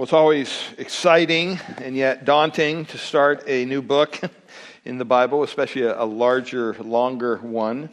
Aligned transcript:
Well, 0.00 0.04
it's 0.04 0.14
always 0.14 0.58
exciting 0.78 1.60
and 1.76 1.94
yet 1.94 2.24
daunting 2.24 2.86
to 2.86 2.96
start 2.96 3.44
a 3.46 3.66
new 3.66 3.82
book 3.82 4.18
in 4.86 4.96
the 4.96 5.04
Bible, 5.04 5.42
especially 5.42 5.82
a, 5.82 6.04
larger, 6.04 6.72
longer 6.72 7.36
one. 7.36 7.90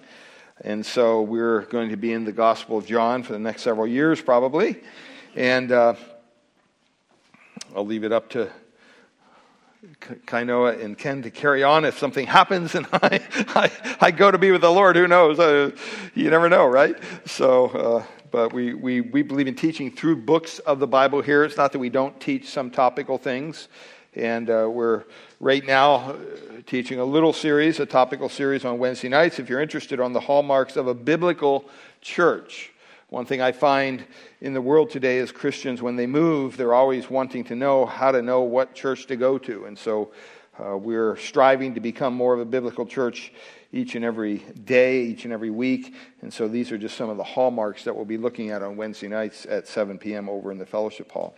And 0.62 0.86
so 0.86 1.22
we're 1.22 1.64
going 1.64 1.90
to 1.90 1.98
be 1.98 2.14
in 2.14 2.24
the 2.24 2.32
Gospel 2.32 2.78
of 2.78 2.86
John 2.86 3.24
for 3.24 3.34
the 3.34 3.40
next 3.40 3.64
several 3.64 3.86
years, 3.86 4.22
probably. 4.22 4.82
And 5.36 5.70
uh, 5.74 5.96
I'll 7.76 7.86
leave 7.86 8.06
it 8.06 8.14
up 8.14 8.30
to 8.30 8.50
Kainoa 10.00 10.82
and 10.82 10.98
Ken 10.98 11.24
to 11.24 11.30
carry 11.30 11.62
on 11.62 11.84
if 11.84 12.00
something 12.00 12.26
happens 12.40 12.74
and 12.74 12.88
I, 12.94 13.20
I, 13.54 13.98
I 14.00 14.12
go 14.12 14.32
to 14.32 14.38
be 14.38 14.52
with 14.52 14.62
the 14.62 14.72
Lord. 14.72 14.96
Who 14.96 15.10
knows? 15.10 15.40
Uh, 15.40 15.72
you 16.16 16.30
never 16.30 16.48
know, 16.48 16.68
right? 16.68 16.96
So. 17.26 17.66
Uh, 17.66 18.04
but 18.32 18.54
we, 18.54 18.74
we, 18.74 19.02
we 19.02 19.22
believe 19.22 19.48
in 19.48 19.56
teaching 19.56 19.92
through 19.92 20.18
books 20.18 20.60
of 20.60 20.80
the 20.80 20.88
Bible 20.88 21.22
here. 21.22 21.44
It's 21.44 21.58
not 21.58 21.72
that 21.72 21.80
we 21.80 21.90
don't 21.90 22.20
teach 22.20 22.50
some 22.50 22.72
topical 22.72 23.18
things. 23.18 23.68
And 24.16 24.50
uh, 24.50 24.68
we're 24.70 25.04
right 25.40 25.66
now 25.66 25.96
uh, 25.96 26.16
teaching 26.66 27.00
a 27.00 27.06
little 27.06 27.34
series, 27.34 27.80
a 27.80 27.86
topical 27.86 28.30
series 28.30 28.66
on 28.66 28.80
Wednesday 28.80 29.10
nights. 29.10 29.40
If 29.40 29.50
you're 29.50 29.62
interested 29.62 30.00
on 30.00 30.14
the 30.14 30.20
hallmarks 30.20 30.76
of 30.76 30.88
a 30.88 30.94
biblical 30.94 31.66
church, 32.02 32.72
one 33.10 33.26
thing 33.26 33.42
I 33.42 33.52
find 33.52 34.06
in 34.42 34.54
the 34.54 34.62
world 34.62 34.90
today 34.90 35.18
is 35.18 35.32
Christians, 35.32 35.82
when 35.82 35.96
they 35.96 36.08
move, 36.08 36.58
they're 36.58 36.74
always 36.74 37.10
wanting 37.10 37.44
to 37.46 37.56
know 37.56 37.86
how 37.86 38.12
to 38.12 38.22
know 38.22 38.42
what 38.42 38.74
church 38.74 39.08
to 39.08 39.16
go 39.16 39.38
to. 39.38 39.66
And 39.66 39.78
so 39.78 40.12
uh, 40.60 40.76
we're 40.76 41.16
striving 41.18 41.76
to 41.76 41.80
become 41.80 42.14
more 42.14 42.34
of 42.34 42.40
a 42.40 42.46
biblical 42.46 42.86
church 42.86 43.32
each 43.72 43.96
and 43.96 44.06
every 44.06 44.38
day, 44.38 45.04
each 45.04 45.26
and 45.26 45.34
every 45.34 45.50
week. 45.50 45.94
And 46.22 46.34
so 46.34 46.48
these 46.48 46.72
are 46.72 46.78
just 46.78 46.96
some 46.98 47.10
of 47.10 47.18
the 47.18 47.24
hallmarks 47.24 47.84
that 47.84 47.96
we'll 47.96 48.06
be 48.06 48.18
looking 48.18 48.50
at 48.50 48.62
on 48.62 48.78
Wednesday 48.78 49.08
nights 49.08 49.46
at 49.50 49.68
7 49.68 49.98
p.m. 49.98 50.30
over 50.30 50.52
in 50.52 50.58
the 50.58 50.66
fellowship 50.66 51.12
hall. 51.12 51.36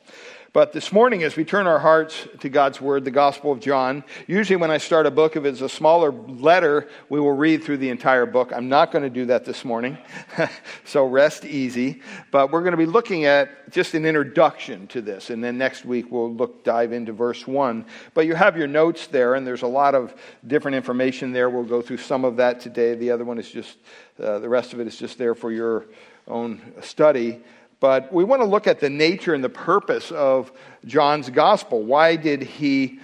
But 0.51 0.73
this 0.73 0.91
morning, 0.91 1.21
as 1.21 1.35
we 1.35 1.45
turn 1.45 1.67
our 1.67 1.77
hearts 1.77 2.27
to 2.39 2.49
God's 2.49 2.81
Word, 2.81 3.05
the 3.05 3.11
Gospel 3.11 3.51
of 3.51 3.59
John, 3.59 4.03
usually 4.25 4.55
when 4.55 4.71
I 4.71 4.79
start 4.79 5.05
a 5.05 5.11
book, 5.11 5.35
if 5.35 5.45
it's 5.45 5.61
a 5.61 5.69
smaller 5.69 6.11
letter, 6.11 6.87
we 7.07 7.19
will 7.19 7.33
read 7.33 7.63
through 7.63 7.77
the 7.77 7.91
entire 7.91 8.25
book. 8.25 8.51
I'm 8.51 8.67
not 8.67 8.91
going 8.91 9.03
to 9.03 9.11
do 9.11 9.27
that 9.27 9.45
this 9.45 9.63
morning, 9.63 9.99
so 10.85 11.05
rest 11.05 11.45
easy. 11.45 12.01
But 12.31 12.51
we're 12.51 12.61
going 12.61 12.71
to 12.71 12.77
be 12.77 12.87
looking 12.87 13.25
at 13.25 13.69
just 13.69 13.93
an 13.93 14.07
introduction 14.07 14.87
to 14.87 15.01
this, 15.01 15.29
and 15.29 15.43
then 15.43 15.59
next 15.59 15.85
week 15.85 16.07
we'll 16.09 16.33
look 16.33 16.63
dive 16.63 16.93
into 16.93 17.13
verse 17.13 17.45
1. 17.45 17.85
But 18.15 18.25
you 18.25 18.33
have 18.33 18.57
your 18.57 18.67
notes 18.67 19.05
there, 19.05 19.35
and 19.35 19.45
there's 19.45 19.61
a 19.61 19.67
lot 19.67 19.93
of 19.93 20.15
different 20.47 20.73
information 20.73 21.31
there. 21.31 21.51
We'll 21.51 21.63
go 21.63 21.83
through 21.83 21.97
some 21.97 22.25
of 22.25 22.37
that 22.37 22.59
today. 22.59 22.95
The 22.95 23.11
other 23.11 23.23
one 23.23 23.37
is 23.37 23.51
just, 23.51 23.77
uh, 24.19 24.39
the 24.39 24.49
rest 24.49 24.73
of 24.73 24.79
it 24.79 24.87
is 24.87 24.97
just 24.97 25.19
there 25.19 25.35
for 25.35 25.51
your 25.51 25.85
own 26.27 26.61
study. 26.81 27.39
But 27.79 28.11
we 28.11 28.23
want 28.23 28.41
to 28.41 28.47
look 28.47 28.67
at 28.67 28.79
the 28.79 28.89
nature 28.89 29.33
and 29.33 29.43
the 29.43 29.49
purpose 29.49 30.11
of 30.11 30.51
John's 30.85 31.29
gospel. 31.29 31.83
Why 31.83 32.15
did 32.15 32.43
he 32.43 32.99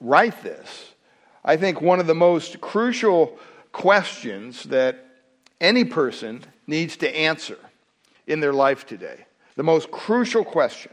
write 0.00 0.42
this? 0.42 0.92
I 1.44 1.56
think 1.56 1.80
one 1.80 2.00
of 2.00 2.06
the 2.06 2.14
most 2.14 2.60
crucial 2.60 3.38
questions 3.72 4.64
that 4.64 5.04
any 5.60 5.84
person 5.84 6.42
needs 6.66 6.96
to 6.98 7.16
answer 7.16 7.58
in 8.26 8.40
their 8.40 8.52
life 8.52 8.86
today, 8.86 9.26
the 9.56 9.62
most 9.62 9.90
crucial 9.90 10.44
question, 10.44 10.92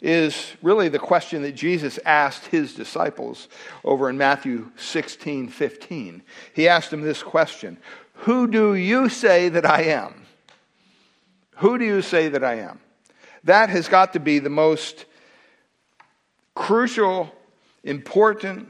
is 0.00 0.54
really 0.62 0.88
the 0.88 0.98
question 0.98 1.42
that 1.42 1.52
Jesus 1.52 1.98
asked 2.06 2.46
his 2.46 2.74
disciples 2.74 3.48
over 3.84 4.08
in 4.08 4.16
Matthew 4.16 4.70
16 4.76 5.48
15. 5.48 6.22
He 6.54 6.68
asked 6.68 6.90
them 6.90 7.02
this 7.02 7.22
question 7.22 7.76
Who 8.14 8.46
do 8.46 8.74
you 8.74 9.08
say 9.08 9.50
that 9.50 9.66
I 9.66 9.82
am? 9.82 10.19
Who 11.60 11.76
do 11.76 11.84
you 11.84 12.00
say 12.00 12.30
that 12.30 12.42
I 12.42 12.60
am? 12.60 12.80
That 13.44 13.68
has 13.68 13.86
got 13.86 14.14
to 14.14 14.18
be 14.18 14.38
the 14.38 14.48
most 14.48 15.04
crucial, 16.54 17.30
important 17.84 18.66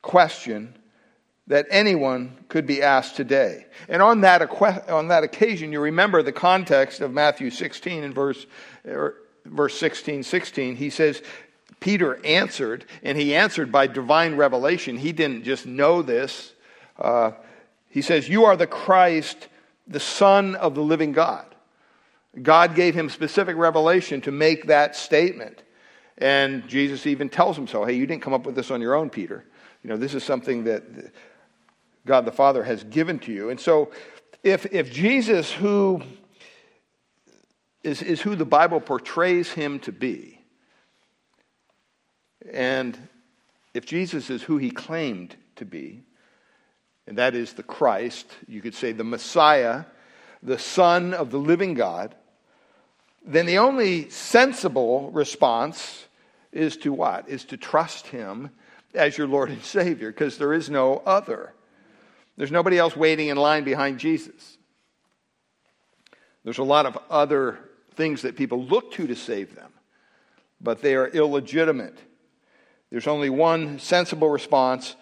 question 0.00 0.76
that 1.48 1.66
anyone 1.70 2.36
could 2.46 2.66
be 2.66 2.82
asked 2.82 3.16
today. 3.16 3.66
And 3.88 4.00
on 4.00 4.20
that, 4.20 4.48
on 4.88 5.08
that 5.08 5.24
occasion, 5.24 5.72
you 5.72 5.80
remember 5.80 6.22
the 6.22 6.30
context 6.30 7.00
of 7.00 7.12
Matthew 7.12 7.50
16 7.50 8.04
and 8.04 8.14
verse, 8.14 8.46
er, 8.86 9.16
verse 9.44 9.76
16, 9.76 10.22
16. 10.22 10.76
He 10.76 10.90
says, 10.90 11.20
Peter 11.80 12.24
answered, 12.24 12.84
and 13.02 13.18
he 13.18 13.34
answered 13.34 13.72
by 13.72 13.88
divine 13.88 14.36
revelation. 14.36 14.98
He 14.98 15.10
didn't 15.10 15.42
just 15.42 15.66
know 15.66 16.00
this. 16.00 16.52
Uh, 16.96 17.32
he 17.88 18.02
says, 18.02 18.28
You 18.28 18.44
are 18.44 18.56
the 18.56 18.68
Christ, 18.68 19.48
the 19.88 19.98
Son 19.98 20.54
of 20.54 20.76
the 20.76 20.82
living 20.82 21.10
God. 21.10 21.53
God 22.42 22.74
gave 22.74 22.94
him 22.94 23.08
specific 23.08 23.56
revelation 23.56 24.20
to 24.22 24.32
make 24.32 24.66
that 24.66 24.96
statement. 24.96 25.62
And 26.18 26.66
Jesus 26.68 27.06
even 27.06 27.28
tells 27.28 27.58
him 27.58 27.66
so. 27.66 27.84
Hey, 27.84 27.94
you 27.94 28.06
didn't 28.06 28.22
come 28.22 28.32
up 28.32 28.46
with 28.46 28.54
this 28.54 28.70
on 28.70 28.80
your 28.80 28.94
own, 28.94 29.10
Peter. 29.10 29.44
You 29.82 29.90
know, 29.90 29.96
this 29.96 30.14
is 30.14 30.24
something 30.24 30.64
that 30.64 30.82
God 32.06 32.24
the 32.24 32.32
Father 32.32 32.62
has 32.64 32.84
given 32.84 33.18
to 33.20 33.32
you. 33.32 33.50
And 33.50 33.58
so, 33.58 33.90
if, 34.42 34.66
if 34.72 34.92
Jesus, 34.92 35.50
who 35.50 36.02
is, 37.82 38.02
is 38.02 38.20
who 38.20 38.36
the 38.36 38.44
Bible 38.44 38.80
portrays 38.80 39.50
him 39.50 39.78
to 39.80 39.92
be, 39.92 40.40
and 42.52 42.96
if 43.72 43.86
Jesus 43.86 44.30
is 44.30 44.42
who 44.42 44.58
he 44.58 44.70
claimed 44.70 45.34
to 45.56 45.64
be, 45.64 46.02
and 47.06 47.18
that 47.18 47.34
is 47.34 47.54
the 47.54 47.62
Christ, 47.62 48.26
you 48.46 48.60
could 48.60 48.74
say 48.74 48.92
the 48.92 49.04
Messiah, 49.04 49.84
the 50.42 50.58
Son 50.58 51.14
of 51.14 51.30
the 51.30 51.38
living 51.38 51.74
God, 51.74 52.14
then 53.24 53.46
the 53.46 53.58
only 53.58 54.10
sensible 54.10 55.10
response 55.10 56.06
is 56.52 56.76
to 56.78 56.92
what? 56.92 57.28
Is 57.28 57.44
to 57.46 57.56
trust 57.56 58.06
Him 58.06 58.50
as 58.94 59.18
your 59.18 59.26
Lord 59.26 59.50
and 59.50 59.62
Savior, 59.62 60.10
because 60.10 60.38
there 60.38 60.52
is 60.52 60.70
no 60.70 61.02
other. 61.04 61.52
There's 62.36 62.52
nobody 62.52 62.78
else 62.78 62.96
waiting 62.96 63.28
in 63.28 63.36
line 63.36 63.64
behind 63.64 63.98
Jesus. 63.98 64.58
There's 66.44 66.58
a 66.58 66.64
lot 66.64 66.86
of 66.86 66.98
other 67.10 67.58
things 67.94 68.22
that 68.22 68.36
people 68.36 68.62
look 68.62 68.92
to 68.92 69.06
to 69.06 69.16
save 69.16 69.54
them, 69.54 69.72
but 70.60 70.82
they 70.82 70.94
are 70.94 71.08
illegitimate. 71.08 71.98
There's 72.90 73.06
only 73.06 73.30
one 73.30 73.78
sensible 73.78 74.28
response, 74.28 74.94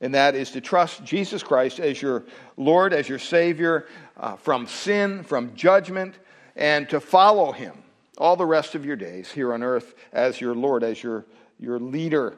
and 0.00 0.14
that 0.14 0.34
is 0.34 0.50
to 0.52 0.60
trust 0.60 1.02
Jesus 1.04 1.42
Christ 1.42 1.80
as 1.80 2.00
your 2.02 2.24
Lord, 2.56 2.92
as 2.92 3.08
your 3.08 3.18
Savior 3.18 3.86
uh, 4.16 4.36
from 4.36 4.66
sin, 4.66 5.24
from 5.24 5.54
judgment, 5.54 6.14
and 6.56 6.88
to 6.90 7.00
follow 7.00 7.52
him 7.52 7.82
all 8.18 8.36
the 8.36 8.46
rest 8.46 8.74
of 8.74 8.84
your 8.84 8.96
days 8.96 9.30
here 9.30 9.52
on 9.52 9.62
earth 9.62 9.94
as 10.12 10.40
your 10.40 10.54
Lord, 10.54 10.84
as 10.84 11.02
your, 11.02 11.24
your 11.58 11.78
leader. 11.78 12.36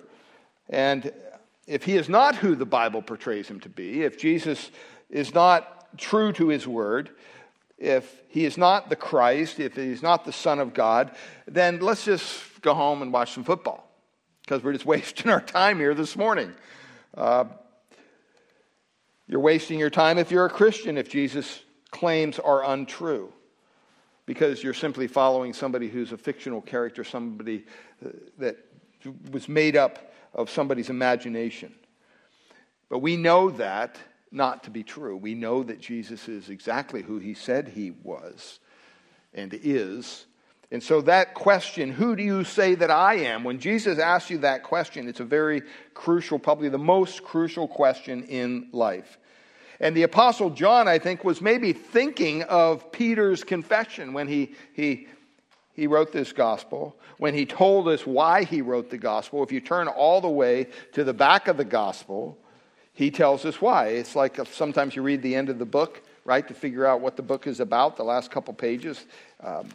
And 0.69 1.13
if 1.67 1.85
he 1.85 1.97
is 1.97 2.09
not 2.09 2.37
who 2.37 2.55
the 2.55 2.67
Bible 2.67 3.03
portrays 3.03 3.49
him 3.49 3.61
to 3.61 3.69
be, 3.69 4.03
if 4.03 4.19
Jesus 4.19 4.71
is 5.11 5.35
not 5.35 5.99
true 5.99 6.33
to 6.35 6.49
his 6.49 6.67
word, 6.67 7.11
if 7.79 8.23
he 8.29 8.45
is 8.45 8.57
not 8.57 8.89
the 8.89 8.97
Christ, 8.97 9.61
if 9.61 9.75
he's 9.75 10.03
not 10.03 10.25
the 10.25 10.33
Son 10.33 10.59
of 10.59 10.75
God, 10.75 11.11
then 11.47 11.81
let's 11.81 12.05
just 12.05 12.61
go 12.63 12.73
home 12.75 13.03
and 13.03 13.13
watch 13.13 13.33
some 13.33 13.45
football 13.45 13.89
because 14.43 14.63
we're 14.63 14.73
just 14.73 14.87
wasting 14.87 15.31
our 15.31 15.41
time 15.41 15.79
here 15.79 15.95
this 15.95 16.17
morning. 16.17 16.53
Uh, 17.17 17.45
you're 19.27 19.41
wasting 19.41 19.79
your 19.79 19.91
time 19.91 20.19
if 20.19 20.31
you're 20.31 20.45
a 20.45 20.51
Christian 20.51 20.99
if 20.99 21.09
Jesus' 21.09 21.61
claims 21.91 22.39
are 22.39 22.65
untrue 22.65 23.33
because 24.27 24.63
you're 24.63 24.75
simply 24.75 25.07
following 25.07 25.53
somebody 25.53 25.89
who's 25.89 26.13
a 26.13 26.19
fictional 26.19 26.61
character, 26.61 27.05
somebody 27.05 27.65
uh, 28.05 28.11
that 28.39 28.57
was 29.31 29.49
made 29.49 29.77
up 29.77 30.13
of 30.33 30.51
somebody's 30.51 30.91
imagination. 30.91 31.75
But 32.89 32.99
we 32.99 33.17
know 33.17 33.51
that 33.51 33.99
not 34.31 34.65
to 34.65 34.71
be 34.71 34.83
true. 34.83 35.17
We 35.17 35.35
know 35.35 35.63
that 35.63 35.81
Jesus 35.81 36.29
is 36.29 36.49
exactly 36.49 37.03
who 37.03 37.19
he 37.19 37.35
said 37.35 37.69
he 37.69 37.93
was 38.03 38.59
and 39.33 39.53
is. 39.63 40.27
And 40.71 40.83
so, 40.83 41.03
that 41.03 41.35
question, 41.35 41.93
who 41.93 42.17
do 42.17 42.23
you 42.23 42.43
say 42.43 42.75
that 42.75 42.91
I 42.91 43.17
am? 43.17 43.45
When 43.45 43.61
Jesus 43.61 43.99
asks 43.99 44.31
you 44.31 44.39
that 44.39 44.65
question, 44.65 45.09
it's 45.09 45.21
a 45.21 45.25
very 45.25 45.63
crucial, 45.93 46.39
probably 46.39 46.69
the 46.69 46.79
most 46.79 47.23
crucial 47.23 47.69
question 47.69 48.25
in 48.25 48.71
life. 48.73 49.19
And 49.85 49.95
the 49.95 50.05
Apostle 50.05 50.49
John, 50.49 50.89
I 50.89 50.99
think, 50.99 51.25
was 51.25 51.43
maybe 51.43 51.75
thinking 51.75 52.43
of 52.45 52.91
Peter's 52.91 53.45
confession 53.45 54.15
when 54.15 54.27
he, 54.27 54.55
he, 54.73 55.09
he 55.75 55.87
wrote 55.87 56.11
this 56.11 56.33
gospel, 56.33 56.97
when 57.19 57.35
he 57.35 57.45
told 57.45 57.89
us 57.89 58.07
why 58.07 58.45
he 58.45 58.63
wrote 58.63 58.89
the 58.89 58.97
gospel. 58.97 59.43
If 59.43 59.53
you 59.53 59.61
turn 59.61 59.89
all 59.89 60.23
the 60.23 60.29
way 60.31 60.69
to 60.95 61.05
the 61.05 61.13
back 61.13 61.49
of 61.49 61.59
the 61.59 61.67
gospel, 61.67 62.39
he 62.95 63.11
tells 63.11 63.45
us 63.45 63.61
why. 63.61 63.89
It's 63.89 64.17
like 64.17 64.39
sometimes 64.47 64.97
you 64.97 65.03
read 65.03 65.21
the 65.21 65.35
end 65.35 65.51
of 65.51 65.59
the 65.59 65.67
book, 65.67 66.01
right, 66.25 66.49
to 66.49 66.55
figure 66.55 66.87
out 66.87 67.03
what 67.03 67.17
the 67.17 67.23
book 67.23 67.47
is 67.47 67.61
about, 67.61 67.99
the 67.99 68.05
last 68.05 68.31
couple 68.31 68.55
pages. 68.55 69.05
Um, 69.43 69.69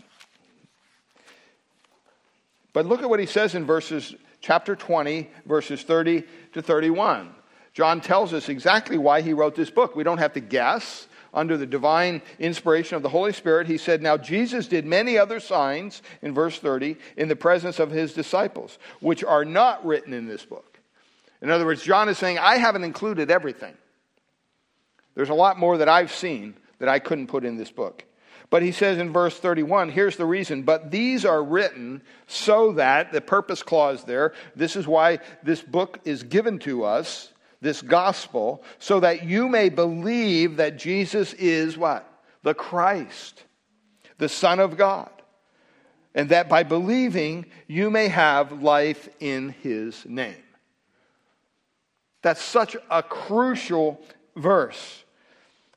but 2.74 2.88
look 2.88 3.04
at 3.04 3.10
what 3.12 3.20
he 3.20 3.28
says 3.28 3.54
in 3.54 3.64
verses 3.64 4.16
chapter 4.42 4.76
20, 4.76 5.30
verses 5.46 5.84
30 5.84 6.24
to 6.54 6.64
31. 6.64 7.36
John 7.80 8.02
tells 8.02 8.34
us 8.34 8.50
exactly 8.50 8.98
why 8.98 9.22
he 9.22 9.32
wrote 9.32 9.56
this 9.56 9.70
book. 9.70 9.96
We 9.96 10.04
don't 10.04 10.18
have 10.18 10.34
to 10.34 10.42
guess. 10.42 11.08
under 11.34 11.56
the 11.56 11.66
divine 11.66 12.22
inspiration 12.38 12.98
of 12.98 13.04
the 13.04 13.08
Holy 13.08 13.32
Spirit, 13.32 13.68
he 13.68 13.78
said, 13.78 14.02
Now 14.02 14.18
Jesus 14.18 14.68
did 14.68 14.86
many 14.86 15.18
other 15.18 15.40
signs, 15.40 16.02
in 16.22 16.34
verse 16.34 16.60
30, 16.60 16.98
in 17.16 17.30
the 17.30 17.38
presence 17.38 17.80
of 17.80 17.90
his 17.90 18.14
disciples, 18.14 18.78
which 19.00 19.24
are 19.24 19.46
not 19.46 19.86
written 19.86 20.12
in 20.12 20.28
this 20.28 20.44
book. 20.44 20.78
In 21.42 21.50
other 21.50 21.66
words, 21.66 21.82
John 21.82 22.10
is 22.10 22.18
saying, 22.18 22.38
I 22.38 22.58
haven't 22.58 22.84
included 22.84 23.32
everything. 23.32 23.78
There's 25.16 25.30
a 25.30 25.34
lot 25.34 25.58
more 25.58 25.78
that 25.78 25.88
I've 25.88 26.12
seen 26.12 26.56
that 26.80 26.90
I 26.90 27.00
couldn't 27.00 27.28
put 27.28 27.46
in 27.46 27.56
this 27.56 27.72
book. 27.72 28.04
But 28.50 28.62
he 28.62 28.74
says 28.74 28.98
in 28.98 29.14
verse 29.14 29.40
31, 29.40 29.88
here's 29.88 30.18
the 30.18 30.26
reason. 30.26 30.64
But 30.64 30.92
these 30.92 31.24
are 31.24 31.42
written 31.42 32.02
so 32.28 32.74
that, 32.74 33.14
the 33.14 33.22
purpose 33.22 33.64
clause 33.64 34.04
there, 34.04 34.34
this 34.54 34.76
is 34.76 34.86
why 34.86 35.20
this 35.44 35.62
book 35.62 36.00
is 36.04 36.24
given 36.24 36.60
to 36.60 36.84
us, 36.84 37.32
this 37.62 37.82
gospel, 37.82 38.64
so 38.80 39.00
that 39.02 39.24
you 39.24 39.50
may 39.50 39.70
believe 39.70 40.58
that 40.58 40.78
Jesus 40.78 41.34
is 41.34 41.78
what? 41.78 42.10
The 42.44 42.54
Christ, 42.54 43.44
the 44.18 44.30
Son 44.30 44.60
of 44.60 44.78
God. 44.78 45.12
And 46.16 46.30
that 46.30 46.50
by 46.50 46.64
believing, 46.64 47.46
you 47.68 47.90
may 47.90 48.08
have 48.08 48.64
life 48.64 49.10
in 49.20 49.50
his 49.62 50.06
name. 50.06 50.36
That's 52.22 52.42
such 52.42 52.76
a 52.90 53.04
crucial 53.04 54.02
verse. 54.36 55.04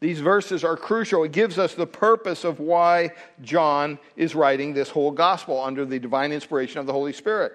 These 0.00 0.20
verses 0.20 0.64
are 0.64 0.76
crucial. 0.76 1.23
It 1.23 1.32
gives 1.32 1.58
us 1.58 1.75
the 1.75 1.87
purpose 1.87 2.44
of 2.44 2.58
why 2.58 3.11
John 3.40 3.99
is 4.17 4.34
writing 4.34 4.73
this 4.75 4.88
whole 4.88 5.12
gospel 5.12 5.62
under 5.62 5.84
the 5.84 5.99
divine 5.99 6.32
inspiration 6.32 6.81
of 6.81 6.87
the 6.87 6.93
Holy 6.93 7.12
Spirit. 7.12 7.52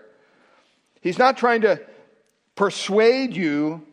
He's 1.01 1.17
not 1.17 1.37
trying 1.37 1.61
to 1.61 1.81
persuade 2.55 3.35
you 3.35 3.86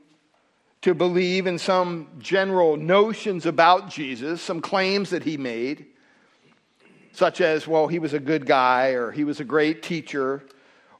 to 0.85 0.95
believe 0.95 1.47
in 1.47 1.59
some 1.59 2.07
general 2.19 2.77
notions 2.77 3.47
about 3.47 3.89
Jesus, 3.89 4.43
some 4.43 4.61
claims 4.61 5.09
that 5.09 5.23
he 5.23 5.39
made, 5.39 5.87
such 7.13 7.41
as, 7.41 7.67
well, 7.67 7.87
he 7.87 7.99
was 7.99 8.13
a 8.13 8.21
good 8.21 8.45
guy, 8.45 8.89
or 8.89 9.11
he 9.11 9.25
was 9.25 9.41
a 9.41 9.45
great 9.45 9.83
teacher, 9.83 10.45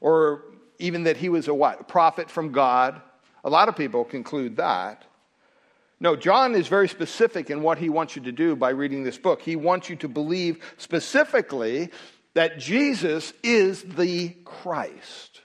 or 0.01 0.41
even 0.79 1.03
that 1.03 1.17
he 1.17 1.29
was 1.29 1.47
a 1.47 1.53
what? 1.53 1.81
A 1.81 1.83
prophet 1.83 2.31
from 2.31 2.51
God. 2.51 2.99
A 3.43 3.49
lot 3.51 3.69
of 3.69 3.75
people 3.75 4.03
conclude 4.03 4.55
that. 4.55 5.05
No, 5.99 6.15
John 6.15 6.55
is 6.55 6.67
very 6.67 6.89
specific 6.89 7.51
in 7.51 7.61
what 7.61 7.77
he 7.77 7.89
wants 7.89 8.15
you 8.15 8.23
to 8.23 8.31
do 8.31 8.55
by 8.55 8.71
reading 8.71 9.03
this 9.03 9.19
book. 9.19 9.43
He 9.43 9.55
wants 9.55 9.87
you 9.87 9.97
to 9.97 10.07
believe 10.07 10.63
specifically 10.77 11.91
that 12.33 12.57
Jesus 12.57 13.33
is 13.43 13.83
the 13.83 14.29
Christ. 14.45 15.41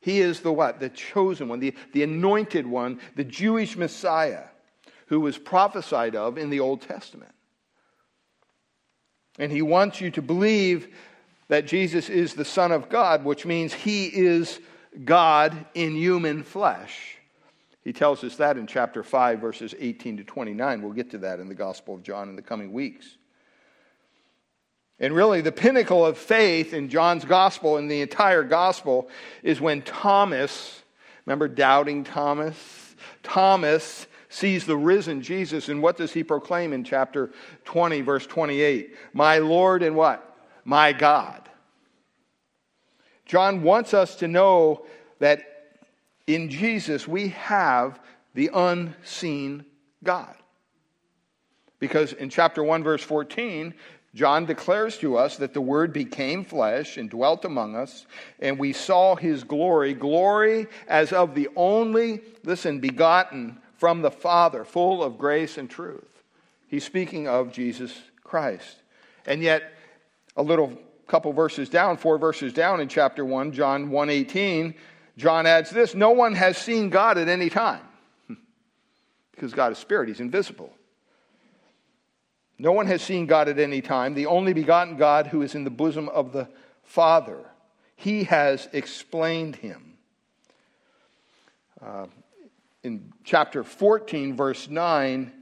He 0.00 0.20
is 0.20 0.40
the 0.40 0.52
what? 0.52 0.80
The 0.80 0.88
chosen 0.88 1.48
one, 1.48 1.60
the, 1.60 1.74
the 1.92 2.02
anointed 2.02 2.66
one, 2.66 3.00
the 3.16 3.24
Jewish 3.24 3.76
Messiah 3.76 4.44
who 5.06 5.20
was 5.20 5.36
prophesied 5.36 6.14
of 6.14 6.38
in 6.38 6.50
the 6.50 6.60
Old 6.60 6.82
Testament. 6.82 7.32
And 9.38 9.50
he 9.50 9.60
wants 9.60 10.00
you 10.00 10.10
to 10.12 10.22
believe 10.22 10.88
that 11.48 11.66
Jesus 11.66 12.08
is 12.08 12.34
the 12.34 12.44
Son 12.44 12.70
of 12.70 12.88
God, 12.88 13.24
which 13.24 13.44
means 13.44 13.74
he 13.74 14.06
is 14.06 14.60
God 15.04 15.66
in 15.74 15.96
human 15.96 16.44
flesh. 16.44 17.16
He 17.82 17.92
tells 17.92 18.22
us 18.22 18.36
that 18.36 18.56
in 18.56 18.68
chapter 18.68 19.02
5, 19.02 19.40
verses 19.40 19.74
18 19.78 20.18
to 20.18 20.24
29. 20.24 20.82
We'll 20.82 20.92
get 20.92 21.10
to 21.10 21.18
that 21.18 21.40
in 21.40 21.48
the 21.48 21.54
Gospel 21.54 21.94
of 21.94 22.02
John 22.02 22.28
in 22.28 22.36
the 22.36 22.42
coming 22.42 22.72
weeks. 22.72 23.16
And 25.00 25.14
really, 25.14 25.40
the 25.40 25.50
pinnacle 25.50 26.04
of 26.04 26.18
faith 26.18 26.74
in 26.74 26.90
John's 26.90 27.24
Gospel 27.24 27.78
and 27.78 27.90
the 27.90 28.02
entire 28.02 28.44
Gospel 28.44 29.08
is 29.42 29.60
when 29.60 29.80
Thomas, 29.80 30.82
remember 31.24 31.48
doubting 31.48 32.04
Thomas? 32.04 32.94
Thomas 33.22 34.06
sees 34.28 34.66
the 34.66 34.76
risen 34.76 35.22
Jesus, 35.22 35.70
and 35.70 35.82
what 35.82 35.96
does 35.96 36.12
he 36.12 36.22
proclaim 36.22 36.74
in 36.74 36.84
chapter 36.84 37.32
20, 37.64 38.02
verse 38.02 38.26
28? 38.26 38.94
My 39.14 39.38
Lord 39.38 39.82
and 39.82 39.96
what? 39.96 40.36
My 40.64 40.92
God. 40.92 41.48
John 43.24 43.62
wants 43.62 43.94
us 43.94 44.16
to 44.16 44.28
know 44.28 44.84
that 45.18 45.46
in 46.26 46.50
Jesus, 46.50 47.08
we 47.08 47.28
have 47.28 48.00
the 48.34 48.50
unseen 48.52 49.64
God. 50.04 50.34
Because 51.78 52.12
in 52.12 52.28
chapter 52.28 52.62
1, 52.62 52.84
verse 52.84 53.02
14, 53.02 53.74
John 54.14 54.44
declares 54.44 54.98
to 54.98 55.16
us 55.16 55.36
that 55.36 55.54
the 55.54 55.60
Word 55.60 55.92
became 55.92 56.44
flesh 56.44 56.96
and 56.96 57.08
dwelt 57.08 57.44
among 57.44 57.76
us, 57.76 58.06
and 58.40 58.58
we 58.58 58.72
saw 58.72 59.14
his 59.14 59.44
glory, 59.44 59.94
glory 59.94 60.66
as 60.88 61.12
of 61.12 61.34
the 61.34 61.48
only, 61.54 62.20
listen, 62.42 62.80
begotten 62.80 63.60
from 63.76 64.02
the 64.02 64.10
Father, 64.10 64.64
full 64.64 65.02
of 65.02 65.16
grace 65.16 65.58
and 65.58 65.70
truth. 65.70 66.22
He's 66.66 66.84
speaking 66.84 67.28
of 67.28 67.52
Jesus 67.52 67.96
Christ. 68.24 68.76
And 69.26 69.42
yet, 69.42 69.72
a 70.36 70.42
little 70.42 70.76
couple 71.06 71.32
verses 71.32 71.68
down, 71.68 71.96
four 71.96 72.18
verses 72.18 72.52
down 72.52 72.80
in 72.80 72.88
chapter 72.88 73.24
1, 73.24 73.52
John 73.52 73.90
1:18, 73.90 74.74
John 75.16 75.46
adds 75.46 75.70
this 75.70 75.94
no 75.94 76.10
one 76.10 76.34
has 76.34 76.56
seen 76.56 76.90
God 76.90 77.18
at 77.18 77.28
any 77.28 77.50
time 77.50 77.82
because 79.32 79.52
God 79.52 79.72
is 79.72 79.78
spirit, 79.78 80.08
he's 80.08 80.20
invisible. 80.20 80.72
No 82.60 82.72
one 82.72 82.88
has 82.88 83.00
seen 83.00 83.24
God 83.24 83.48
at 83.48 83.58
any 83.58 83.80
time, 83.80 84.12
the 84.12 84.26
only 84.26 84.52
begotten 84.52 84.98
God 84.98 85.28
who 85.28 85.40
is 85.40 85.54
in 85.54 85.64
the 85.64 85.70
bosom 85.70 86.10
of 86.10 86.32
the 86.32 86.46
Father. 86.82 87.38
He 87.96 88.24
has 88.24 88.68
explained 88.74 89.56
him. 89.56 89.94
Uh, 91.82 92.04
in 92.82 93.14
chapter 93.24 93.64
14, 93.64 94.36
verse 94.36 94.68
9, 94.68 95.32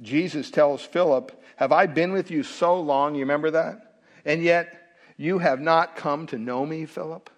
Jesus 0.00 0.50
tells 0.50 0.82
Philip, 0.82 1.40
Have 1.54 1.70
I 1.70 1.86
been 1.86 2.12
with 2.12 2.28
you 2.28 2.42
so 2.42 2.80
long? 2.80 3.14
You 3.14 3.20
remember 3.20 3.52
that? 3.52 4.00
And 4.24 4.42
yet 4.42 4.88
you 5.16 5.38
have 5.38 5.60
not 5.60 5.94
come 5.94 6.26
to 6.26 6.38
know 6.38 6.66
me, 6.66 6.86
Philip? 6.86 7.30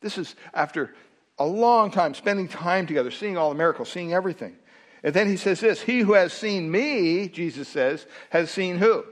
This 0.00 0.18
is 0.18 0.34
after 0.52 0.96
a 1.38 1.46
long 1.46 1.92
time 1.92 2.12
spending 2.12 2.48
time 2.48 2.88
together, 2.88 3.12
seeing 3.12 3.36
all 3.36 3.50
the 3.50 3.54
miracles, 3.54 3.88
seeing 3.88 4.12
everything. 4.12 4.56
And 5.02 5.14
then 5.14 5.28
he 5.28 5.36
says 5.36 5.60
this 5.60 5.80
He 5.80 6.00
who 6.00 6.14
has 6.14 6.32
seen 6.32 6.70
me, 6.70 7.28
Jesus 7.28 7.68
says, 7.68 8.06
has 8.30 8.50
seen 8.50 8.78
who? 8.78 9.04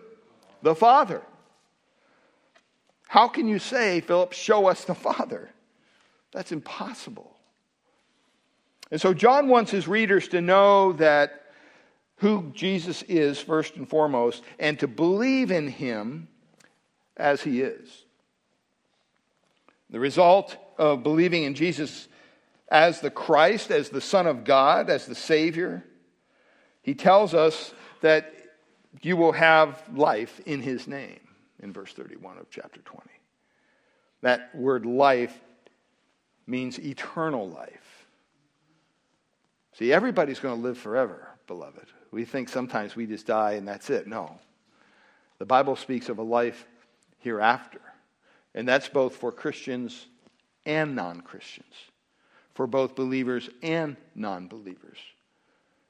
The 0.63 0.75
Father. 0.75 1.23
How 3.09 3.29
can 3.29 3.49
you 3.49 3.59
say, 3.59 4.01
Philip, 4.01 4.33
show 4.33 4.67
us 4.67 4.85
the 4.85 4.95
Father? 4.95 5.51
That's 6.33 6.53
impossible. 6.53 7.37
And 8.91 9.01
so 9.01 9.15
John 9.15 9.49
wants 9.49 9.71
his 9.71 9.89
readers 9.89 10.29
to 10.29 10.41
know 10.41 10.93
that 10.95 11.43
who 12.17 12.51
Jesus 12.55 13.03
is, 13.03 13.39
first 13.39 13.77
and 13.77 13.89
foremost, 13.89 14.43
and 14.59 14.79
to 14.81 14.89
believe 14.89 15.51
in 15.51 15.69
him 15.69 16.29
as 17.17 17.43
he 17.43 17.61
is. 17.61 18.05
The 19.91 20.01
result 20.01 20.57
of 20.79 21.03
believing 21.03 21.45
in 21.45 21.55
Jesus 21.55 22.09
as 22.69 23.01
the 23.01 23.11
Christ, 23.11 23.71
as 23.71 23.91
the 23.91 24.01
Son 24.01 24.27
of 24.27 24.45
God, 24.45 24.91
as 24.91 25.07
the 25.07 25.15
Savior, 25.15 25.85
he 26.83 26.95
tells 26.95 27.35
us 27.35 27.73
that 28.01 28.33
you 29.03 29.17
will 29.17 29.33
have 29.33 29.83
life 29.93 30.41
in 30.47 30.61
his 30.61 30.87
name 30.87 31.21
in 31.61 31.73
verse 31.73 31.93
31 31.93 32.39
of 32.39 32.51
chapter 32.51 32.81
20. 32.81 33.03
That 34.23 34.55
word 34.55 34.87
life 34.87 35.39
means 36.47 36.79
eternal 36.79 37.49
life. 37.49 38.07
See, 39.75 39.93
everybody's 39.93 40.41
going 40.41 40.57
to 40.57 40.63
live 40.63 40.79
forever, 40.79 41.29
beloved. 41.47 41.87
We 42.11 42.25
think 42.25 42.49
sometimes 42.49 42.97
we 42.97 43.07
just 43.07 43.27
die 43.27 43.53
and 43.53 43.69
that's 43.69 43.91
it. 43.91 44.07
No. 44.07 44.39
The 45.39 45.45
Bible 45.45 45.77
speaks 45.77 46.09
of 46.09 46.19
a 46.19 46.23
life 46.23 46.67
hereafter, 47.19 47.81
and 48.55 48.67
that's 48.67 48.89
both 48.89 49.17
for 49.17 49.31
Christians 49.31 50.07
and 50.65 50.97
non 50.97 51.21
Christians 51.21 51.75
for 52.57 52.67
both 52.67 52.95
believers 52.95 53.51
and 53.63 53.97
non 54.15 54.49
believers. 54.49 54.97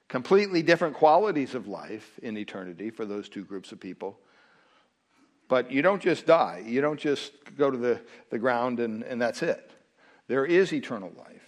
Completely 0.08 0.62
different 0.62 0.94
qualities 0.94 1.54
of 1.54 1.68
life 1.68 2.18
in 2.23 2.37
eternity 2.37 2.90
for 2.90 3.06
those 3.06 3.28
two 3.28 3.44
groups 3.44 3.70
of 3.70 3.78
people. 3.78 4.18
But 5.49 5.70
you 5.70 5.80
don't 5.80 6.02
just 6.02 6.26
die, 6.26 6.64
you 6.66 6.80
don't 6.80 6.99
just 6.99 7.32
go 7.56 7.70
to 7.70 7.78
the, 7.78 8.00
the 8.30 8.38
ground 8.38 8.80
and, 8.80 9.04
and 9.04 9.23
that's 9.23 9.42
it. 9.42 9.70
There 10.26 10.44
is 10.44 10.73
eternal 10.73 11.12
life. 11.16 11.42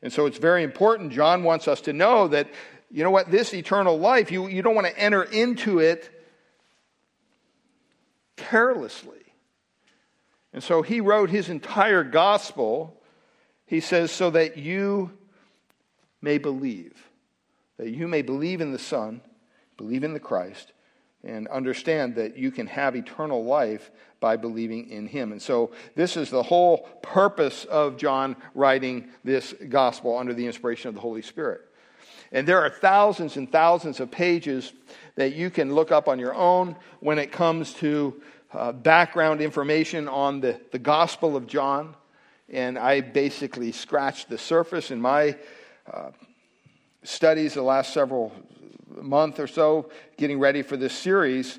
And 0.00 0.10
so 0.10 0.24
it's 0.24 0.38
very 0.38 0.62
important. 0.62 1.12
John 1.12 1.44
wants 1.44 1.68
us 1.68 1.82
to 1.82 1.92
know 1.92 2.28
that, 2.28 2.48
you 2.90 3.04
know 3.04 3.10
what, 3.10 3.30
this 3.30 3.52
eternal 3.52 3.98
life, 3.98 4.32
you, 4.32 4.48
you 4.48 4.62
don't 4.62 4.74
want 4.74 4.86
to 4.86 4.98
enter 4.98 5.22
into 5.22 5.80
it 5.80 6.08
carelessly. 8.36 9.20
And 10.54 10.62
so 10.62 10.80
he 10.80 11.02
wrote 11.02 11.28
his 11.28 11.50
entire 11.50 12.04
gospel 12.04 13.01
he 13.66 13.80
says, 13.80 14.10
so 14.10 14.30
that 14.30 14.56
you 14.56 15.10
may 16.20 16.38
believe, 16.38 17.08
that 17.78 17.90
you 17.90 18.06
may 18.08 18.22
believe 18.22 18.60
in 18.60 18.72
the 18.72 18.78
Son, 18.78 19.20
believe 19.76 20.04
in 20.04 20.12
the 20.12 20.20
Christ, 20.20 20.72
and 21.24 21.46
understand 21.48 22.16
that 22.16 22.36
you 22.36 22.50
can 22.50 22.66
have 22.66 22.96
eternal 22.96 23.44
life 23.44 23.90
by 24.20 24.36
believing 24.36 24.90
in 24.90 25.06
him. 25.06 25.32
And 25.32 25.40
so, 25.40 25.72
this 25.94 26.16
is 26.16 26.30
the 26.30 26.42
whole 26.42 26.78
purpose 27.02 27.64
of 27.64 27.96
John 27.96 28.36
writing 28.54 29.08
this 29.24 29.54
gospel 29.68 30.16
under 30.16 30.34
the 30.34 30.46
inspiration 30.46 30.88
of 30.88 30.94
the 30.94 31.00
Holy 31.00 31.22
Spirit. 31.22 31.62
And 32.32 32.46
there 32.46 32.60
are 32.60 32.70
thousands 32.70 33.36
and 33.36 33.50
thousands 33.50 34.00
of 34.00 34.10
pages 34.10 34.72
that 35.16 35.34
you 35.34 35.50
can 35.50 35.74
look 35.74 35.92
up 35.92 36.08
on 36.08 36.18
your 36.18 36.34
own 36.34 36.76
when 37.00 37.18
it 37.18 37.30
comes 37.30 37.74
to 37.74 38.20
uh, 38.52 38.72
background 38.72 39.40
information 39.40 40.08
on 40.08 40.40
the, 40.40 40.60
the 40.72 40.78
Gospel 40.78 41.36
of 41.36 41.46
John. 41.46 41.94
And 42.48 42.78
I 42.78 43.00
basically 43.00 43.72
scratched 43.72 44.28
the 44.28 44.38
surface 44.38 44.90
in 44.90 45.00
my 45.00 45.36
uh, 45.92 46.10
studies 47.02 47.54
the 47.54 47.62
last 47.62 47.92
several 47.92 48.32
month 49.00 49.40
or 49.40 49.46
so, 49.46 49.90
getting 50.16 50.38
ready 50.38 50.62
for 50.62 50.76
this 50.76 50.92
series. 50.92 51.58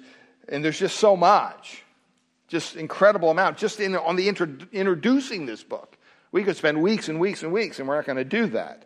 And 0.50 0.64
there's 0.64 0.80
just 0.80 0.98
so 0.98 1.16
much, 1.16 1.84
just 2.48 2.76
incredible 2.76 3.30
amount, 3.30 3.58
just 3.58 3.80
in, 3.80 3.96
on 3.96 4.16
the 4.16 4.28
intro, 4.28 4.48
introducing 4.72 5.46
this 5.46 5.64
book. 5.64 5.98
We 6.32 6.44
could 6.44 6.58
spend 6.58 6.82
weeks 6.82 7.10
and 7.10 7.20
weeks 7.20 7.44
and 7.44 7.52
weeks, 7.52 7.80
and 7.80 7.88
we're 7.88 7.96
not 7.96 8.06
going 8.06 8.18
to 8.18 8.24
do 8.24 8.48
that. 8.48 8.86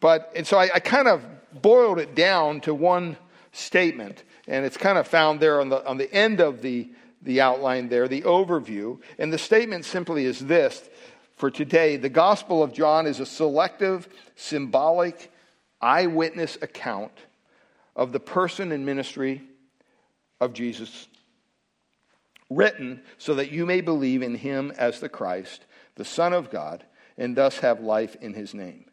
But, 0.00 0.32
and 0.36 0.46
so 0.46 0.58
I, 0.58 0.70
I 0.74 0.80
kind 0.80 1.08
of 1.08 1.24
boiled 1.52 1.98
it 1.98 2.14
down 2.14 2.60
to 2.62 2.74
one 2.74 3.16
statement, 3.52 4.24
and 4.46 4.64
it's 4.66 4.76
kind 4.76 4.98
of 4.98 5.06
found 5.06 5.40
there 5.40 5.60
on 5.60 5.68
the, 5.68 5.86
on 5.86 5.96
the 5.96 6.12
end 6.12 6.40
of 6.40 6.62
the, 6.62 6.90
the 7.22 7.40
outline 7.40 7.88
there, 7.88 8.08
the 8.08 8.22
overview. 8.22 9.00
And 9.18 9.32
the 9.32 9.38
statement 9.38 9.84
simply 9.84 10.24
is 10.24 10.40
this 10.40 10.88
for 11.44 11.50
today 11.50 11.98
the 11.98 12.08
Gospel 12.08 12.62
of 12.62 12.72
John 12.72 13.06
is 13.06 13.20
a 13.20 13.26
selective, 13.26 14.08
symbolic, 14.34 15.30
eyewitness 15.78 16.56
account 16.62 17.12
of 17.94 18.12
the 18.12 18.18
person 18.18 18.72
and 18.72 18.86
ministry 18.86 19.42
of 20.40 20.54
Jesus, 20.54 21.06
written 22.48 23.02
so 23.18 23.34
that 23.34 23.52
you 23.52 23.66
may 23.66 23.82
believe 23.82 24.22
in 24.22 24.34
him 24.34 24.72
as 24.78 25.00
the 25.00 25.08
Christ, 25.10 25.66
the 25.96 26.04
Son 26.06 26.32
of 26.32 26.50
God, 26.50 26.82
and 27.18 27.36
thus 27.36 27.58
have 27.58 27.80
life 27.80 28.16
in 28.22 28.32
his 28.32 28.54
name. 28.54 28.86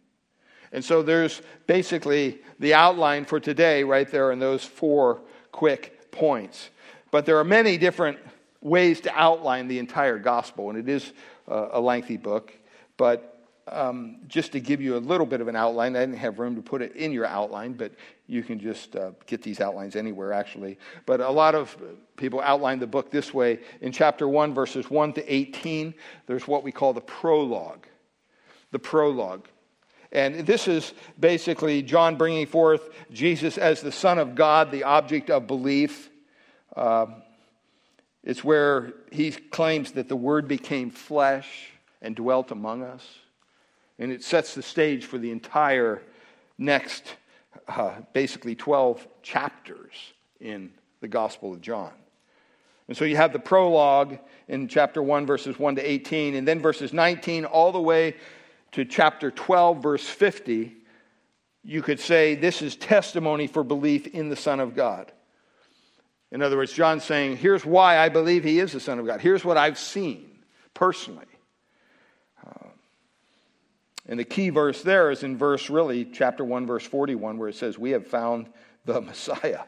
And 0.73 0.83
so 0.83 1.03
there's 1.03 1.41
basically 1.67 2.41
the 2.59 2.73
outline 2.73 3.23
for 3.23 3.39
today 3.39 3.85
right 3.85 4.11
there 4.11 4.29
in 4.29 4.39
those 4.39 4.65
four 4.65 5.21
quick 5.53 6.11
points. 6.11 6.69
But 7.11 7.25
there 7.25 7.37
are 7.37 7.45
many 7.45 7.77
different 7.77 8.17
ways 8.59 8.99
to 9.01 9.17
outline 9.17 9.69
the 9.69 9.79
entire 9.79 10.19
gospel, 10.19 10.69
and 10.69 10.77
it 10.77 10.89
is 10.89 11.13
a 11.47 11.79
lengthy 11.79 12.17
book. 12.17 12.53
But 12.97 13.31
um, 13.67 14.17
just 14.27 14.51
to 14.53 14.59
give 14.59 14.81
you 14.81 14.97
a 14.97 14.99
little 14.99 15.25
bit 15.25 15.41
of 15.41 15.47
an 15.47 15.55
outline, 15.55 15.95
I 15.95 16.01
didn't 16.01 16.17
have 16.17 16.39
room 16.39 16.55
to 16.55 16.61
put 16.61 16.81
it 16.81 16.95
in 16.95 17.11
your 17.11 17.25
outline, 17.25 17.73
but 17.73 17.93
you 18.27 18.43
can 18.43 18.59
just 18.59 18.95
uh, 18.95 19.11
get 19.27 19.41
these 19.41 19.61
outlines 19.61 19.95
anywhere, 19.95 20.33
actually. 20.33 20.77
But 21.05 21.21
a 21.21 21.29
lot 21.29 21.55
of 21.55 21.75
people 22.17 22.41
outline 22.41 22.79
the 22.79 22.87
book 22.87 23.11
this 23.11 23.33
way. 23.33 23.59
In 23.81 23.91
chapter 23.91 24.27
1, 24.27 24.53
verses 24.53 24.89
1 24.89 25.13
to 25.13 25.33
18, 25.33 25.93
there's 26.27 26.47
what 26.47 26.63
we 26.63 26.71
call 26.71 26.93
the 26.93 27.01
prologue. 27.01 27.85
The 28.71 28.79
prologue. 28.79 29.47
And 30.11 30.45
this 30.45 30.67
is 30.67 30.93
basically 31.19 31.81
John 31.81 32.17
bringing 32.17 32.45
forth 32.45 32.89
Jesus 33.11 33.57
as 33.57 33.81
the 33.81 33.91
Son 33.91 34.17
of 34.17 34.35
God, 34.35 34.71
the 34.71 34.83
object 34.83 35.29
of 35.29 35.47
belief. 35.47 36.09
Um, 36.75 37.21
it's 38.23 38.43
where 38.43 38.93
he 39.11 39.31
claims 39.31 39.93
that 39.93 40.07
the 40.07 40.15
Word 40.15 40.47
became 40.47 40.91
flesh 40.91 41.71
and 42.01 42.15
dwelt 42.15 42.51
among 42.51 42.83
us. 42.83 43.07
And 43.97 44.11
it 44.11 44.23
sets 44.23 44.55
the 44.55 44.61
stage 44.61 45.05
for 45.05 45.17
the 45.17 45.31
entire 45.31 46.01
next, 46.57 47.15
uh, 47.67 47.93
basically 48.13 48.55
12 48.55 49.07
chapters 49.21 49.93
in 50.39 50.71
the 51.01 51.07
Gospel 51.07 51.53
of 51.53 51.61
John. 51.61 51.91
And 52.87 52.97
so 52.97 53.05
you 53.05 53.15
have 53.15 53.33
the 53.33 53.39
prologue 53.39 54.17
in 54.47 54.67
chapter 54.67 55.01
1, 55.01 55.25
verses 55.25 55.57
1 55.57 55.75
to 55.75 55.81
18, 55.81 56.35
and 56.35 56.47
then 56.47 56.59
verses 56.59 56.93
19 56.93 57.45
all 57.45 57.71
the 57.71 57.81
way 57.81 58.15
to 58.73 58.85
chapter 58.85 59.31
12, 59.31 59.81
verse 59.81 60.05
50, 60.05 60.75
you 61.63 61.81
could 61.81 61.99
say 61.99 62.35
this 62.35 62.61
is 62.61 62.75
testimony 62.75 63.47
for 63.47 63.63
belief 63.63 64.07
in 64.07 64.29
the 64.29 64.35
Son 64.35 64.59
of 64.59 64.75
God. 64.75 65.11
In 66.31 66.41
other 66.41 66.55
words, 66.55 66.71
John's 66.71 67.03
saying, 67.03 67.37
here's 67.37 67.65
why 67.65 67.97
I 67.97 68.09
believe 68.09 68.43
he 68.43 68.59
is 68.59 68.71
the 68.71 68.79
Son 68.79 68.99
of 68.99 69.05
God. 69.05 69.19
Here's 69.19 69.43
what 69.43 69.57
I've 69.57 69.77
seen 69.77 70.29
personally. 70.73 71.25
Uh, 72.45 72.67
and 74.07 74.17
the 74.19 74.23
key 74.23 74.49
verse 74.49 74.81
there 74.81 75.11
is 75.11 75.23
in 75.23 75.37
verse, 75.37 75.69
really, 75.69 76.05
chapter 76.05 76.45
1, 76.45 76.65
verse 76.65 76.85
41, 76.85 77.37
where 77.37 77.49
it 77.49 77.55
says, 77.55 77.77
We 77.77 77.91
have 77.91 78.07
found 78.07 78.47
the 78.85 79.01
Messiah. 79.01 79.63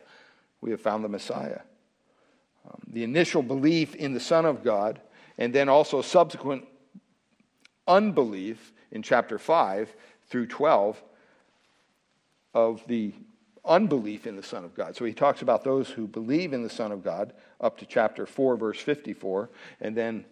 We 0.62 0.72
have 0.72 0.79
found 0.79 1.03
the 1.03 1.10
Messiah. 1.10 1.60
Um, 2.65 2.79
the 2.88 3.03
initial 3.03 3.43
belief 3.43 3.93
in 3.96 4.13
the 4.13 4.22
Son 4.22 4.46
of 4.46 4.63
God, 4.63 5.01
and 5.38 5.53
then 5.53 5.67
also 5.67 6.01
subsequent 6.01 6.65
unbelief 7.86 8.72
in 8.91 9.03
chapter 9.03 9.38
5 9.38 9.93
through 10.29 10.48
12 10.48 11.03
of 12.53 12.82
the 12.88 13.13
unbelief 13.65 14.27
in 14.27 14.36
the 14.36 14.43
Son 14.43 14.65
of 14.65 14.75
God. 14.75 14.96
So 14.96 15.05
he 15.05 15.13
talks 15.13 15.41
about 15.41 15.63
those 15.63 15.89
who 15.89 16.08
believe 16.08 16.53
in 16.53 16.63
the 16.63 16.70
Son 16.70 16.91
of 16.91 17.03
God 17.03 17.34
up 17.62 17.77
to 17.79 17.86
chapter 17.86 18.25
4, 18.25 18.58
verse 18.58 18.79
54. 18.79 19.50
And 19.82 19.96
then 19.96 20.25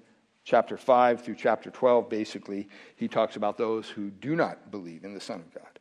chapter 0.44 0.78
5 0.78 1.24
through 1.24 1.36
chapter 1.36 1.70
12, 1.70 2.10
basically, 2.10 2.68
he 2.96 3.08
talks 3.08 3.36
about 3.36 3.58
those 3.58 3.88
who 3.88 4.10
do 4.10 4.36
not 4.36 4.72
believe 4.72 5.04
in 5.04 5.14
the 5.14 5.22
Son 5.22 5.40
of 5.40 5.54
God. 5.54 5.80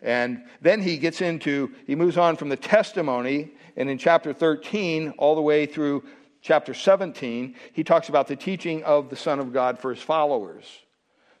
And 0.00 0.44
then 0.60 0.80
he 0.80 0.96
gets 0.96 1.20
into, 1.20 1.72
he 1.86 1.96
moves 1.96 2.16
on 2.16 2.36
from 2.36 2.48
the 2.48 2.56
testimony, 2.56 3.50
and 3.76 3.90
in 3.90 3.98
chapter 3.98 4.32
13, 4.32 5.14
all 5.18 5.34
the 5.34 5.42
way 5.42 5.66
through 5.66 6.04
chapter 6.40 6.72
17, 6.72 7.56
he 7.72 7.82
talks 7.82 8.08
about 8.08 8.28
the 8.28 8.36
teaching 8.36 8.84
of 8.84 9.10
the 9.10 9.16
Son 9.16 9.40
of 9.40 9.52
God 9.52 9.78
for 9.78 9.92
his 9.92 10.02
followers. 10.02 10.64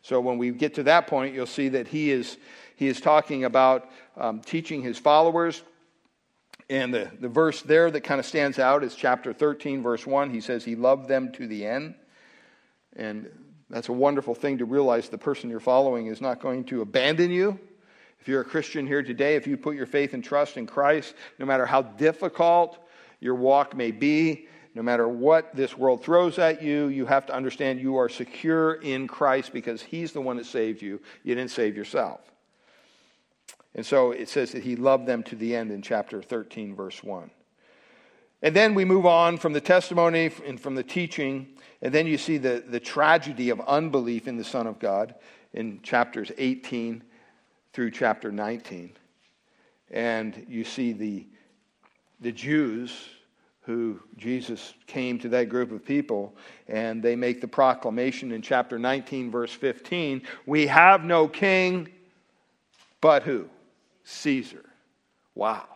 So 0.02 0.20
when 0.20 0.38
we 0.38 0.50
get 0.50 0.74
to 0.74 0.82
that 0.84 1.06
point, 1.06 1.34
you'll 1.34 1.46
see 1.46 1.68
that 1.68 1.86
he 1.86 2.10
is, 2.10 2.38
he 2.76 2.88
is 2.88 3.00
talking 3.00 3.44
about 3.44 3.88
um, 4.18 4.40
teaching 4.40 4.82
his 4.82 4.98
followers. 4.98 5.62
And 6.70 6.92
the, 6.92 7.10
the 7.20 7.28
verse 7.28 7.62
there 7.62 7.90
that 7.90 8.02
kind 8.02 8.20
of 8.20 8.26
stands 8.26 8.58
out 8.58 8.84
is 8.84 8.94
chapter 8.94 9.32
13, 9.32 9.82
verse 9.82 10.06
1. 10.06 10.30
He 10.30 10.40
says, 10.40 10.64
He 10.64 10.76
loved 10.76 11.08
them 11.08 11.32
to 11.32 11.46
the 11.46 11.64
end. 11.64 11.94
And 12.94 13.30
that's 13.70 13.88
a 13.88 13.92
wonderful 13.92 14.34
thing 14.34 14.58
to 14.58 14.64
realize 14.64 15.08
the 15.08 15.18
person 15.18 15.48
you're 15.48 15.60
following 15.60 16.08
is 16.08 16.20
not 16.20 16.40
going 16.40 16.64
to 16.64 16.82
abandon 16.82 17.30
you. 17.30 17.58
If 18.20 18.28
you're 18.28 18.40
a 18.40 18.44
Christian 18.44 18.86
here 18.86 19.02
today, 19.02 19.36
if 19.36 19.46
you 19.46 19.56
put 19.56 19.76
your 19.76 19.86
faith 19.86 20.12
and 20.12 20.22
trust 20.22 20.56
in 20.56 20.66
Christ, 20.66 21.14
no 21.38 21.46
matter 21.46 21.64
how 21.64 21.82
difficult 21.82 22.78
your 23.20 23.36
walk 23.36 23.76
may 23.76 23.90
be, 23.90 24.48
no 24.74 24.82
matter 24.82 25.08
what 25.08 25.54
this 25.54 25.76
world 25.76 26.02
throws 26.02 26.38
at 26.38 26.62
you, 26.62 26.88
you 26.88 27.06
have 27.06 27.26
to 27.26 27.34
understand 27.34 27.80
you 27.80 27.96
are 27.96 28.08
secure 28.08 28.74
in 28.74 29.06
Christ 29.06 29.52
because 29.52 29.80
He's 29.80 30.12
the 30.12 30.20
one 30.20 30.36
that 30.36 30.46
saved 30.46 30.82
you. 30.82 31.00
You 31.22 31.34
didn't 31.34 31.50
save 31.50 31.76
yourself. 31.76 32.20
And 33.74 33.84
so 33.84 34.12
it 34.12 34.28
says 34.28 34.52
that 34.52 34.62
He 34.62 34.76
loved 34.76 35.06
them 35.06 35.22
to 35.24 35.36
the 35.36 35.54
end 35.54 35.70
in 35.70 35.82
chapter 35.82 36.22
13, 36.22 36.74
verse 36.74 37.02
1. 37.02 37.30
And 38.42 38.54
then 38.54 38.74
we 38.74 38.84
move 38.84 39.04
on 39.04 39.36
from 39.36 39.52
the 39.52 39.60
testimony 39.60 40.30
and 40.46 40.60
from 40.60 40.74
the 40.74 40.82
teaching, 40.82 41.48
and 41.82 41.92
then 41.92 42.06
you 42.06 42.18
see 42.18 42.38
the, 42.38 42.62
the 42.66 42.80
tragedy 42.80 43.50
of 43.50 43.60
unbelief 43.60 44.28
in 44.28 44.36
the 44.36 44.44
Son 44.44 44.66
of 44.66 44.78
God 44.78 45.14
in 45.52 45.80
chapters 45.82 46.30
18 46.38 47.02
through 47.72 47.90
chapter 47.90 48.30
19. 48.30 48.92
And 49.90 50.46
you 50.48 50.64
see 50.64 50.92
the, 50.92 51.26
the 52.20 52.32
Jews 52.32 53.08
who 53.62 54.00
Jesus 54.16 54.72
came 54.86 55.18
to 55.18 55.28
that 55.28 55.48
group 55.48 55.72
of 55.72 55.84
people, 55.84 56.34
and 56.68 57.02
they 57.02 57.16
make 57.16 57.40
the 57.40 57.48
proclamation 57.48 58.32
in 58.32 58.40
chapter 58.40 58.78
19, 58.78 59.30
verse 59.30 59.52
15 59.52 60.22
We 60.46 60.66
have 60.68 61.04
no 61.04 61.28
king 61.28 61.88
but 63.00 63.24
who? 63.24 63.48
Caesar. 64.08 64.64
Wow. 65.34 65.66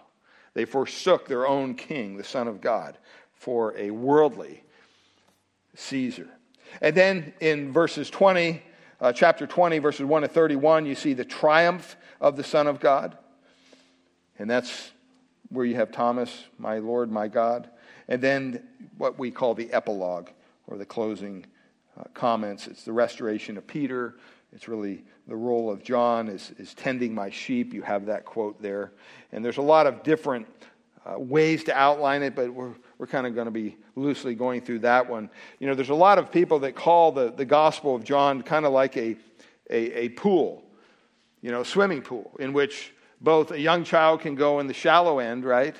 They 0.55 0.65
forsook 0.65 1.29
their 1.29 1.47
own 1.47 1.75
king, 1.75 2.17
the 2.17 2.25
Son 2.25 2.49
of 2.49 2.61
God, 2.61 2.97
for 3.35 3.77
a 3.77 3.91
worldly 3.91 4.65
Caesar. 5.75 6.29
And 6.81 6.97
then 6.97 7.35
in 7.41 7.73
verses 7.73 8.09
20, 8.09 8.63
uh, 9.01 9.13
chapter 9.13 9.47
20, 9.47 9.79
verses 9.81 10.07
1 10.07 10.23
to 10.23 10.29
31, 10.29 10.87
you 10.87 10.95
see 10.95 11.13
the 11.13 11.25
triumph 11.25 11.97
of 12.21 12.37
the 12.37 12.45
Son 12.45 12.67
of 12.67 12.81
God. 12.81 13.19
And 14.39 14.49
that's 14.49 14.91
where 15.51 15.67
you 15.67 15.75
have 15.75 15.93
Thomas, 15.93 16.45
my 16.59 16.79
Lord, 16.79 17.11
my 17.11 17.29
God. 17.29 17.69
And 18.09 18.23
then 18.23 18.67
what 18.97 19.19
we 19.19 19.31
call 19.31 19.55
the 19.55 19.71
epilogue 19.73 20.29
or 20.67 20.79
the 20.79 20.87
closing 20.87 21.45
uh, 21.99 22.05
comments. 22.15 22.67
It's 22.67 22.85
the 22.85 22.93
restoration 22.93 23.59
of 23.59 23.67
Peter. 23.67 24.15
It's 24.53 24.69
really 24.69 25.05
the 25.27 25.37
role 25.37 25.71
of 25.71 25.83
John 25.83 26.29
is, 26.29 26.53
is 26.59 26.75
tending 26.75 27.15
my 27.15 27.31
sheep. 27.31 27.73
You 27.73 27.83
have 27.83 28.07
that 28.07 28.25
quote 28.25 28.61
there. 28.61 28.93
And 29.33 29.45
there's 29.45 29.57
a 29.57 29.63
lot 29.63 29.87
of 29.87 30.03
different 30.03 30.47
uh, 31.05 31.19
ways 31.19 31.65
to 31.65 31.77
outline 31.77 32.23
it, 32.23 32.35
but 32.35 32.53
we're, 32.53 32.75
we're 32.99 33.07
kind 33.07 33.27
of 33.27 33.35
going 33.35 33.47
to 33.47 33.53
be 33.53 33.77
loosely 33.97 34.35
going 34.35 34.61
through 34.61 34.81
that 34.81 35.09
one. 35.09 35.31
You 35.59 35.67
know, 35.67 35.75
there's 35.75 35.89
a 35.89 35.95
lot 35.95 36.19
of 36.19 36.31
people 36.31 36.61
that 36.61 36.75
call 36.75 37.13
the, 37.13 37.33
the 37.33 37.45
Gospel 37.45 37.95
of 37.95 38.05
John 38.05 38.43
kind 38.43 38.67
of 38.67 38.73
like 38.73 38.97
a, 38.97 39.17
a, 39.71 40.05
a 40.05 40.09
pool, 40.11 40.63
you 41.41 41.51
know, 41.51 41.63
swimming 41.63 42.03
pool, 42.03 42.33
in 42.39 42.53
which 42.53 42.93
both 43.21 43.51
a 43.53 43.59
young 43.59 43.85
child 43.85 44.21
can 44.21 44.35
go 44.35 44.61
in 44.61 44.67
the 44.67 44.75
shallow 44.75 45.19
end, 45.19 45.45
right, 45.45 45.77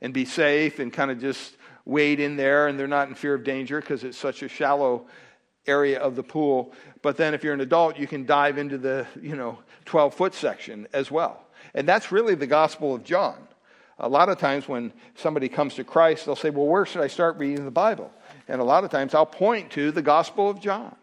and 0.00 0.12
be 0.12 0.24
safe 0.24 0.78
and 0.78 0.92
kind 0.92 1.10
of 1.10 1.20
just 1.20 1.56
wade 1.86 2.18
in 2.18 2.36
there 2.36 2.66
and 2.66 2.78
they're 2.78 2.88
not 2.88 3.08
in 3.08 3.14
fear 3.14 3.34
of 3.34 3.44
danger 3.44 3.80
because 3.80 4.02
it's 4.02 4.18
such 4.18 4.42
a 4.42 4.48
shallow 4.48 5.06
area 5.66 5.98
of 5.98 6.16
the 6.16 6.22
pool. 6.22 6.72
But 7.02 7.16
then 7.16 7.34
if 7.34 7.44
you're 7.44 7.54
an 7.54 7.60
adult, 7.60 7.98
you 7.98 8.06
can 8.06 8.26
dive 8.26 8.58
into 8.58 8.78
the, 8.78 9.06
you 9.20 9.36
know, 9.36 9.58
12 9.84 10.14
foot 10.14 10.34
section 10.34 10.86
as 10.92 11.10
well. 11.10 11.42
And 11.74 11.88
that's 11.88 12.12
really 12.12 12.34
the 12.34 12.46
Gospel 12.46 12.94
of 12.94 13.04
John. 13.04 13.36
A 13.98 14.08
lot 14.08 14.28
of 14.28 14.38
times 14.38 14.68
when 14.68 14.92
somebody 15.14 15.48
comes 15.48 15.74
to 15.74 15.84
Christ, 15.84 16.26
they'll 16.26 16.36
say, 16.36 16.50
Well, 16.50 16.66
where 16.66 16.84
should 16.84 17.02
I 17.02 17.06
start 17.06 17.38
reading 17.38 17.64
the 17.64 17.70
Bible? 17.70 18.12
And 18.48 18.60
a 18.60 18.64
lot 18.64 18.84
of 18.84 18.90
times 18.90 19.14
I'll 19.14 19.26
point 19.26 19.70
to 19.72 19.90
the 19.90 20.02
Gospel 20.02 20.50
of 20.50 20.60
John 20.60 20.94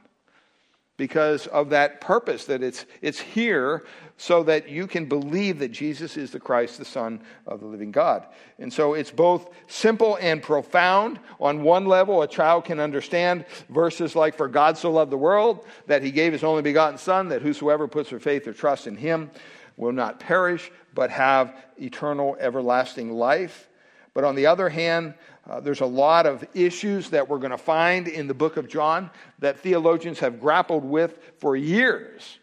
because 0.97 1.47
of 1.47 1.69
that 1.69 2.01
purpose 2.01 2.45
that 2.45 2.61
it's, 2.61 2.85
it's 3.01 3.19
here 3.19 3.83
so 4.17 4.43
that 4.43 4.69
you 4.69 4.85
can 4.85 5.05
believe 5.05 5.59
that 5.59 5.69
Jesus 5.69 6.17
is 6.17 6.31
the 6.31 6.39
Christ, 6.39 6.77
the 6.77 6.85
Son 6.85 7.19
of 7.47 7.59
the 7.59 7.65
living 7.65 7.91
God. 7.91 8.27
And 8.59 8.71
so 8.71 8.93
it's 8.93 9.09
both 9.09 9.49
simple 9.67 10.17
and 10.21 10.41
profound. 10.41 11.19
On 11.39 11.63
one 11.63 11.85
level, 11.85 12.21
a 12.21 12.27
child 12.27 12.65
can 12.65 12.79
understand 12.79 13.45
verses 13.69 14.15
like, 14.15 14.35
For 14.35 14.47
God 14.47 14.77
so 14.77 14.91
loved 14.91 15.11
the 15.11 15.17
world 15.17 15.65
that 15.87 16.03
he 16.03 16.11
gave 16.11 16.31
his 16.31 16.43
only 16.43 16.61
begotten 16.61 16.99
Son, 16.99 17.29
that 17.29 17.41
whosoever 17.41 17.87
puts 17.87 18.11
their 18.11 18.19
faith 18.19 18.47
or 18.47 18.53
trust 18.53 18.85
in 18.85 18.95
him 18.95 19.31
will 19.77 19.91
not 19.91 20.19
perish, 20.19 20.71
but 20.93 21.09
have 21.09 21.55
eternal, 21.77 22.37
everlasting 22.39 23.11
life. 23.11 23.67
But 24.13 24.23
on 24.23 24.35
the 24.35 24.45
other 24.45 24.69
hand, 24.69 25.15
uh, 25.49 25.59
there's 25.59 25.81
a 25.81 25.85
lot 25.85 26.25
of 26.25 26.45
issues 26.53 27.09
that 27.09 27.27
we're 27.27 27.37
going 27.37 27.51
to 27.51 27.57
find 27.57 28.07
in 28.07 28.27
the 28.27 28.33
book 28.33 28.57
of 28.57 28.69
John 28.69 29.09
that 29.39 29.59
theologians 29.59 30.19
have 30.19 30.39
grappled 30.39 30.85
with 30.85 31.19
for 31.37 31.55
years 31.55 32.39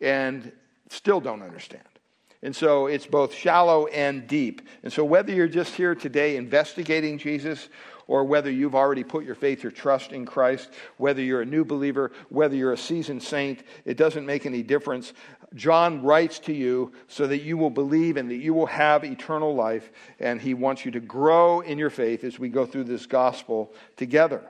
and 0.00 0.52
still 0.90 1.20
don't 1.20 1.42
understand. 1.42 1.82
And 2.42 2.54
so 2.54 2.86
it's 2.86 3.06
both 3.06 3.32
shallow 3.32 3.86
and 3.86 4.26
deep. 4.26 4.60
And 4.82 4.92
so 4.92 5.02
whether 5.02 5.32
you're 5.32 5.48
just 5.48 5.74
here 5.74 5.94
today 5.94 6.36
investigating 6.36 7.16
Jesus 7.16 7.70
or 8.06 8.24
whether 8.24 8.50
you've 8.50 8.74
already 8.74 9.02
put 9.02 9.24
your 9.24 9.34
faith, 9.34 9.62
your 9.62 9.72
trust 9.72 10.12
in 10.12 10.26
Christ, 10.26 10.70
whether 10.98 11.22
you're 11.22 11.40
a 11.40 11.46
new 11.46 11.64
believer, 11.64 12.12
whether 12.28 12.54
you're 12.54 12.74
a 12.74 12.78
seasoned 12.78 13.22
saint, 13.22 13.62
it 13.86 13.96
doesn't 13.96 14.26
make 14.26 14.44
any 14.44 14.62
difference. 14.62 15.14
John 15.54 16.02
writes 16.02 16.38
to 16.40 16.52
you 16.52 16.92
so 17.08 17.26
that 17.26 17.42
you 17.42 17.56
will 17.56 17.70
believe 17.70 18.16
and 18.16 18.30
that 18.30 18.36
you 18.36 18.54
will 18.54 18.66
have 18.66 19.04
eternal 19.04 19.54
life, 19.54 19.90
and 20.18 20.40
he 20.40 20.54
wants 20.54 20.84
you 20.84 20.90
to 20.92 21.00
grow 21.00 21.60
in 21.60 21.78
your 21.78 21.90
faith 21.90 22.24
as 22.24 22.38
we 22.38 22.48
go 22.48 22.66
through 22.66 22.84
this 22.84 23.06
gospel 23.06 23.72
together. 23.96 24.42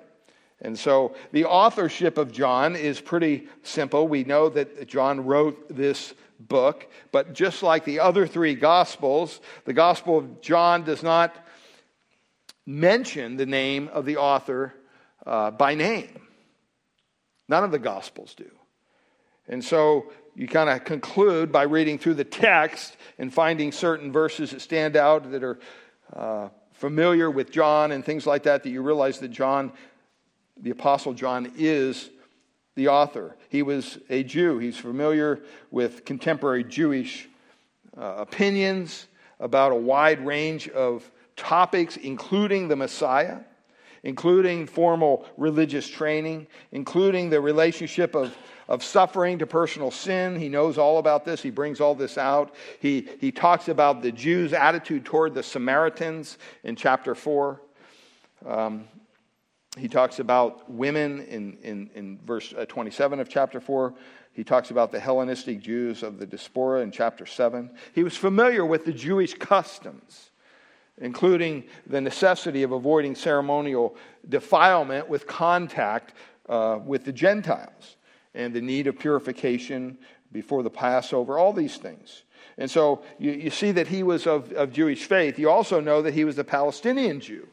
And 0.61 0.79
so 0.79 1.15
the 1.33 1.45
authorship 1.45 2.17
of 2.17 2.33
John 2.33 2.77
is 2.77 3.01
pretty 3.01 3.49
simple. 3.63 4.09
We 4.09 4.25
know 4.25 4.49
that 4.49 4.89
John 4.89 5.25
wrote 5.25 5.75
this 5.75 6.15
book, 6.41 6.91
but 7.13 7.35
just 7.35 7.63
like 7.63 7.85
the 7.85 8.01
other 8.01 8.27
three 8.27 8.55
gospels, 8.55 9.41
the 9.65 9.73
gospel 9.73 10.19
of 10.19 10.41
John 10.41 10.85
does 10.85 11.03
not 11.03 11.37
mention 12.67 13.37
the 13.37 13.47
name 13.47 13.89
of 13.93 14.07
the 14.07 14.17
author 14.17 14.75
uh, 15.27 15.51
by 15.51 15.75
name. 15.75 16.21
None 17.49 17.65
of 17.65 17.71
the 17.71 17.79
Gospels 17.79 18.35
do. 18.35 18.51
And 19.49 19.63
so 19.65 20.13
you 20.35 20.49
kind 20.49 20.71
of 20.71 20.85
conclude 20.85 21.53
by 21.53 21.63
reading 21.63 21.99
through 21.99 22.15
the 22.15 22.25
text 22.25 22.97
and 23.19 23.33
finding 23.33 23.73
certain 23.73 24.11
verses 24.11 24.51
that 24.51 24.61
stand 24.61 24.97
out 24.97 25.31
that 25.31 25.43
are 25.43 25.59
uh, 26.13 26.49
familiar 26.73 27.31
with 27.31 27.51
John 27.51 27.93
and 27.93 28.05
things 28.05 28.27
like 28.27 28.45
that, 28.45 28.63
that 28.63 28.71
you 28.71 28.83
realize 28.83 29.19
that 29.21 29.29
John, 29.29 29.73
the 30.61 30.71
Apostle 30.71 31.15
John, 31.15 31.53
is 31.57 32.11
the 32.75 32.89
author. 32.89 33.37
He 33.49 33.63
was 33.63 33.99
a 34.11 34.25
Jew, 34.25 34.59
he's 34.59 34.77
familiar 34.77 35.41
with 35.71 36.05
contemporary 36.05 36.65
Jewish 36.65 37.29
uh, 37.97 38.17
opinions 38.19 39.07
about 39.39 39.73
a 39.73 39.77
wide 39.77 40.25
range 40.25 40.69
of 40.69 41.09
topics, 41.37 41.97
including 41.97 42.69
the 42.69 42.77
Messiah, 42.77 43.39
including 44.03 44.67
formal 44.67 45.27
religious 45.37 45.89
training, 45.89 46.47
including 46.73 47.31
the 47.31 47.41
relationship 47.41 48.15
of, 48.15 48.37
of 48.69 48.83
suffering 48.83 49.39
to 49.39 49.47
personal 49.47 49.91
sin. 49.91 50.39
He 50.39 50.49
knows 50.49 50.79
all 50.79 50.99
about 50.99 51.25
this. 51.25 51.43
He 51.43 51.51
brings 51.51 51.81
all 51.81 51.95
this 51.95 52.17
out. 52.19 52.55
He, 52.81 53.09
he 53.21 53.31
talks 53.31 53.69
about 53.69 54.03
the 54.03 54.13
Jews' 54.13 54.53
attitude 54.53 55.05
toward 55.05 55.35
the 55.35 55.43
Samaritans 55.43 56.39
in 56.63 56.77
chapter 56.77 57.15
4. 57.15 57.61
Um, 58.47 58.85
he 59.77 59.89
talks 59.89 60.19
about 60.19 60.71
women 60.71 61.23
in, 61.23 61.59
in, 61.63 61.91
in 61.95 62.19
verse 62.25 62.55
uh, 62.57 62.65
27 62.67 63.21
of 63.21 63.29
chapter 63.29 63.61
4. 63.61 63.95
He 64.33 64.45
talks 64.45 64.71
about 64.71 64.93
the 64.93 65.01
Hellenistic 65.01 65.61
Jews 65.61 66.03
of 66.03 66.19
the 66.19 66.27
diaspora 66.27 66.81
in 66.81 66.91
chapter 66.91 67.27
7. 67.27 67.71
He 67.95 68.03
was 68.03 68.17
familiar 68.17 68.65
with 68.65 68.85
the 68.85 68.93
Jewish 68.93 69.35
customs 69.35 70.31
including 70.99 71.65
the 71.87 72.01
necessity 72.01 72.63
of 72.63 72.71
avoiding 72.73 73.17
ceremonial 73.17 73.97
defilement 74.29 75.09
with 75.09 75.27
contact 75.27 76.15
uh, 76.49 76.79
with 76.85 77.05
the 77.05 77.13
Gentiles 77.13 77.97
and 78.35 78.53
the 78.53 78.61
need 78.61 78.87
of 78.87 78.99
purification 78.99 79.99
before 80.33 80.63
the 80.63 80.71
Passover, 80.71 81.39
all 81.39 81.53
these 81.53 81.77
things. 81.77 82.23
And 82.59 82.71
so 82.71 83.03
you, 83.19 83.33
you 83.33 83.51
see 83.51 83.73
that 83.73 83.89
he 83.89 84.03
was 84.03 84.27
of, 84.27 84.53
of 84.53 84.73
Jewish 84.73 85.05
faith. 85.05 85.39
You 85.39 85.51
also 85.51 85.81
know 85.81 86.03
that 86.03 86.15
he 86.15 86.25
was 86.25 86.39
a 86.39 86.45
Palestinian 86.45 87.21
Jew. 87.21 87.49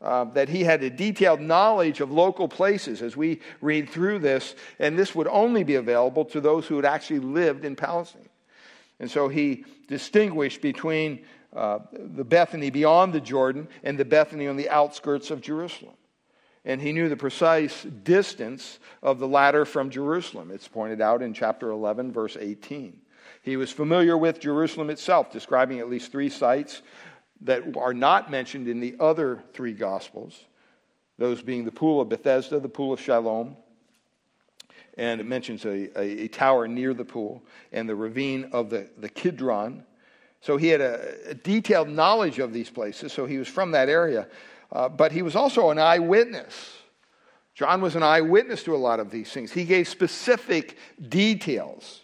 Uh, 0.00 0.24
that 0.24 0.48
he 0.48 0.64
had 0.64 0.82
a 0.82 0.90
detailed 0.90 1.40
knowledge 1.40 2.00
of 2.00 2.10
local 2.10 2.48
places 2.48 3.02
as 3.02 3.16
we 3.16 3.38
read 3.60 3.88
through 3.88 4.18
this, 4.18 4.56
and 4.80 4.98
this 4.98 5.14
would 5.14 5.28
only 5.28 5.62
be 5.62 5.76
available 5.76 6.24
to 6.24 6.40
those 6.40 6.66
who 6.66 6.74
had 6.74 6.84
actually 6.84 7.20
lived 7.20 7.64
in 7.64 7.76
Palestine. 7.76 8.28
And 8.98 9.08
so 9.08 9.28
he 9.28 9.64
distinguished 9.86 10.60
between 10.60 11.24
uh, 11.54 11.78
the 11.92 12.24
Bethany 12.24 12.70
beyond 12.70 13.12
the 13.12 13.20
Jordan 13.20 13.68
and 13.84 13.96
the 13.96 14.04
Bethany 14.04 14.48
on 14.48 14.56
the 14.56 14.70
outskirts 14.70 15.30
of 15.30 15.40
Jerusalem. 15.40 15.94
And 16.64 16.80
he 16.80 16.92
knew 16.92 17.08
the 17.08 17.16
precise 17.16 17.82
distance 17.82 18.78
of 19.02 19.18
the 19.18 19.26
latter 19.26 19.64
from 19.64 19.90
Jerusalem. 19.90 20.50
It's 20.52 20.68
pointed 20.68 21.00
out 21.00 21.22
in 21.22 21.34
chapter 21.34 21.70
11, 21.70 22.12
verse 22.12 22.36
18. 22.38 23.00
He 23.42 23.56
was 23.56 23.72
familiar 23.72 24.16
with 24.16 24.38
Jerusalem 24.38 24.88
itself, 24.88 25.32
describing 25.32 25.80
at 25.80 25.90
least 25.90 26.12
three 26.12 26.28
sites 26.28 26.82
that 27.40 27.76
are 27.76 27.94
not 27.94 28.30
mentioned 28.30 28.68
in 28.68 28.78
the 28.78 28.94
other 29.00 29.42
three 29.52 29.72
Gospels, 29.72 30.44
those 31.18 31.42
being 31.42 31.64
the 31.64 31.72
Pool 31.72 32.00
of 32.00 32.08
Bethesda, 32.08 32.60
the 32.60 32.68
Pool 32.68 32.92
of 32.92 33.00
Siloam, 33.00 33.56
and 34.96 35.20
it 35.20 35.24
mentions 35.24 35.64
a, 35.64 35.98
a, 35.98 36.24
a 36.24 36.28
tower 36.28 36.68
near 36.68 36.94
the 36.94 37.04
pool, 37.04 37.42
and 37.72 37.88
the 37.88 37.96
ravine 37.96 38.50
of 38.52 38.70
the, 38.70 38.88
the 38.98 39.08
Kidron, 39.08 39.84
so 40.42 40.56
he 40.56 40.68
had 40.68 40.80
a, 40.80 41.30
a 41.30 41.34
detailed 41.34 41.88
knowledge 41.88 42.38
of 42.38 42.52
these 42.52 42.68
places, 42.68 43.12
so 43.12 43.26
he 43.26 43.38
was 43.38 43.48
from 43.48 43.70
that 43.70 43.88
area. 43.88 44.26
Uh, 44.72 44.88
but 44.88 45.12
he 45.12 45.20
was 45.22 45.36
also 45.36 45.70
an 45.70 45.78
eyewitness. 45.78 46.78
John 47.54 47.82
was 47.82 47.94
an 47.94 48.02
eyewitness 48.02 48.62
to 48.64 48.74
a 48.74 48.78
lot 48.78 48.98
of 48.98 49.10
these 49.10 49.30
things. 49.30 49.52
He 49.52 49.64
gave 49.64 49.86
specific 49.86 50.78
details, 51.08 52.00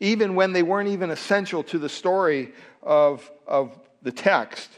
even 0.00 0.34
when 0.34 0.52
they 0.52 0.64
weren't 0.64 0.88
even 0.88 1.10
essential 1.10 1.62
to 1.64 1.78
the 1.78 1.88
story 1.88 2.52
of, 2.82 3.30
of 3.46 3.78
the 4.02 4.10
text. 4.10 4.68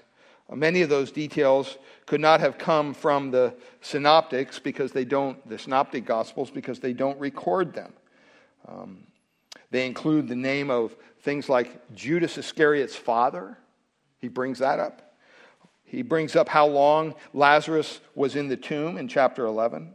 Uh, 0.51 0.57
many 0.57 0.83
of 0.83 0.91
those 0.91 1.11
details 1.11 1.79
could 2.05 2.21
not 2.21 2.41
have 2.41 2.59
come 2.59 2.93
from 2.93 3.31
the 3.31 3.55
synoptics 3.81 4.59
because 4.59 4.93
they 4.93 5.07
don't, 5.07 5.49
the 5.49 5.59
synoptic 5.59 6.05
gospels, 6.05 6.51
because 6.51 6.81
they 6.81 6.93
don't 6.93 7.19
record 7.19 7.73
them. 7.73 7.93
Um, 8.69 9.07
they 9.71 9.87
include 9.87 10.29
the 10.29 10.37
name 10.37 10.71
of 10.71 10.95
things 11.23 11.49
like 11.49 11.95
Judas 11.95 12.37
Iscariot's 12.37 12.97
father. 12.97 13.57
He 14.19 14.29
brings 14.29 14.59
that 14.59 14.79
up. 14.79 15.10
He 15.91 16.03
brings 16.03 16.37
up 16.37 16.49
how 16.49 16.69
long 16.69 17.17
Lazarus 17.35 18.01
was 18.15 18.37
in 18.37 18.47
the 18.47 18.57
tomb 18.57 18.97
in 18.97 19.09
chapter 19.09 19.45
11. 19.45 19.93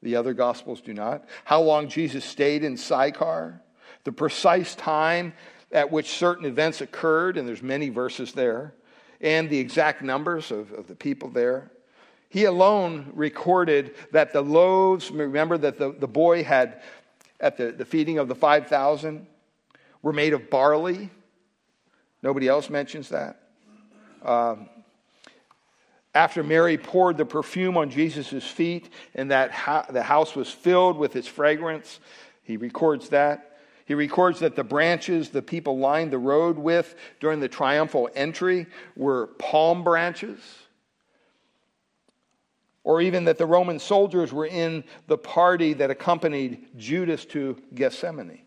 The 0.00 0.14
other 0.14 0.32
gospels 0.32 0.80
do 0.80 0.94
not. 0.94 1.24
How 1.44 1.60
long 1.60 1.88
Jesus 1.88 2.24
stayed 2.24 2.62
in 2.62 2.76
Sychar. 2.76 3.60
The 4.04 4.12
precise 4.12 4.76
time 4.76 5.32
at 5.72 5.90
which 5.90 6.10
certain 6.10 6.44
events 6.44 6.80
occurred, 6.80 7.36
and 7.36 7.48
there's 7.48 7.64
many 7.64 7.88
verses 7.88 8.32
there, 8.32 8.74
and 9.20 9.50
the 9.50 9.58
exact 9.58 10.02
numbers 10.02 10.52
of, 10.52 10.70
of 10.70 10.86
the 10.86 10.94
people 10.94 11.30
there. 11.30 11.72
He 12.28 12.44
alone 12.44 13.10
recorded 13.12 13.96
that 14.12 14.32
the 14.32 14.40
loaves, 14.40 15.10
remember 15.10 15.58
that 15.58 15.78
the, 15.78 15.96
the 15.98 16.06
boy 16.06 16.44
had 16.44 16.80
at 17.40 17.56
the, 17.56 17.72
the 17.72 17.84
feeding 17.84 18.18
of 18.18 18.28
the 18.28 18.36
5,000, 18.36 19.26
were 20.00 20.12
made 20.12 20.32
of 20.32 20.48
barley. 20.48 21.10
Nobody 22.22 22.46
else 22.46 22.70
mentions 22.70 23.08
that. 23.08 23.40
Um, 24.24 24.68
after 26.14 26.42
Mary 26.44 26.78
poured 26.78 27.16
the 27.16 27.24
perfume 27.24 27.76
on 27.76 27.90
Jesus' 27.90 28.44
feet 28.44 28.88
and 29.14 29.30
that 29.30 29.50
ha- 29.50 29.86
the 29.90 30.02
house 30.02 30.36
was 30.36 30.50
filled 30.50 30.96
with 30.96 31.16
its 31.16 31.26
fragrance, 31.26 31.98
he 32.42 32.56
records 32.56 33.08
that. 33.08 33.50
He 33.86 33.94
records 33.94 34.40
that 34.40 34.56
the 34.56 34.64
branches 34.64 35.30
the 35.30 35.42
people 35.42 35.78
lined 35.78 36.10
the 36.10 36.18
road 36.18 36.56
with 36.56 36.94
during 37.20 37.40
the 37.40 37.48
triumphal 37.48 38.08
entry 38.14 38.66
were 38.96 39.26
palm 39.38 39.84
branches. 39.84 40.38
Or 42.82 43.00
even 43.00 43.24
that 43.24 43.38
the 43.38 43.46
Roman 43.46 43.78
soldiers 43.78 44.32
were 44.32 44.46
in 44.46 44.84
the 45.06 45.18
party 45.18 45.72
that 45.74 45.90
accompanied 45.90 46.78
Judas 46.78 47.24
to 47.26 47.60
Gethsemane. 47.74 48.42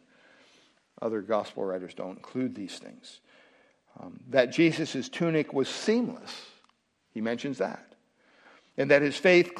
Other 1.01 1.21
gospel 1.21 1.65
writers 1.65 1.93
don't 1.93 2.17
include 2.17 2.55
these 2.55 2.77
things. 2.79 3.19
Um, 3.99 4.19
that 4.29 4.51
Jesus' 4.51 5.09
tunic 5.09 5.53
was 5.53 5.67
seamless. 5.67 6.33
He 7.17 7.21
mentions 7.21 7.57
that. 7.57 7.95
And 8.77 8.91
that 8.91 9.01
his 9.01 9.17
faith, 9.17 9.51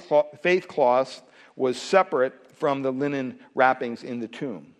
faith 0.44 0.68
cloth 0.68 1.24
was 1.56 1.82
separate 1.82 2.56
from 2.56 2.84
the 2.84 2.92
linen 2.92 3.40
wrappings 3.56 4.04
in 4.04 4.20
the 4.20 4.28
tomb. 4.28 4.76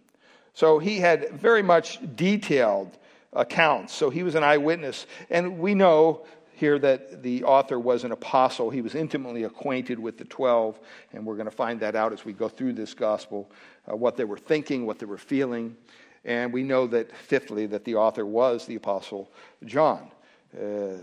So 0.54 0.78
he 0.78 1.00
had 1.00 1.32
very 1.32 1.64
much 1.64 1.98
detailed 2.16 2.96
accounts. 3.34 3.96
So 3.96 4.12
he 4.12 4.22
was 4.22 4.36
an 4.36 4.44
eyewitness. 4.44 5.08
And 5.32 5.58
we 5.58 5.74
know 5.74 6.28
here 6.54 6.78
that 6.78 7.24
the 7.24 7.44
author 7.46 7.80
was 7.80 8.04
an 8.04 8.12
apostle. 8.12 8.70
He 8.70 8.82
was 8.82 8.94
intimately 8.94 9.46
acquainted 9.46 9.98
with 9.98 10.20
the 10.20 10.26
12, 10.26 10.80
and 11.14 11.26
we're 11.26 11.34
going 11.34 11.50
to 11.50 11.56
find 11.56 11.80
that 11.80 11.96
out 11.96 12.14
as 12.14 12.26
we 12.26 12.32
go 12.32 12.48
through 12.48 12.74
this 12.74 12.94
gospel 12.94 13.50
uh, 13.92 13.96
what 13.96 14.18
they 14.18 14.24
were 14.24 14.38
thinking, 14.38 14.86
what 14.86 15.00
they 15.00 15.08
were 15.08 15.18
feeling. 15.18 15.76
And 16.26 16.54
we 16.54 16.62
know 16.62 16.86
that, 16.86 17.12
fifthly, 17.18 17.66
that 17.66 17.86
the 17.86 17.96
author 17.96 18.24
was 18.24 18.68
the 18.68 18.76
apostle 18.76 19.32
John. 19.66 20.12
Uh, 20.56 21.00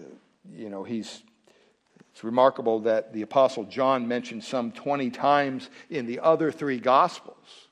you 0.54 0.70
know, 0.70 0.84
he's. 0.84 1.24
It's 2.14 2.22
remarkable 2.22 2.79
that 2.81 3.12
the 3.12 3.22
Apostle 3.22 3.64
John 3.64 4.07
mentioned 4.07 4.44
some 4.44 4.70
20 4.70 5.11
times 5.11 5.68
in 5.90 6.07
the 6.07 6.20
other 6.20 6.53
three 6.53 6.79
Gospels. 6.79 7.68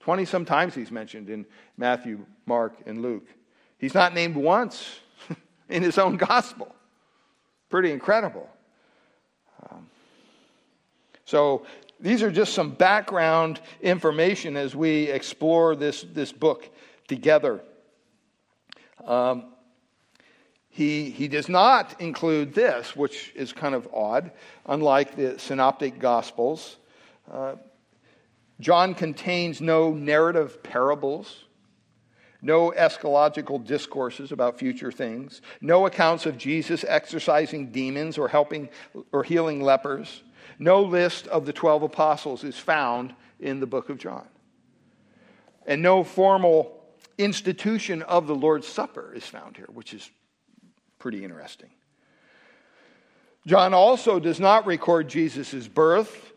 20 0.00 0.24
some 0.24 0.46
times 0.46 0.74
he's 0.74 0.90
mentioned 0.90 1.28
in 1.28 1.44
Matthew, 1.76 2.24
Mark, 2.46 2.72
and 2.86 3.02
Luke. 3.02 3.26
He's 3.76 3.92
not 3.92 4.14
named 4.14 4.36
once 4.36 5.00
in 5.68 5.82
his 5.82 5.98
own 5.98 6.16
gospel. 6.16 6.74
Pretty 7.68 7.92
incredible. 7.92 8.48
Um, 9.68 9.86
so, 11.26 11.66
these 12.00 12.22
are 12.22 12.30
just 12.30 12.54
some 12.54 12.70
background 12.70 13.60
information 13.82 14.56
as 14.56 14.74
we 14.74 15.10
explore 15.10 15.76
this, 15.76 16.06
this 16.14 16.32
book 16.32 16.70
together. 17.06 17.60
Um, 19.04 19.52
he, 20.76 21.10
he 21.10 21.26
does 21.26 21.48
not 21.48 22.00
include 22.00 22.54
this, 22.54 22.94
which 22.94 23.32
is 23.34 23.52
kind 23.52 23.74
of 23.74 23.88
odd, 23.94 24.30
unlike 24.66 25.16
the 25.16 25.38
synoptic 25.38 25.98
gospels. 25.98 26.76
Uh, 27.30 27.56
John 28.60 28.94
contains 28.94 29.60
no 29.60 29.92
narrative 29.92 30.62
parables 30.62 31.44
no 32.42 32.70
eschatological 32.70 33.64
discourses 33.64 34.30
about 34.30 34.58
future 34.58 34.92
things, 34.92 35.42
no 35.60 35.86
accounts 35.86 36.26
of 36.26 36.38
Jesus 36.38 36.84
exorcising 36.86 37.72
demons 37.72 38.18
or 38.18 38.28
helping 38.28 38.68
or 39.12 39.24
healing 39.24 39.62
lepers. 39.62 40.22
No 40.58 40.82
list 40.82 41.26
of 41.26 41.44
the 41.44 41.52
12 41.52 41.82
apostles 41.82 42.44
is 42.44 42.56
found 42.56 43.14
in 43.40 43.60
the 43.60 43.66
book 43.66 43.88
of 43.88 43.98
John. 43.98 44.26
And 45.66 45.82
no 45.82 46.04
formal 46.04 46.84
institution 47.18 48.02
of 48.02 48.26
the 48.26 48.34
Lord's 48.34 48.68
Supper 48.68 49.12
is 49.12 49.24
found 49.24 49.56
here, 49.56 49.68
which 49.72 49.92
is 49.92 50.08
pretty 51.06 51.22
interesting. 51.22 51.70
John 53.46 53.72
also 53.72 54.18
does 54.18 54.40
not 54.40 54.66
record 54.66 55.06
Jesus' 55.06 55.68
birth, 55.68 56.32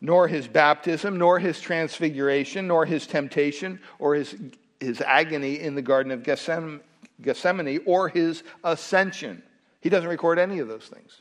nor 0.00 0.26
his 0.26 0.48
baptism, 0.48 1.18
nor 1.18 1.38
his 1.38 1.60
transfiguration, 1.60 2.66
nor 2.66 2.86
his 2.86 3.06
temptation, 3.06 3.78
or 3.98 4.14
his 4.14 4.34
his 4.80 5.02
agony 5.02 5.60
in 5.60 5.74
the 5.74 5.82
Garden 5.82 6.12
of 6.12 6.22
Gethsemane 6.22 7.80
or 7.84 8.08
his 8.08 8.42
ascension. 8.64 9.42
He 9.82 9.90
doesn't 9.90 10.08
record 10.08 10.38
any 10.38 10.60
of 10.60 10.68
those 10.68 10.86
things. 10.86 11.20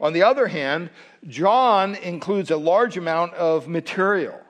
On 0.00 0.12
the 0.12 0.24
other 0.24 0.48
hand, 0.48 0.90
John 1.28 1.94
includes 1.94 2.50
a 2.50 2.56
large 2.56 2.96
amount 2.96 3.34
of 3.34 3.68
material. 3.68 4.40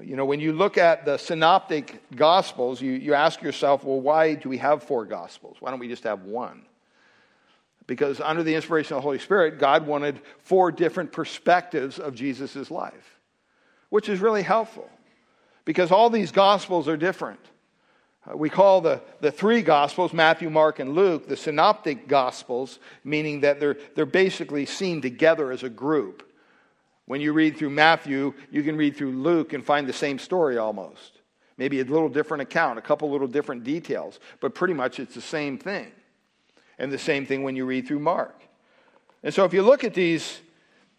You 0.00 0.16
know, 0.16 0.24
when 0.24 0.40
you 0.40 0.52
look 0.52 0.78
at 0.78 1.04
the 1.04 1.18
synoptic 1.18 2.02
gospels, 2.14 2.80
you, 2.80 2.92
you 2.92 3.14
ask 3.14 3.42
yourself, 3.42 3.84
well, 3.84 4.00
why 4.00 4.34
do 4.34 4.48
we 4.48 4.58
have 4.58 4.82
four 4.82 5.04
gospels? 5.04 5.56
Why 5.60 5.70
don't 5.70 5.80
we 5.80 5.88
just 5.88 6.04
have 6.04 6.22
one? 6.22 6.62
Because 7.86 8.20
under 8.20 8.42
the 8.42 8.54
inspiration 8.54 8.94
of 8.94 8.98
the 8.98 9.06
Holy 9.06 9.18
Spirit, 9.18 9.58
God 9.58 9.86
wanted 9.86 10.20
four 10.40 10.70
different 10.70 11.10
perspectives 11.10 11.98
of 11.98 12.14
Jesus' 12.14 12.70
life, 12.70 13.18
which 13.88 14.08
is 14.08 14.20
really 14.20 14.42
helpful 14.42 14.88
because 15.64 15.90
all 15.90 16.10
these 16.10 16.32
gospels 16.32 16.88
are 16.88 16.96
different. 16.96 17.40
Uh, 18.26 18.36
we 18.36 18.50
call 18.50 18.80
the, 18.80 19.00
the 19.20 19.30
three 19.30 19.62
gospels, 19.62 20.12
Matthew, 20.12 20.50
Mark, 20.50 20.78
and 20.78 20.94
Luke, 20.94 21.28
the 21.28 21.36
synoptic 21.36 22.08
gospels, 22.08 22.78
meaning 23.04 23.40
that 23.40 23.60
they're, 23.60 23.76
they're 23.94 24.06
basically 24.06 24.66
seen 24.66 25.00
together 25.00 25.50
as 25.52 25.62
a 25.62 25.68
group. 25.68 26.27
When 27.08 27.22
you 27.22 27.32
read 27.32 27.56
through 27.56 27.70
Matthew, 27.70 28.34
you 28.50 28.62
can 28.62 28.76
read 28.76 28.94
through 28.94 29.12
Luke 29.12 29.54
and 29.54 29.64
find 29.64 29.88
the 29.88 29.94
same 29.94 30.18
story 30.18 30.58
almost. 30.58 31.22
Maybe 31.56 31.80
a 31.80 31.84
little 31.84 32.10
different 32.10 32.42
account, 32.42 32.78
a 32.78 32.82
couple 32.82 33.10
little 33.10 33.26
different 33.26 33.64
details, 33.64 34.20
but 34.40 34.54
pretty 34.54 34.74
much 34.74 35.00
it's 35.00 35.14
the 35.14 35.22
same 35.22 35.56
thing. 35.56 35.90
And 36.78 36.92
the 36.92 36.98
same 36.98 37.24
thing 37.24 37.42
when 37.42 37.56
you 37.56 37.64
read 37.64 37.88
through 37.88 38.00
Mark. 38.00 38.38
And 39.22 39.32
so 39.32 39.46
if 39.46 39.54
you 39.54 39.62
look 39.62 39.84
at 39.84 39.94
these 39.94 40.38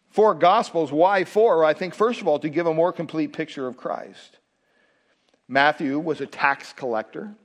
four 0.10 0.34
gospels, 0.34 0.92
why 0.92 1.26
four? 1.26 1.64
I 1.64 1.76
think, 1.76 1.94
first 1.94 2.22
of 2.22 2.28
all, 2.28 2.40
to 2.40 2.50
give 2.50 2.66
a 2.66 2.74
more 2.74 2.92
complete 2.92 3.32
picture 3.32 3.68
of 3.68 3.78
Christ. 3.78 4.40
Matthew 5.48 6.00
was 6.00 6.22
a 6.22 6.26
tax 6.26 6.74
collector. 6.74 7.36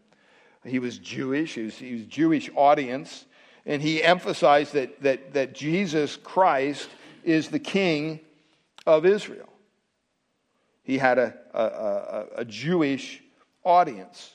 He 0.65 0.79
was 0.79 0.97
Jewish, 0.97 1.55
he 1.57 1.65
was, 1.65 1.77
he 1.77 1.93
was 1.93 2.07
Jewish 2.07 2.49
audience, 2.57 3.27
and 3.67 3.83
he 3.83 4.03
emphasized 4.03 4.73
that, 4.73 5.03
that, 5.03 5.35
that 5.35 5.55
Jesus 5.55 6.17
Christ 6.17 6.89
is 7.25 7.49
the 7.49 7.59
king 7.59 8.21
of 8.87 9.07
Israel. 9.07 9.53
He 10.83 10.99
had 10.99 11.19
a, 11.19 11.35
a, 11.53 11.63
a, 11.63 12.27
a 12.39 12.45
Jewish 12.45 13.23
audience. 13.65 14.33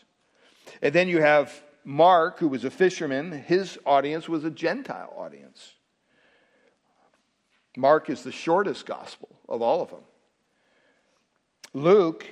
And 0.81 0.93
then 0.93 1.07
you 1.07 1.21
have 1.21 1.63
Mark, 1.83 2.39
who 2.39 2.47
was 2.47 2.65
a 2.65 2.71
fisherman, 2.71 3.31
his 3.31 3.77
audience 3.85 4.27
was 4.27 4.43
a 4.43 4.49
Gentile 4.49 5.13
audience. 5.17 5.73
Mark 7.77 8.09
is 8.09 8.23
the 8.23 8.31
shortest 8.31 8.85
gospel 8.85 9.29
of 9.47 9.62
all 9.62 9.81
of 9.81 9.89
them. 9.89 10.03
Luke 11.73 12.25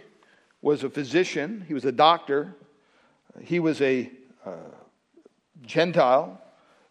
was 0.62 0.84
a 0.84 0.90
physician, 0.90 1.64
he 1.68 1.74
was 1.74 1.86
a 1.86 1.92
doctor, 1.92 2.56
he 3.42 3.60
was 3.60 3.82
a 3.82 4.12
uh, 4.46 4.56
Gentile, 5.62 6.42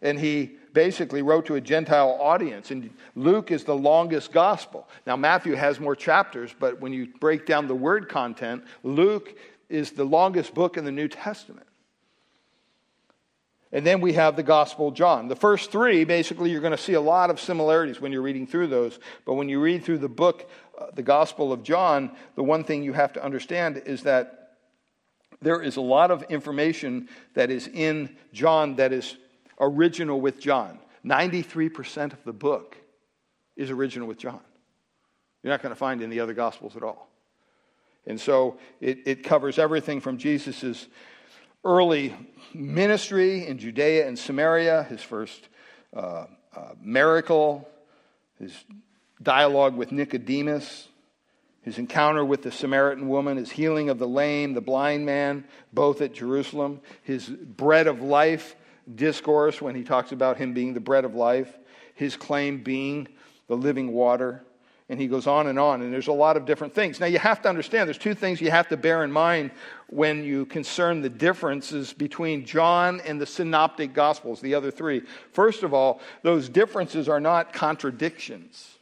and 0.01 0.19
he 0.19 0.56
basically 0.73 1.21
wrote 1.21 1.45
to 1.47 1.55
a 1.55 1.61
Gentile 1.61 2.17
audience. 2.19 2.71
And 2.71 2.89
Luke 3.15 3.51
is 3.51 3.63
the 3.63 3.75
longest 3.75 4.31
gospel. 4.31 4.87
Now, 5.05 5.15
Matthew 5.15 5.53
has 5.53 5.79
more 5.79 5.95
chapters, 5.95 6.53
but 6.59 6.79
when 6.81 6.93
you 6.93 7.07
break 7.19 7.45
down 7.45 7.67
the 7.67 7.75
word 7.75 8.09
content, 8.09 8.63
Luke 8.83 9.37
is 9.69 9.91
the 9.91 10.03
longest 10.03 10.53
book 10.53 10.77
in 10.77 10.85
the 10.85 10.91
New 10.91 11.07
Testament. 11.07 11.67
And 13.71 13.85
then 13.85 13.99
we 13.99 14.13
have 14.13 14.37
the 14.37 14.43
Gospel 14.43 14.91
John. 14.91 15.27
The 15.27 15.35
first 15.35 15.71
three, 15.71 16.05
basically, 16.05 16.51
you're 16.51 16.61
going 16.61 16.71
to 16.71 16.77
see 16.77 16.93
a 16.93 17.01
lot 17.01 17.29
of 17.29 17.39
similarities 17.39 17.99
when 17.99 18.13
you're 18.13 18.21
reading 18.21 18.47
through 18.47 18.67
those. 18.67 18.97
But 19.25 19.33
when 19.33 19.49
you 19.49 19.59
read 19.59 19.83
through 19.83 19.97
the 19.97 20.07
book, 20.07 20.49
uh, 20.77 20.85
the 20.93 21.03
Gospel 21.03 21.51
of 21.51 21.63
John, 21.63 22.11
the 22.35 22.43
one 22.43 22.63
thing 22.63 22.81
you 22.81 22.93
have 22.93 23.11
to 23.13 23.23
understand 23.23 23.81
is 23.85 24.03
that 24.03 24.53
there 25.41 25.61
is 25.61 25.75
a 25.75 25.81
lot 25.81 26.11
of 26.11 26.23
information 26.23 27.09
that 27.33 27.51
is 27.51 27.67
in 27.67 28.15
John 28.31 28.77
that 28.77 28.93
is 28.93 29.17
original 29.59 30.19
with 30.19 30.39
John. 30.39 30.79
93% 31.05 32.13
of 32.13 32.23
the 32.23 32.33
book 32.33 32.77
is 33.55 33.71
original 33.71 34.07
with 34.07 34.17
John. 34.17 34.39
You're 35.43 35.53
not 35.53 35.61
going 35.61 35.73
to 35.73 35.79
find 35.79 36.01
in 36.01 36.09
the 36.09 36.19
other 36.19 36.33
Gospels 36.33 36.75
at 36.75 36.83
all. 36.83 37.07
And 38.05 38.19
so 38.19 38.57
it, 38.79 38.99
it 39.05 39.23
covers 39.23 39.59
everything 39.59 39.99
from 39.99 40.17
Jesus' 40.17 40.87
early 41.63 42.15
ministry 42.53 43.45
in 43.47 43.57
Judea 43.57 44.07
and 44.07 44.17
Samaria, 44.17 44.83
his 44.83 45.01
first 45.01 45.49
uh, 45.93 46.25
uh, 46.55 46.73
miracle, 46.81 47.67
his 48.39 48.53
dialogue 49.21 49.75
with 49.75 49.91
Nicodemus, 49.91 50.87
his 51.61 51.77
encounter 51.77 52.23
with 52.23 52.43
the 52.43 52.51
Samaritan 52.51 53.09
woman, 53.09 53.37
his 53.37 53.51
healing 53.51 53.89
of 53.89 53.99
the 53.99 54.07
lame, 54.07 54.53
the 54.53 54.61
blind 54.61 55.05
man, 55.05 55.43
both 55.73 56.01
at 56.01 56.13
Jerusalem, 56.13 56.79
his 57.03 57.27
bread 57.27 57.87
of 57.87 58.01
life 58.01 58.55
discourse 58.95 59.61
when 59.61 59.75
he 59.75 59.83
talks 59.83 60.11
about 60.11 60.37
him 60.37 60.53
being 60.53 60.73
the 60.73 60.79
bread 60.79 61.05
of 61.05 61.15
life, 61.15 61.57
his 61.93 62.15
claim 62.15 62.63
being 62.63 63.07
the 63.47 63.55
living 63.55 63.91
water, 63.91 64.43
and 64.89 65.01
he 65.01 65.07
goes 65.07 65.27
on 65.27 65.47
and 65.47 65.59
on, 65.59 65.81
and 65.81 65.91
there's 65.91 66.07
a 66.07 66.13
lot 66.13 66.37
of 66.37 66.45
different 66.45 66.73
things. 66.73 66.99
Now, 66.99 67.07
you 67.07 67.19
have 67.19 67.41
to 67.41 67.49
understand 67.49 67.87
there's 67.87 67.97
two 67.97 68.13
things 68.13 68.39
you 68.39 68.51
have 68.51 68.69
to 68.69 68.77
bear 68.77 69.03
in 69.03 69.11
mind 69.11 69.51
when 69.87 70.23
you 70.23 70.45
concern 70.45 71.01
the 71.01 71.09
differences 71.09 71.91
between 71.91 72.45
John 72.45 73.01
and 73.01 73.19
the 73.19 73.25
synoptic 73.25 73.93
gospels, 73.93 74.39
the 74.39 74.55
other 74.55 74.71
three. 74.71 75.01
First 75.31 75.63
of 75.63 75.73
all, 75.73 75.99
those 76.21 76.47
differences 76.47 77.09
are 77.09 77.19
not 77.19 77.51
contradictions. 77.51 78.76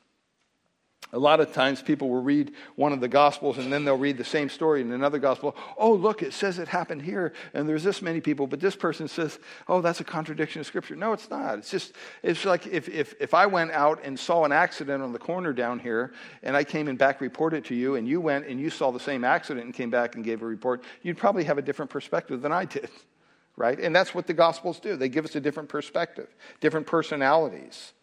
A 1.13 1.19
lot 1.19 1.39
of 1.39 1.53
times 1.53 1.81
people 1.81 2.09
will 2.09 2.21
read 2.21 2.53
one 2.75 2.91
of 2.91 2.99
the 2.99 3.07
Gospels 3.07 3.57
and 3.59 3.71
then 3.71 3.85
they'll 3.85 3.97
read 3.97 4.17
the 4.17 4.23
same 4.23 4.49
story 4.49 4.81
in 4.81 4.91
another 4.91 5.19
Gospel. 5.19 5.55
Oh, 5.77 5.93
look, 5.93 6.23
it 6.23 6.33
says 6.33 6.57
it 6.57 6.67
happened 6.67 7.03
here 7.03 7.31
and 7.53 7.69
there's 7.69 7.83
this 7.83 8.01
many 8.01 8.21
people, 8.21 8.47
but 8.47 8.59
this 8.59 8.75
person 8.75 9.07
says, 9.07 9.39
oh, 9.67 9.81
that's 9.81 9.99
a 9.99 10.03
contradiction 10.03 10.61
of 10.61 10.67
Scripture. 10.67 10.95
No, 10.95 11.13
it's 11.13 11.29
not. 11.29 11.59
It's 11.59 11.69
just, 11.69 11.93
it's 12.23 12.43
like 12.43 12.65
if, 12.67 12.89
if, 12.89 13.13
if 13.19 13.33
I 13.35 13.45
went 13.45 13.71
out 13.71 14.03
and 14.03 14.19
saw 14.19 14.45
an 14.45 14.51
accident 14.51 15.03
on 15.03 15.13
the 15.13 15.19
corner 15.19 15.53
down 15.53 15.79
here 15.79 16.13
and 16.41 16.57
I 16.57 16.63
came 16.63 16.87
and 16.87 16.97
back 16.97 17.21
reported 17.21 17.65
to 17.65 17.75
you 17.75 17.95
and 17.95 18.07
you 18.07 18.19
went 18.19 18.47
and 18.47 18.59
you 18.59 18.71
saw 18.71 18.91
the 18.91 18.99
same 18.99 19.23
accident 19.23 19.65
and 19.65 19.73
came 19.73 19.91
back 19.91 20.15
and 20.15 20.23
gave 20.23 20.41
a 20.41 20.45
report, 20.45 20.83
you'd 21.03 21.17
probably 21.17 21.43
have 21.43 21.59
a 21.59 21.61
different 21.61 21.91
perspective 21.91 22.41
than 22.41 22.51
I 22.51 22.65
did, 22.65 22.89
right? 23.57 23.79
And 23.79 23.95
that's 23.95 24.15
what 24.15 24.25
the 24.25 24.33
Gospels 24.33 24.79
do. 24.79 24.95
They 24.95 25.09
give 25.09 25.23
us 25.23 25.35
a 25.35 25.39
different 25.39 25.69
perspective, 25.69 26.27
different 26.61 26.87
personalities. 26.87 27.93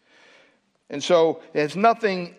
And 0.89 1.03
so 1.03 1.41
it 1.53 1.59
has 1.59 1.75
nothing 1.75 2.35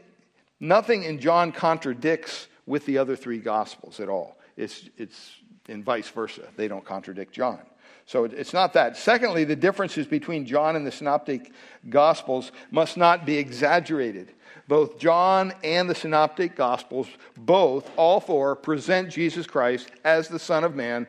Nothing 0.64 1.02
in 1.02 1.20
John 1.20 1.52
contradicts 1.52 2.48
with 2.64 2.86
the 2.86 2.96
other 2.96 3.16
three 3.16 3.38
Gospels 3.38 4.00
at 4.00 4.08
all. 4.08 4.38
It's, 4.56 4.88
it's 4.96 5.36
in 5.68 5.84
vice 5.84 6.08
versa. 6.08 6.48
They 6.56 6.68
don't 6.68 6.86
contradict 6.86 7.34
John. 7.34 7.58
So 8.06 8.24
it's 8.24 8.54
not 8.54 8.72
that. 8.72 8.96
Secondly, 8.96 9.44
the 9.44 9.56
differences 9.56 10.06
between 10.06 10.46
John 10.46 10.74
and 10.74 10.86
the 10.86 10.90
Synoptic 10.90 11.52
Gospels 11.90 12.50
must 12.70 12.96
not 12.96 13.26
be 13.26 13.36
exaggerated. 13.36 14.32
Both 14.66 14.98
John 14.98 15.52
and 15.62 15.88
the 15.88 15.94
Synoptic 15.94 16.56
Gospels, 16.56 17.08
both, 17.36 17.90
all 17.98 18.18
four, 18.20 18.56
present 18.56 19.10
Jesus 19.10 19.46
Christ 19.46 19.90
as 20.02 20.28
the 20.28 20.38
Son 20.38 20.64
of 20.64 20.74
Man, 20.74 21.06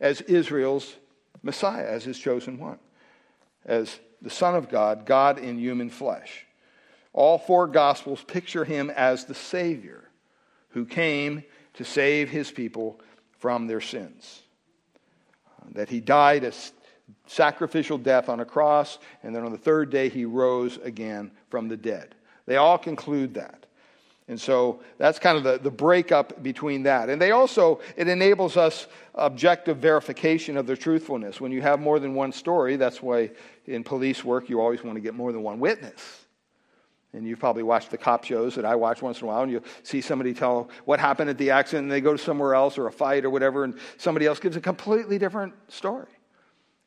as 0.00 0.22
Israel's 0.22 0.96
Messiah, 1.42 1.86
as 1.86 2.04
his 2.04 2.18
chosen 2.18 2.58
one, 2.58 2.78
as 3.66 3.98
the 4.22 4.30
Son 4.30 4.54
of 4.54 4.70
God, 4.70 5.04
God 5.04 5.38
in 5.38 5.58
human 5.58 5.90
flesh. 5.90 6.45
All 7.16 7.38
four 7.38 7.66
Gospels 7.66 8.22
picture 8.22 8.64
him 8.64 8.90
as 8.90 9.24
the 9.24 9.34
Savior 9.34 10.04
who 10.68 10.84
came 10.84 11.42
to 11.74 11.84
save 11.84 12.28
his 12.28 12.50
people 12.50 13.00
from 13.38 13.66
their 13.66 13.80
sins 13.80 14.42
uh, 15.46 15.68
that 15.72 15.88
he 15.88 16.00
died 16.00 16.44
a 16.44 16.52
sacrificial 17.26 17.96
death 17.96 18.28
on 18.28 18.40
a 18.40 18.44
cross, 18.44 18.98
and 19.22 19.34
then 19.34 19.44
on 19.44 19.52
the 19.52 19.58
third 19.58 19.88
day 19.88 20.10
he 20.10 20.26
rose 20.26 20.76
again 20.78 21.30
from 21.48 21.68
the 21.68 21.76
dead. 21.76 22.14
They 22.44 22.56
all 22.56 22.76
conclude 22.76 23.34
that. 23.34 23.64
And 24.28 24.38
so 24.38 24.80
that's 24.98 25.18
kind 25.18 25.38
of 25.38 25.44
the, 25.44 25.58
the 25.58 25.70
breakup 25.70 26.42
between 26.42 26.82
that. 26.82 27.08
And 27.08 27.22
they 27.22 27.30
also, 27.30 27.80
it 27.96 28.08
enables 28.08 28.58
us 28.58 28.88
objective 29.14 29.78
verification 29.78 30.58
of 30.58 30.66
their 30.66 30.76
truthfulness. 30.76 31.40
When 31.40 31.52
you 31.52 31.62
have 31.62 31.80
more 31.80 31.98
than 31.98 32.14
one 32.14 32.32
story, 32.32 32.76
that's 32.76 33.00
why 33.00 33.30
in 33.66 33.84
police 33.84 34.22
work 34.22 34.50
you 34.50 34.60
always 34.60 34.84
want 34.84 34.96
to 34.96 35.00
get 35.00 35.14
more 35.14 35.32
than 35.32 35.42
one 35.42 35.60
witness. 35.60 36.25
And 37.16 37.26
you've 37.26 37.38
probably 37.38 37.62
watched 37.62 37.90
the 37.90 37.96
cop 37.96 38.24
shows 38.24 38.54
that 38.56 38.66
I 38.66 38.74
watch 38.74 39.00
once 39.00 39.22
in 39.22 39.24
a 39.24 39.28
while, 39.28 39.42
and 39.42 39.50
you 39.50 39.62
see 39.82 40.02
somebody 40.02 40.34
tell 40.34 40.68
what 40.84 41.00
happened 41.00 41.30
at 41.30 41.38
the 41.38 41.50
accident, 41.50 41.84
and 41.84 41.90
they 41.90 42.02
go 42.02 42.12
to 42.12 42.18
somewhere 42.18 42.54
else 42.54 42.76
or 42.76 42.86
a 42.88 42.92
fight 42.92 43.24
or 43.24 43.30
whatever, 43.30 43.64
and 43.64 43.78
somebody 43.96 44.26
else 44.26 44.38
gives 44.38 44.54
a 44.56 44.60
completely 44.60 45.18
different 45.18 45.54
story. 45.68 46.08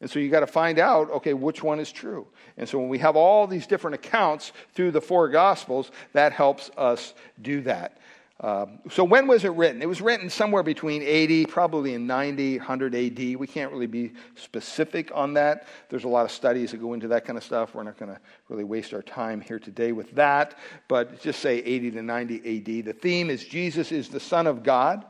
And 0.01 0.09
so 0.09 0.19
you 0.19 0.29
got 0.29 0.41
to 0.41 0.47
find 0.47 0.79
out, 0.79 1.09
okay, 1.09 1.33
which 1.33 1.63
one 1.63 1.79
is 1.79 1.91
true. 1.91 2.27
And 2.57 2.69
so 2.69 2.79
when 2.79 2.89
we 2.89 2.99
have 2.99 3.15
all 3.15 3.47
these 3.47 3.65
different 3.65 3.95
accounts 3.95 4.53
through 4.73 4.91
the 4.91 5.01
four 5.01 5.29
Gospels, 5.29 5.91
that 6.13 6.31
helps 6.31 6.69
us 6.77 7.15
do 7.41 7.61
that. 7.61 7.97
Um, 8.41 8.79
so 8.89 9.03
when 9.03 9.27
was 9.27 9.43
it 9.43 9.51
written? 9.51 9.81
It 9.81 9.89
was 9.89 10.01
written 10.01 10.29
somewhere 10.29 10.63
between 10.63 11.01
80, 11.01 11.45
probably 11.47 11.93
in 11.93 12.07
90, 12.07 12.57
100 12.57 12.95
AD. 12.95 13.35
We 13.35 13.47
can't 13.47 13.71
really 13.71 13.87
be 13.87 14.13
specific 14.35 15.11
on 15.13 15.33
that. 15.33 15.67
There's 15.89 16.05
a 16.05 16.07
lot 16.07 16.23
of 16.23 16.31
studies 16.31 16.71
that 16.71 16.77
go 16.77 16.93
into 16.93 17.09
that 17.09 17.25
kind 17.25 17.37
of 17.37 17.43
stuff. 17.43 17.75
We're 17.75 17.83
not 17.83 17.97
going 17.97 18.13
to 18.13 18.19
really 18.47 18.63
waste 18.63 18.93
our 18.93 19.01
time 19.01 19.41
here 19.41 19.59
today 19.59 19.91
with 19.91 20.11
that, 20.11 20.57
but 20.87 21.21
just 21.21 21.41
say 21.41 21.57
80 21.57 21.91
to 21.91 22.01
90 22.01 22.35
AD. 22.37 22.85
The 22.85 22.93
theme 22.93 23.29
is 23.29 23.43
Jesus 23.43 23.91
is 23.91 24.07
the 24.07 24.21
Son 24.21 24.47
of 24.47 24.63
God, 24.63 25.03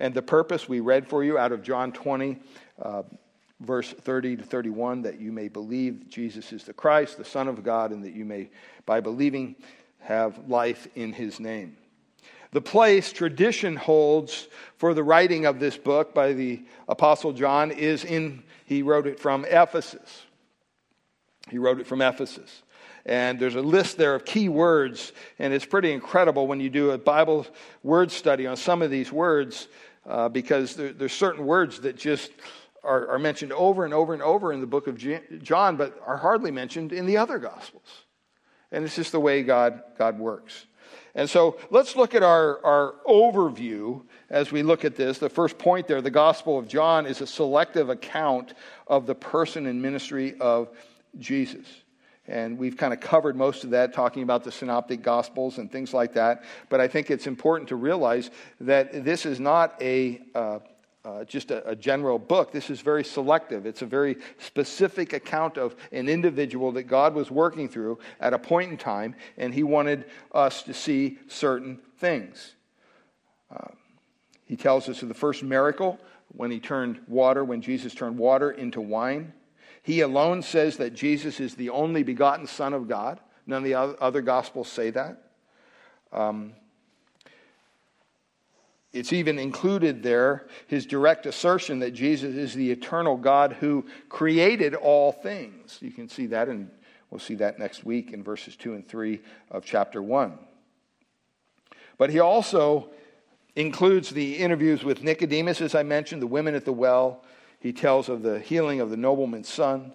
and 0.00 0.12
the 0.12 0.22
purpose 0.22 0.68
we 0.68 0.80
read 0.80 1.06
for 1.06 1.22
you 1.22 1.38
out 1.38 1.52
of 1.52 1.62
John 1.62 1.92
20. 1.92 2.38
Uh, 2.82 3.02
verse 3.60 3.90
30 3.90 4.36
to 4.36 4.42
31 4.42 5.00
that 5.00 5.18
you 5.18 5.32
may 5.32 5.48
believe 5.48 6.10
Jesus 6.10 6.52
is 6.52 6.64
the 6.64 6.74
Christ, 6.74 7.16
the 7.16 7.24
Son 7.24 7.48
of 7.48 7.64
God, 7.64 7.90
and 7.90 8.04
that 8.04 8.12
you 8.12 8.26
may, 8.26 8.50
by 8.84 9.00
believing, 9.00 9.56
have 10.00 10.46
life 10.46 10.86
in 10.94 11.14
his 11.14 11.40
name. 11.40 11.74
The 12.52 12.60
place 12.60 13.12
tradition 13.12 13.76
holds 13.76 14.48
for 14.76 14.94
the 14.94 15.02
writing 15.02 15.46
of 15.46 15.58
this 15.58 15.76
book 15.76 16.14
by 16.14 16.32
the 16.32 16.62
Apostle 16.88 17.32
John 17.32 17.70
is 17.70 18.04
in, 18.04 18.42
he 18.64 18.82
wrote 18.82 19.06
it 19.06 19.18
from 19.18 19.44
Ephesus. 19.44 20.22
He 21.50 21.58
wrote 21.58 21.80
it 21.80 21.86
from 21.86 22.00
Ephesus. 22.00 22.62
And 23.04 23.38
there's 23.38 23.54
a 23.54 23.62
list 23.62 23.98
there 23.98 24.14
of 24.14 24.24
key 24.24 24.48
words, 24.48 25.12
and 25.38 25.52
it's 25.52 25.64
pretty 25.64 25.92
incredible 25.92 26.46
when 26.48 26.58
you 26.60 26.68
do 26.68 26.90
a 26.90 26.98
Bible 26.98 27.46
word 27.84 28.10
study 28.10 28.46
on 28.46 28.56
some 28.56 28.82
of 28.82 28.90
these 28.90 29.12
words, 29.12 29.68
uh, 30.06 30.28
because 30.28 30.74
there, 30.74 30.92
there's 30.92 31.12
certain 31.12 31.46
words 31.46 31.80
that 31.80 31.96
just 31.96 32.32
are, 32.82 33.08
are 33.08 33.18
mentioned 33.18 33.52
over 33.52 33.84
and 33.84 33.94
over 33.94 34.12
and 34.12 34.22
over 34.22 34.52
in 34.52 34.60
the 34.60 34.66
book 34.66 34.86
of 34.86 34.98
John, 35.42 35.76
but 35.76 36.00
are 36.04 36.16
hardly 36.16 36.50
mentioned 36.50 36.92
in 36.92 37.06
the 37.06 37.16
other 37.16 37.38
Gospels. 37.38 38.04
And 38.72 38.84
it's 38.84 38.96
just 38.96 39.12
the 39.12 39.20
way 39.20 39.42
God, 39.42 39.82
God 39.98 40.18
works. 40.18 40.66
And 41.16 41.28
so 41.28 41.58
let's 41.70 41.96
look 41.96 42.14
at 42.14 42.22
our, 42.22 42.64
our 42.64 42.94
overview 43.08 44.02
as 44.28 44.52
we 44.52 44.62
look 44.62 44.84
at 44.84 44.96
this. 44.96 45.18
The 45.18 45.30
first 45.30 45.56
point 45.56 45.88
there, 45.88 46.02
the 46.02 46.10
Gospel 46.10 46.58
of 46.58 46.68
John, 46.68 47.06
is 47.06 47.22
a 47.22 47.26
selective 47.26 47.88
account 47.88 48.52
of 48.86 49.06
the 49.06 49.14
person 49.14 49.66
and 49.66 49.80
ministry 49.80 50.38
of 50.38 50.68
Jesus. 51.18 51.66
And 52.28 52.58
we've 52.58 52.76
kind 52.76 52.92
of 52.92 53.00
covered 53.00 53.34
most 53.34 53.64
of 53.64 53.70
that, 53.70 53.94
talking 53.94 54.24
about 54.24 54.44
the 54.44 54.52
synoptic 54.52 55.00
gospels 55.00 55.56
and 55.56 55.72
things 55.72 55.94
like 55.94 56.12
that. 56.14 56.44
But 56.68 56.82
I 56.82 56.88
think 56.88 57.10
it's 57.10 57.26
important 57.26 57.70
to 57.70 57.76
realize 57.76 58.30
that 58.60 59.04
this 59.04 59.24
is 59.24 59.40
not 59.40 59.80
a 59.80 60.20
uh, 60.34 60.58
uh, 61.06 61.24
just 61.24 61.52
a, 61.52 61.66
a, 61.68 61.76
general 61.76 62.18
book. 62.18 62.50
This 62.50 62.68
is 62.68 62.80
very 62.80 63.04
selective. 63.04 63.64
It's 63.64 63.82
a 63.82 63.86
very 63.86 64.16
specific 64.38 65.12
account 65.12 65.56
of 65.56 65.76
an 65.92 66.08
individual 66.08 66.72
that 66.72 66.84
God 66.84 67.14
was 67.14 67.30
working 67.30 67.68
through 67.68 68.00
at 68.18 68.34
a 68.34 68.38
point 68.38 68.72
in 68.72 68.76
time, 68.76 69.14
and 69.38 69.54
He 69.54 69.62
wanted 69.62 70.06
us 70.32 70.64
to 70.64 70.74
see 70.74 71.18
certain 71.28 71.78
things. 71.98 72.56
Uh, 73.54 73.68
he 74.46 74.56
tells 74.56 74.88
us 74.88 75.02
of 75.02 75.08
the 75.08 75.14
first 75.14 75.44
miracle 75.44 75.98
when 76.28 76.50
He 76.50 76.58
turned 76.58 77.00
water, 77.06 77.44
when 77.44 77.60
Jesus 77.60 77.94
turned 77.94 78.18
water 78.18 78.50
into 78.50 78.80
wine. 78.80 79.32
He 79.84 80.00
alone 80.00 80.42
says 80.42 80.76
that 80.78 80.94
Jesus 80.94 81.38
is 81.38 81.54
the 81.54 81.70
only 81.70 82.02
begotten 82.02 82.48
Son 82.48 82.74
of 82.74 82.88
God. 82.88 83.20
None 83.46 83.58
of 83.58 83.64
the 83.64 83.74
other 83.74 84.22
Gospels 84.22 84.66
say 84.68 84.90
that. 84.90 85.22
Um, 86.12 86.54
it's 88.96 89.12
even 89.12 89.38
included 89.38 90.02
there 90.02 90.48
his 90.66 90.86
direct 90.86 91.26
assertion 91.26 91.80
that 91.80 91.92
Jesus 91.92 92.34
is 92.34 92.54
the 92.54 92.70
eternal 92.70 93.16
God 93.16 93.52
who 93.54 93.84
created 94.08 94.74
all 94.74 95.12
things. 95.12 95.78
You 95.80 95.92
can 95.92 96.08
see 96.08 96.26
that, 96.26 96.48
and 96.48 96.70
we'll 97.10 97.20
see 97.20 97.34
that 97.36 97.58
next 97.58 97.84
week 97.84 98.12
in 98.12 98.22
verses 98.22 98.56
2 98.56 98.74
and 98.74 98.88
3 98.88 99.20
of 99.50 99.64
chapter 99.64 100.02
1. 100.02 100.38
But 101.98 102.10
he 102.10 102.20
also 102.20 102.90
includes 103.54 104.10
the 104.10 104.36
interviews 104.36 104.84
with 104.84 105.02
Nicodemus, 105.02 105.60
as 105.60 105.74
I 105.74 105.82
mentioned, 105.82 106.22
the 106.22 106.26
women 106.26 106.54
at 106.54 106.64
the 106.64 106.72
well. 106.72 107.24
He 107.58 107.72
tells 107.72 108.08
of 108.08 108.22
the 108.22 108.38
healing 108.38 108.80
of 108.80 108.90
the 108.90 108.96
nobleman's 108.96 109.48
son 109.48 109.94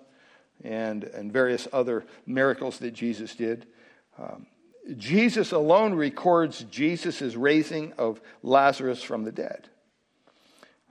and, 0.63 1.03
and 1.03 1.31
various 1.31 1.67
other 1.71 2.05
miracles 2.25 2.79
that 2.79 2.91
Jesus 2.91 3.35
did. 3.35 3.67
Um, 4.17 4.47
Jesus 4.97 5.51
alone 5.51 5.93
records 5.93 6.63
Jesus' 6.63 7.35
raising 7.35 7.93
of 7.93 8.19
Lazarus 8.41 9.01
from 9.03 9.23
the 9.23 9.31
dead. 9.31 9.69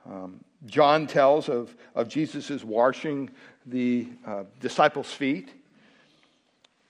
Um, 0.06 0.44
John 0.66 1.06
tells 1.06 1.48
of, 1.48 1.74
of 1.94 2.08
Jesus' 2.08 2.62
washing 2.62 3.30
the 3.66 4.08
uh, 4.26 4.44
disciples' 4.60 5.12
feet 5.12 5.52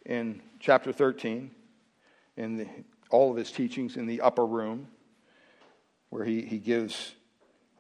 in 0.04 0.42
chapter 0.58 0.92
13, 0.92 1.50
in 2.36 2.56
the, 2.56 2.66
all 3.10 3.30
of 3.30 3.36
his 3.36 3.50
teachings 3.50 3.96
in 3.96 4.06
the 4.06 4.20
upper 4.20 4.44
room, 4.44 4.88
where 6.10 6.24
he, 6.24 6.42
he 6.42 6.58
gives 6.58 7.14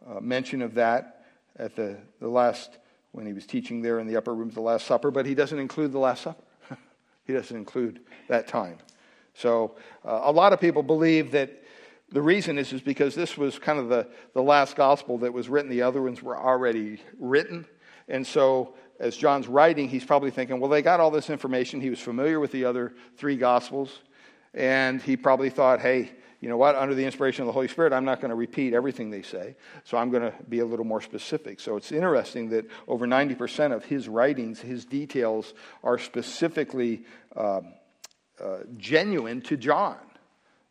uh, 0.08 0.20
mention 0.20 0.62
of 0.62 0.74
that 0.74 1.26
at 1.56 1.76
the, 1.76 1.96
the 2.20 2.28
last, 2.28 2.78
when 3.12 3.26
he 3.26 3.32
was 3.32 3.46
teaching 3.46 3.82
there 3.82 3.98
in 3.98 4.06
the 4.06 4.16
upper 4.16 4.34
room 4.34 4.50
the 4.50 4.60
Last 4.60 4.86
Supper, 4.86 5.10
but 5.10 5.26
he 5.26 5.34
doesn't 5.34 5.58
include 5.58 5.92
the 5.92 5.98
Last 5.98 6.22
Supper. 6.22 6.42
he 7.26 7.32
doesn't 7.32 7.56
include 7.56 8.00
that 8.28 8.48
time. 8.48 8.78
So 9.40 9.76
uh, 10.04 10.20
a 10.24 10.32
lot 10.32 10.52
of 10.52 10.60
people 10.60 10.82
believe 10.82 11.30
that 11.32 11.62
the 12.10 12.20
reason 12.20 12.58
is, 12.58 12.72
is 12.72 12.82
because 12.82 13.14
this 13.14 13.38
was 13.38 13.58
kind 13.58 13.78
of 13.78 13.88
the, 13.88 14.06
the 14.34 14.42
last 14.42 14.76
gospel 14.76 15.18
that 15.18 15.32
was 15.32 15.48
written. 15.48 15.70
The 15.70 15.82
other 15.82 16.02
ones 16.02 16.22
were 16.22 16.36
already 16.36 17.00
written. 17.18 17.64
And 18.08 18.26
so 18.26 18.74
as 18.98 19.16
John's 19.16 19.48
writing, 19.48 19.88
he's 19.88 20.04
probably 20.04 20.30
thinking, 20.30 20.60
well, 20.60 20.68
they 20.68 20.82
got 20.82 21.00
all 21.00 21.10
this 21.10 21.30
information. 21.30 21.80
He 21.80 21.88
was 21.88 22.00
familiar 22.00 22.38
with 22.38 22.52
the 22.52 22.66
other 22.66 22.92
three 23.16 23.36
gospels. 23.36 24.00
And 24.52 25.00
he 25.00 25.16
probably 25.16 25.48
thought, 25.48 25.80
hey, 25.80 26.10
you 26.40 26.48
know 26.48 26.56
what? 26.56 26.74
Under 26.74 26.94
the 26.94 27.04
inspiration 27.04 27.42
of 27.42 27.46
the 27.46 27.52
Holy 27.52 27.68
Spirit, 27.68 27.92
I'm 27.92 28.04
not 28.04 28.20
going 28.20 28.30
to 28.30 28.34
repeat 28.34 28.74
everything 28.74 29.10
they 29.10 29.22
say. 29.22 29.56
So 29.84 29.96
I'm 29.96 30.10
going 30.10 30.22
to 30.22 30.34
be 30.48 30.58
a 30.58 30.66
little 30.66 30.84
more 30.84 31.00
specific. 31.00 31.60
So 31.60 31.76
it's 31.76 31.92
interesting 31.92 32.50
that 32.50 32.66
over 32.88 33.06
90% 33.06 33.72
of 33.72 33.84
his 33.84 34.08
writings, 34.08 34.60
his 34.60 34.84
details 34.84 35.54
are 35.82 35.98
specifically. 35.98 37.04
Um, 37.34 37.72
uh, 38.42 38.58
genuine 38.76 39.40
to 39.42 39.56
John. 39.56 39.96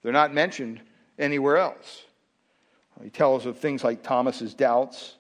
They're 0.02 0.14
not 0.14 0.34
mentioned 0.34 0.82
anywhere 1.18 1.58
else. 1.58 2.04
He 3.04 3.10
tells 3.10 3.46
of 3.46 3.58
things 3.58 3.84
like 3.84 4.04
Thomas's 4.04 4.54
doubts, 4.54 5.16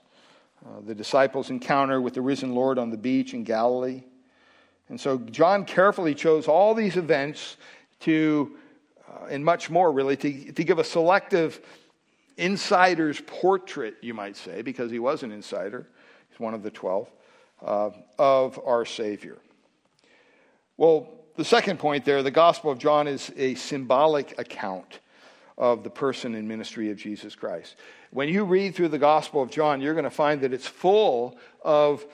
uh, 0.65 0.81
the 0.85 0.95
disciples' 0.95 1.49
encounter 1.49 2.01
with 2.01 2.13
the 2.13 2.21
risen 2.21 2.53
Lord 2.53 2.77
on 2.77 2.89
the 2.89 2.97
beach 2.97 3.33
in 3.33 3.43
Galilee. 3.43 4.03
And 4.89 4.99
so 4.99 5.17
John 5.17 5.65
carefully 5.65 6.15
chose 6.15 6.47
all 6.47 6.73
these 6.73 6.97
events 6.97 7.57
to, 8.01 8.57
uh, 9.07 9.27
and 9.29 9.45
much 9.45 9.69
more 9.69 9.91
really, 9.91 10.17
to, 10.17 10.51
to 10.51 10.63
give 10.63 10.79
a 10.79 10.83
selective 10.83 11.61
insider's 12.37 13.21
portrait, 13.21 13.95
you 14.01 14.13
might 14.13 14.35
say, 14.35 14.61
because 14.61 14.91
he 14.91 14.99
was 14.99 15.23
an 15.23 15.31
insider. 15.31 15.87
He's 16.29 16.39
one 16.39 16.53
of 16.53 16.63
the 16.63 16.71
12, 16.71 17.09
uh, 17.63 17.89
of 18.17 18.59
our 18.65 18.83
Savior. 18.83 19.37
Well, 20.75 21.18
the 21.39 21.45
second 21.45 21.79
point 21.79 22.03
there 22.03 22.21
the 22.21 22.29
Gospel 22.29 22.69
of 22.69 22.79
John 22.79 23.07
is 23.07 23.31
a 23.37 23.55
symbolic 23.55 24.37
account 24.37 24.99
of 25.57 25.85
the 25.85 25.89
person 25.89 26.35
and 26.35 26.49
ministry 26.49 26.91
of 26.91 26.97
Jesus 26.97 27.33
Christ. 27.33 27.77
When 28.11 28.27
you 28.27 28.43
read 28.43 28.75
through 28.75 28.89
the 28.89 28.97
Gospel 28.97 29.41
of 29.41 29.49
John, 29.49 29.79
you're 29.79 29.93
going 29.93 30.03
to 30.03 30.09
find 30.09 30.41
that 30.41 30.51
it's 30.51 30.67
full 30.67 31.37
of 31.61 32.05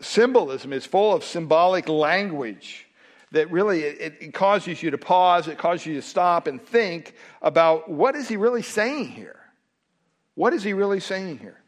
symbolism, 0.00 0.72
it's 0.72 0.84
full 0.84 1.14
of 1.14 1.22
symbolic 1.22 1.88
language 1.88 2.88
that 3.30 3.52
really 3.52 3.82
it, 3.82 4.16
it, 4.20 4.34
causes 4.34 4.82
you 4.82 4.90
to 4.90 4.98
pause, 4.98 5.46
it 5.46 5.58
causes 5.58 5.86
you 5.86 5.94
to 5.94 6.02
stop 6.02 6.48
and 6.48 6.60
think 6.60 7.14
about 7.40 7.88
what 7.88 8.16
is 8.16 8.26
he 8.26 8.36
really 8.36 8.62
saying 8.62 9.06
here? 9.10 9.38
What 10.34 10.52
is 10.52 10.64
he 10.64 10.72
really 10.72 10.98
saying 10.98 11.38
here? 11.38 11.60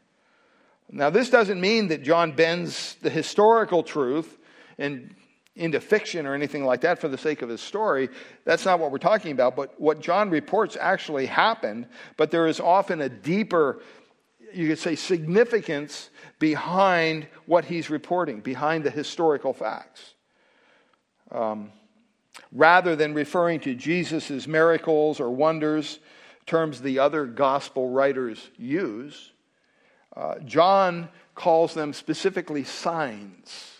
Now, 0.91 1.11
this 1.11 1.29
doesn't 1.29 1.61
mean 1.61 1.87
that 1.87 2.03
John 2.03 2.33
bends 2.33 2.95
the 2.95 3.09
historical 3.09 3.83
truth 3.83 4.37
and 4.77 5.15
into 5.55 5.79
fiction 5.79 6.25
or 6.25 6.33
anything 6.33 6.65
like 6.65 6.81
that 6.81 6.99
for 6.99 7.07
the 7.07 7.17
sake 7.17 7.41
of 7.41 7.49
his 7.49 7.61
story. 7.61 8.09
That's 8.43 8.65
not 8.65 8.79
what 8.79 8.91
we're 8.91 8.97
talking 8.97 9.31
about. 9.31 9.55
But 9.55 9.79
what 9.79 10.01
John 10.01 10.29
reports 10.29 10.77
actually 10.79 11.25
happened, 11.25 11.87
but 12.17 12.29
there 12.31 12.47
is 12.47 12.59
often 12.59 13.01
a 13.01 13.09
deeper, 13.09 13.81
you 14.53 14.67
could 14.67 14.79
say, 14.79 14.95
significance 14.95 16.09
behind 16.39 17.27
what 17.45 17.65
he's 17.65 17.89
reporting, 17.89 18.41
behind 18.41 18.83
the 18.83 18.91
historical 18.91 19.53
facts. 19.53 20.13
Um, 21.31 21.71
rather 22.51 22.95
than 22.95 23.13
referring 23.13 23.61
to 23.61 23.75
Jesus' 23.75 24.47
miracles 24.47 25.19
or 25.19 25.29
wonders, 25.29 25.99
terms 26.45 26.81
the 26.81 26.99
other 26.99 27.25
gospel 27.25 27.89
writers 27.89 28.49
use, 28.57 29.31
uh, 30.15 30.39
John 30.39 31.09
calls 31.33 31.73
them 31.73 31.93
specifically 31.93 32.63
signs. 32.63 33.74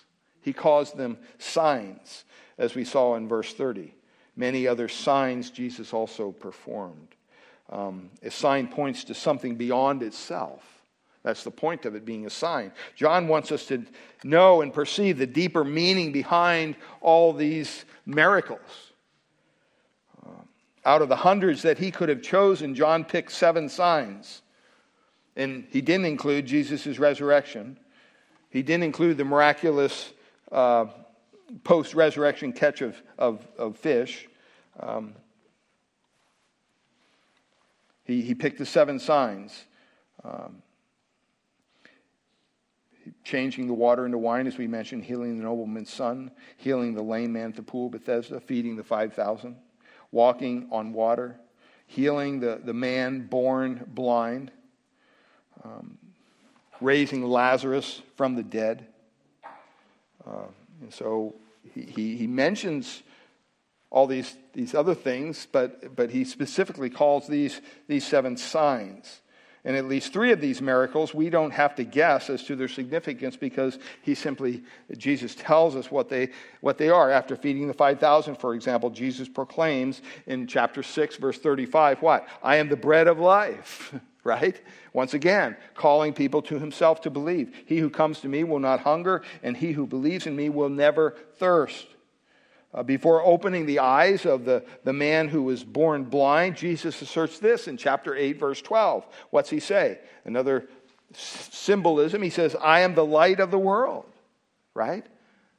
He 0.46 0.54
calls 0.54 0.92
them 0.92 1.18
signs, 1.40 2.24
as 2.60 2.76
we 2.76 2.86
saw 2.86 3.16
in 3.16 3.28
verse 3.28 3.52
30. 3.52 3.92
Many 4.36 4.68
other 4.68 4.88
signs 4.88 5.50
Jesus 5.50 5.92
also 5.92 6.32
performed. 6.32 7.08
Um, 7.72 8.12
a 8.22 8.30
sign 8.30 8.68
points 8.68 9.06
to 9.06 9.16
something 9.16 9.56
beyond 9.56 10.04
itself. 10.04 10.62
That's 11.24 11.44
the 11.44 11.50
point 11.50 11.86
of 11.86 11.96
it 11.96 12.06
being 12.06 12.28
a 12.28 12.30
sign. 12.30 12.74
John 12.96 13.28
wants 13.28 13.52
us 13.52 13.66
to 13.70 13.84
know 14.24 14.62
and 14.62 14.72
perceive 14.72 15.18
the 15.18 15.26
deeper 15.26 15.64
meaning 15.64 16.12
behind 16.12 16.76
all 17.02 17.34
these 17.34 17.84
miracles. 18.06 18.60
Uh, 20.24 20.30
out 20.86 21.02
of 21.02 21.10
the 21.10 21.16
hundreds 21.16 21.64
that 21.64 21.80
he 21.80 21.90
could 21.90 22.10
have 22.10 22.22
chosen, 22.22 22.76
John 22.76 23.04
picked 23.04 23.32
seven 23.32 23.68
signs. 23.68 24.44
And 25.36 25.66
he 25.72 25.82
didn't 25.82 26.06
include 26.06 26.46
Jesus' 26.46 27.00
resurrection. 27.00 27.80
He 28.52 28.62
didn't 28.62 28.84
include 28.84 29.18
the 29.18 29.26
miraculous 29.26 30.12
uh, 30.52 30.86
post 31.64 31.94
resurrection 31.94 32.54
catch 32.54 32.82
of, 32.82 33.02
of, 33.18 33.48
of 33.58 33.78
fish. 33.78 34.28
Um, 34.80 35.16
he, 38.04 38.22
he 38.22 38.36
picked 38.36 38.58
the 38.58 38.66
seven 38.66 39.00
signs. 39.00 39.66
Um, 40.24 40.62
changing 43.24 43.68
the 43.68 43.74
water 43.74 44.06
into 44.06 44.18
wine, 44.18 44.48
as 44.48 44.58
we 44.58 44.68
mentioned, 44.68 45.04
healing 45.04 45.38
the 45.38 45.44
nobleman's 45.44 45.92
son, 45.92 46.32
healing 46.58 46.94
the 46.94 47.04
lame 47.04 47.34
man 47.34 47.50
at 47.50 47.56
the 47.56 47.64
pool 47.64 47.90
Bethesda, 47.90 48.40
feeding 48.40 48.76
the 48.76 48.84
5,000, 48.84 49.56
walking 50.12 50.68
on 50.72 50.94
water, 50.94 51.40
healing 51.88 52.40
the, 52.40 52.62
the 52.64 52.74
man 52.74 53.28
born 53.28 53.84
blind, 53.88 54.52
um, 55.64 55.98
raising 56.82 57.24
Lazarus 57.24 58.02
from 58.16 58.36
the 58.36 58.44
dead. 58.44 58.88
Uh, 60.26 60.48
and 60.82 60.94
so 60.94 61.36
he, 61.74 61.82
he, 61.82 62.18
he, 62.18 62.28
mentions 62.28 63.04
all 63.90 64.08
these, 64.08 64.36
these 64.54 64.74
other 64.74 64.96
things, 64.96 65.48
but, 65.52 65.96
but 65.96 66.10
he 66.10 66.26
specifically 66.26 66.90
calls 66.90 67.28
these, 67.28 67.62
these 67.88 68.06
seven 68.06 68.38
signs. 68.38 69.22
And 69.66 69.76
at 69.76 69.86
least 69.86 70.14
three 70.14 70.32
of 70.32 70.40
these 70.40 70.62
miracles, 70.62 71.12
we 71.12 71.32
don't 71.32 71.50
have 71.50 71.74
to 71.76 71.84
guess 71.84 72.30
as 72.30 72.44
to 72.44 72.56
their 72.56 72.68
significance 72.68 73.36
because 73.36 73.80
he 74.04 74.14
simply, 74.14 74.64
Jesus 74.96 75.34
tells 75.34 75.76
us 75.76 75.90
what 75.90 76.08
they, 76.08 76.30
what 76.62 76.78
they 76.78 76.90
are. 76.90 77.10
After 77.10 77.36
feeding 77.36 77.68
the 77.68 77.74
5,000, 77.74 78.36
for 78.36 78.54
example, 78.54 78.92
Jesus 78.92 79.28
proclaims 79.28 80.04
in 80.28 80.46
chapter 80.46 80.84
6, 80.84 81.16
verse 81.18 81.40
35, 81.40 82.04
what? 82.04 82.28
I 82.44 82.58
am 82.58 82.70
the 82.70 82.76
bread 82.76 83.08
of 83.08 83.20
life. 83.20 83.94
right? 84.26 84.60
Once 84.92 85.14
again, 85.14 85.56
calling 85.76 86.12
people 86.12 86.42
to 86.42 86.60
himself 86.60 87.00
to 87.02 87.10
believe. 87.10 87.56
He 87.68 87.78
who 87.78 87.90
comes 87.90 88.20
to 88.22 88.28
me 88.28 88.44
will 88.44 88.60
not 88.60 88.82
hunger, 88.82 89.22
and 89.44 89.56
he 89.56 89.72
who 89.72 89.86
believes 89.86 90.26
in 90.26 90.36
me 90.36 90.50
will 90.50 90.68
never 90.68 91.16
thirst. 91.38 91.88
Uh, 92.74 92.84
before 92.84 93.24
opening 93.24 93.68
the 93.68 93.80
eyes 93.80 94.26
of 94.26 94.44
the, 94.44 94.66
the 94.84 94.92
man 94.92 95.30
who 95.30 95.44
was 95.44 95.64
born 95.64 96.04
blind, 96.04 96.58
Jesus 96.58 97.02
asserts 97.02 97.40
this 97.40 97.70
in 97.70 97.78
chapter 97.78 98.16
8, 98.16 98.40
verse 98.40 98.62
12. 98.62 99.06
What's 99.30 99.52
he 99.52 99.62
say? 99.62 100.00
Another 100.26 100.68
symbolism. 101.14 102.22
He 102.24 102.32
says, 102.32 102.56
I 102.56 102.82
am 102.82 102.96
the 102.96 103.06
light 103.06 103.40
of 103.40 103.52
the 103.52 103.60
world, 103.60 104.06
right? 104.74 105.06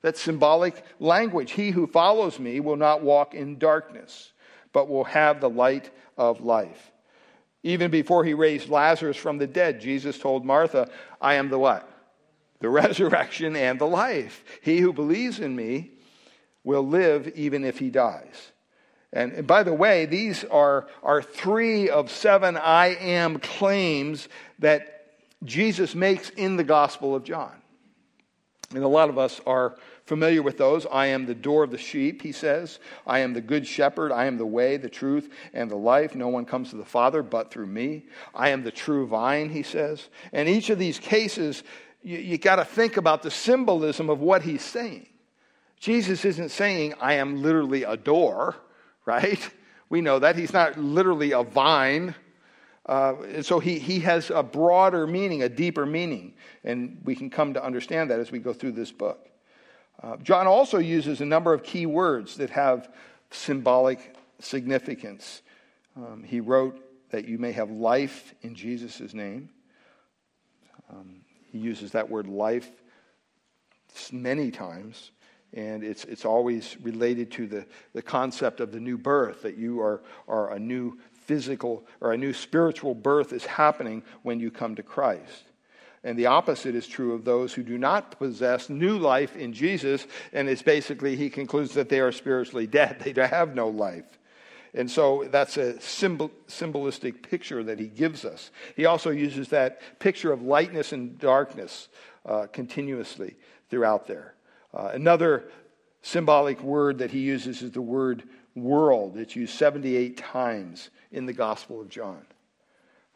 That's 0.02 0.20
symbolic 0.20 0.84
language. 0.98 1.52
He 1.52 1.70
who 1.70 1.86
follows 1.86 2.40
me 2.40 2.58
will 2.58 2.76
not 2.76 3.02
walk 3.02 3.32
in 3.32 3.58
darkness, 3.58 4.32
but 4.72 4.88
will 4.88 5.04
have 5.04 5.40
the 5.40 5.48
light 5.48 5.90
of 6.18 6.40
life. 6.40 6.90
Even 7.66 7.90
before 7.90 8.24
he 8.24 8.32
raised 8.32 8.68
Lazarus 8.68 9.16
from 9.16 9.38
the 9.38 9.46
dead, 9.48 9.80
Jesus 9.80 10.20
told 10.20 10.44
Martha, 10.44 10.88
I 11.20 11.34
am 11.34 11.48
the 11.48 11.58
what? 11.58 11.90
The 12.60 12.68
resurrection 12.70 13.56
and 13.56 13.80
the 13.80 13.88
life. 13.88 14.44
He 14.62 14.78
who 14.78 14.92
believes 14.92 15.40
in 15.40 15.56
me 15.56 15.90
will 16.62 16.86
live 16.86 17.26
even 17.34 17.64
if 17.64 17.80
he 17.80 17.90
dies. 17.90 18.52
And, 19.12 19.48
by 19.48 19.64
the 19.64 19.72
way, 19.72 20.06
these 20.06 20.44
are, 20.44 20.86
are 21.02 21.20
three 21.20 21.90
of 21.90 22.08
seven 22.08 22.56
I 22.56 22.94
am 23.00 23.40
claims 23.40 24.28
that 24.60 25.16
Jesus 25.42 25.92
makes 25.96 26.30
in 26.30 26.56
the 26.56 26.64
Gospel 26.64 27.16
of 27.16 27.24
John. 27.24 27.54
And 28.70 28.84
a 28.84 28.88
lot 28.88 29.08
of 29.08 29.18
us 29.18 29.40
are 29.44 29.76
familiar 30.06 30.40
with 30.40 30.56
those. 30.56 30.86
I 30.86 31.06
am 31.06 31.26
the 31.26 31.34
door 31.34 31.64
of 31.64 31.70
the 31.70 31.78
sheep, 31.78 32.22
he 32.22 32.32
says. 32.32 32.78
I 33.06 33.18
am 33.18 33.34
the 33.34 33.40
good 33.40 33.66
shepherd. 33.66 34.12
I 34.12 34.26
am 34.26 34.38
the 34.38 34.46
way, 34.46 34.76
the 34.76 34.88
truth, 34.88 35.30
and 35.52 35.70
the 35.70 35.76
life. 35.76 36.14
No 36.14 36.28
one 36.28 36.44
comes 36.44 36.70
to 36.70 36.76
the 36.76 36.84
Father 36.84 37.22
but 37.22 37.50
through 37.50 37.66
me. 37.66 38.06
I 38.34 38.50
am 38.50 38.62
the 38.62 38.70
true 38.70 39.06
vine, 39.06 39.50
he 39.50 39.64
says. 39.64 40.08
And 40.32 40.48
each 40.48 40.70
of 40.70 40.78
these 40.78 40.98
cases, 40.98 41.64
you, 42.02 42.18
you 42.18 42.38
got 42.38 42.56
to 42.56 42.64
think 42.64 42.96
about 42.96 43.22
the 43.22 43.30
symbolism 43.30 44.08
of 44.08 44.20
what 44.20 44.42
he's 44.42 44.64
saying. 44.64 45.06
Jesus 45.78 46.24
isn't 46.24 46.50
saying, 46.50 46.94
I 47.00 47.14
am 47.14 47.42
literally 47.42 47.82
a 47.82 47.96
door, 47.96 48.56
right? 49.04 49.50
We 49.88 50.00
know 50.00 50.20
that. 50.20 50.36
He's 50.36 50.52
not 50.52 50.78
literally 50.78 51.32
a 51.32 51.42
vine. 51.42 52.14
Uh, 52.86 53.14
and 53.34 53.44
so 53.44 53.58
he, 53.58 53.80
he 53.80 53.98
has 54.00 54.30
a 54.30 54.44
broader 54.44 55.08
meaning, 55.08 55.42
a 55.42 55.48
deeper 55.48 55.84
meaning. 55.84 56.34
And 56.62 57.00
we 57.04 57.16
can 57.16 57.28
come 57.28 57.54
to 57.54 57.64
understand 57.64 58.10
that 58.12 58.20
as 58.20 58.30
we 58.30 58.38
go 58.38 58.52
through 58.52 58.72
this 58.72 58.92
book. 58.92 59.28
Uh, 60.06 60.16
John 60.18 60.46
also 60.46 60.78
uses 60.78 61.20
a 61.20 61.24
number 61.24 61.52
of 61.52 61.64
key 61.64 61.84
words 61.84 62.36
that 62.36 62.50
have 62.50 62.88
symbolic 63.32 64.14
significance. 64.38 65.42
Um, 65.96 66.22
he 66.22 66.38
wrote 66.38 66.80
that 67.10 67.26
you 67.26 67.38
may 67.38 67.50
have 67.52 67.70
life 67.70 68.32
in 68.42 68.54
Jesus' 68.54 69.12
name. 69.12 69.48
Um, 70.88 71.22
he 71.50 71.58
uses 71.58 71.90
that 71.92 72.08
word 72.08 72.28
life 72.28 72.70
many 74.12 74.52
times, 74.52 75.10
and 75.52 75.82
it's, 75.82 76.04
it's 76.04 76.24
always 76.24 76.76
related 76.82 77.32
to 77.32 77.48
the, 77.48 77.66
the 77.92 78.02
concept 78.02 78.60
of 78.60 78.70
the 78.70 78.78
new 78.78 78.98
birth, 78.98 79.42
that 79.42 79.56
you 79.56 79.80
are, 79.80 80.02
are 80.28 80.52
a 80.52 80.58
new 80.60 80.98
physical 81.24 81.84
or 82.00 82.12
a 82.12 82.16
new 82.16 82.32
spiritual 82.32 82.94
birth 82.94 83.32
is 83.32 83.44
happening 83.44 84.04
when 84.22 84.38
you 84.38 84.52
come 84.52 84.76
to 84.76 84.84
Christ. 84.84 85.50
And 86.06 86.16
the 86.16 86.26
opposite 86.26 86.76
is 86.76 86.86
true 86.86 87.14
of 87.14 87.24
those 87.24 87.52
who 87.52 87.64
do 87.64 87.76
not 87.76 88.12
possess 88.16 88.70
new 88.70 88.96
life 88.96 89.34
in 89.34 89.52
Jesus. 89.52 90.06
And 90.32 90.48
it's 90.48 90.62
basically, 90.62 91.16
he 91.16 91.28
concludes 91.28 91.74
that 91.74 91.88
they 91.88 91.98
are 91.98 92.12
spiritually 92.12 92.68
dead. 92.68 93.00
They 93.16 93.26
have 93.26 93.56
no 93.56 93.66
life. 93.66 94.04
And 94.72 94.88
so 94.88 95.26
that's 95.32 95.56
a 95.56 95.80
symbol, 95.80 96.30
symbolistic 96.46 97.28
picture 97.28 97.64
that 97.64 97.80
he 97.80 97.88
gives 97.88 98.24
us. 98.24 98.52
He 98.76 98.86
also 98.86 99.10
uses 99.10 99.48
that 99.48 99.80
picture 99.98 100.30
of 100.30 100.42
lightness 100.42 100.92
and 100.92 101.18
darkness 101.18 101.88
uh, 102.24 102.46
continuously 102.52 103.34
throughout 103.68 104.06
there. 104.06 104.34
Uh, 104.72 104.90
another 104.94 105.48
symbolic 106.02 106.62
word 106.62 106.98
that 106.98 107.10
he 107.10 107.18
uses 107.18 107.62
is 107.62 107.72
the 107.72 107.82
word 107.82 108.22
world. 108.54 109.16
It's 109.16 109.34
used 109.34 109.56
78 109.56 110.18
times 110.18 110.90
in 111.10 111.26
the 111.26 111.32
Gospel 111.32 111.80
of 111.80 111.88
John. 111.88 112.24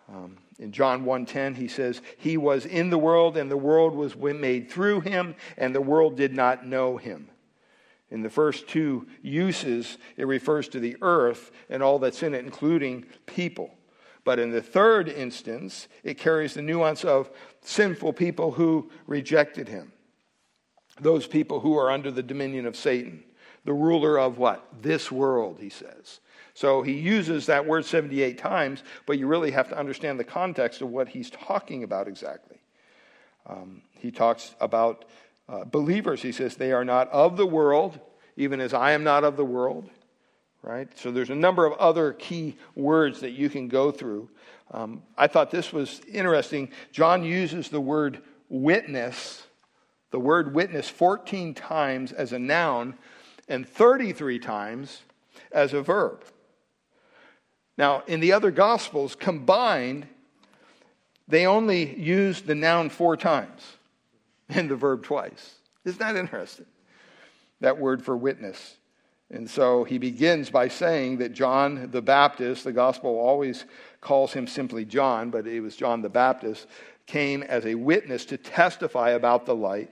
Um, 0.09 0.39
in 0.61 0.73
John 0.73 1.05
1:10 1.05 1.57
he 1.57 1.67
says 1.67 2.03
he 2.19 2.37
was 2.37 2.67
in 2.67 2.91
the 2.91 2.99
world 2.99 3.37
and 3.37 3.51
the 3.51 3.57
world 3.57 3.95
was 3.95 4.15
made 4.15 4.71
through 4.71 5.01
him 5.01 5.35
and 5.57 5.75
the 5.75 5.81
world 5.81 6.17
did 6.17 6.35
not 6.35 6.67
know 6.67 6.99
him. 6.99 7.31
In 8.11 8.23
the 8.23 8.31
first 8.31 8.69
two 8.69 9.07
uses 9.23 9.97
it 10.19 10.27
refers 10.27 10.69
to 10.69 10.79
the 10.79 10.97
earth 11.01 11.51
and 11.71 11.83
all 11.83 11.99
that's 11.99 12.23
in 12.23 12.35
it 12.35 12.45
including 12.45 13.07
people. 13.25 13.75
But 14.23 14.39
in 14.39 14.51
the 14.51 14.63
third 14.63 15.09
instance 15.09 15.89
it 16.05 16.19
carries 16.19 16.55
the 16.55 16.63
nuance 16.63 17.05
of 17.05 17.31
sinful 17.63 18.13
people 18.13 18.53
who 18.53 18.91
rejected 19.07 19.67
him. 19.67 19.93
Those 21.01 21.27
people 21.27 21.61
who 21.61 21.79
are 21.79 21.91
under 21.91 22.11
the 22.11 22.23
dominion 22.23 22.67
of 22.67 22.77
Satan 22.77 23.25
the 23.65 23.73
ruler 23.73 24.19
of 24.19 24.39
what? 24.39 24.67
This 24.81 25.13
world, 25.13 25.59
he 25.61 25.69
says. 25.69 26.21
So 26.61 26.83
he 26.83 26.93
uses 26.93 27.47
that 27.47 27.65
word 27.65 27.87
78 27.87 28.37
times, 28.37 28.83
but 29.07 29.19
you 29.19 29.27
really 29.27 29.51
have 29.53 29.71
to 29.71 29.79
understand 29.79 30.21
the 30.21 30.25
context 30.25 30.83
of 30.83 30.91
what 30.91 31.09
he's 31.09 31.31
talking 31.31 31.85
about 31.85 32.07
exactly. 32.07 32.59
Um, 33.47 33.81
he 33.93 34.11
talks 34.11 34.55
about 34.61 35.07
uh, 35.49 35.65
believers. 35.65 36.21
He 36.21 36.33
says, 36.33 36.57
They 36.57 36.73
are 36.73 36.85
not 36.85 37.09
of 37.13 37.39
the 37.39 37.47
world, 37.47 37.99
even 38.37 38.61
as 38.61 38.75
I 38.75 38.93
am 38.93 39.03
not 39.03 39.25
of 39.25 39.39
the 39.39 39.45
world. 39.45 39.89
Right? 40.61 40.87
So 40.99 41.11
there's 41.11 41.31
a 41.31 41.35
number 41.35 41.65
of 41.65 41.73
other 41.79 42.13
key 42.13 42.59
words 42.75 43.21
that 43.21 43.31
you 43.31 43.49
can 43.49 43.67
go 43.67 43.91
through. 43.91 44.29
Um, 44.71 45.03
I 45.17 45.29
thought 45.29 45.51
this 45.51 45.73
was 45.73 46.03
interesting. 46.13 46.69
John 46.93 47.25
uses 47.25 47.71
the 47.71 47.81
word 47.81 48.21
witness, 48.51 49.47
the 50.11 50.21
word 50.21 50.55
witness, 50.55 50.91
14 50.91 51.55
times 51.55 52.13
as 52.13 52.35
a 52.35 52.39
noun 52.39 52.99
and 53.49 53.67
33 53.67 54.39
times 54.39 55.01
as 55.53 55.73
a 55.73 55.81
verb. 55.81 56.23
Now, 57.81 58.03
in 58.07 58.20
the 58.20 58.33
other 58.33 58.51
Gospels 58.51 59.14
combined, 59.14 60.07
they 61.26 61.47
only 61.47 61.99
use 61.99 62.43
the 62.43 62.55
noun 62.55 62.91
four 62.91 63.16
times 63.16 63.62
and 64.51 64.70
the 64.70 64.76
verb 64.76 65.03
twice. 65.03 65.55
Isn't 65.87 65.99
that 65.99 66.14
interesting? 66.14 66.66
That 67.62 67.78
word 67.78 68.05
for 68.05 68.14
witness. 68.18 68.76
And 69.31 69.49
so 69.49 69.85
he 69.85 69.97
begins 69.97 70.51
by 70.51 70.68
saying 70.68 71.20
that 71.20 71.33
John 71.33 71.91
the 71.91 72.03
Baptist, 72.03 72.64
the 72.64 72.72
gospel 72.72 73.18
always 73.18 73.64
calls 74.03 74.35
him 74.35 74.47
simply 74.47 74.85
John, 74.85 75.31
but 75.31 75.47
it 75.47 75.62
was 75.62 75.74
John 75.74 76.03
the 76.03 76.11
Baptist, 76.11 76.66
came 77.07 77.43
as 77.45 77.64
a 77.64 77.76
witness 77.76 78.26
to 78.26 78.37
testify 78.37 79.12
about 79.12 79.47
the 79.47 79.57
light, 79.57 79.91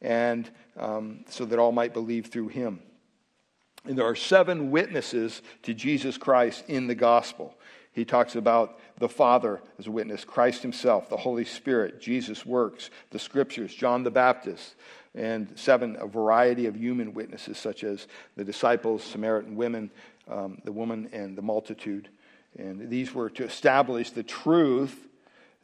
and 0.00 0.48
um, 0.76 1.24
so 1.28 1.44
that 1.44 1.58
all 1.58 1.72
might 1.72 1.92
believe 1.92 2.26
through 2.26 2.48
him. 2.48 2.82
And 3.86 3.96
there 3.96 4.06
are 4.06 4.16
seven 4.16 4.70
witnesses 4.70 5.42
to 5.62 5.74
Jesus 5.74 6.18
Christ 6.18 6.64
in 6.68 6.86
the 6.86 6.94
gospel. 6.94 7.56
He 7.92 8.04
talks 8.04 8.36
about 8.36 8.78
the 8.98 9.08
Father 9.08 9.62
as 9.78 9.86
a 9.86 9.90
witness, 9.90 10.24
Christ 10.24 10.62
Himself, 10.62 11.08
the 11.08 11.16
Holy 11.16 11.44
Spirit, 11.44 12.00
Jesus' 12.00 12.44
works, 12.44 12.90
the 13.10 13.18
Scriptures, 13.18 13.74
John 13.74 14.02
the 14.02 14.10
Baptist, 14.10 14.74
and 15.14 15.50
seven, 15.58 15.96
a 15.98 16.06
variety 16.06 16.66
of 16.66 16.76
human 16.76 17.14
witnesses, 17.14 17.56
such 17.56 17.84
as 17.84 18.06
the 18.36 18.44
disciples, 18.44 19.02
Samaritan 19.02 19.56
women, 19.56 19.90
um, 20.28 20.60
the 20.64 20.72
woman, 20.72 21.08
and 21.12 21.38
the 21.38 21.42
multitude. 21.42 22.10
And 22.58 22.90
these 22.90 23.14
were 23.14 23.30
to 23.30 23.44
establish 23.44 24.10
the 24.10 24.22
truth. 24.22 25.08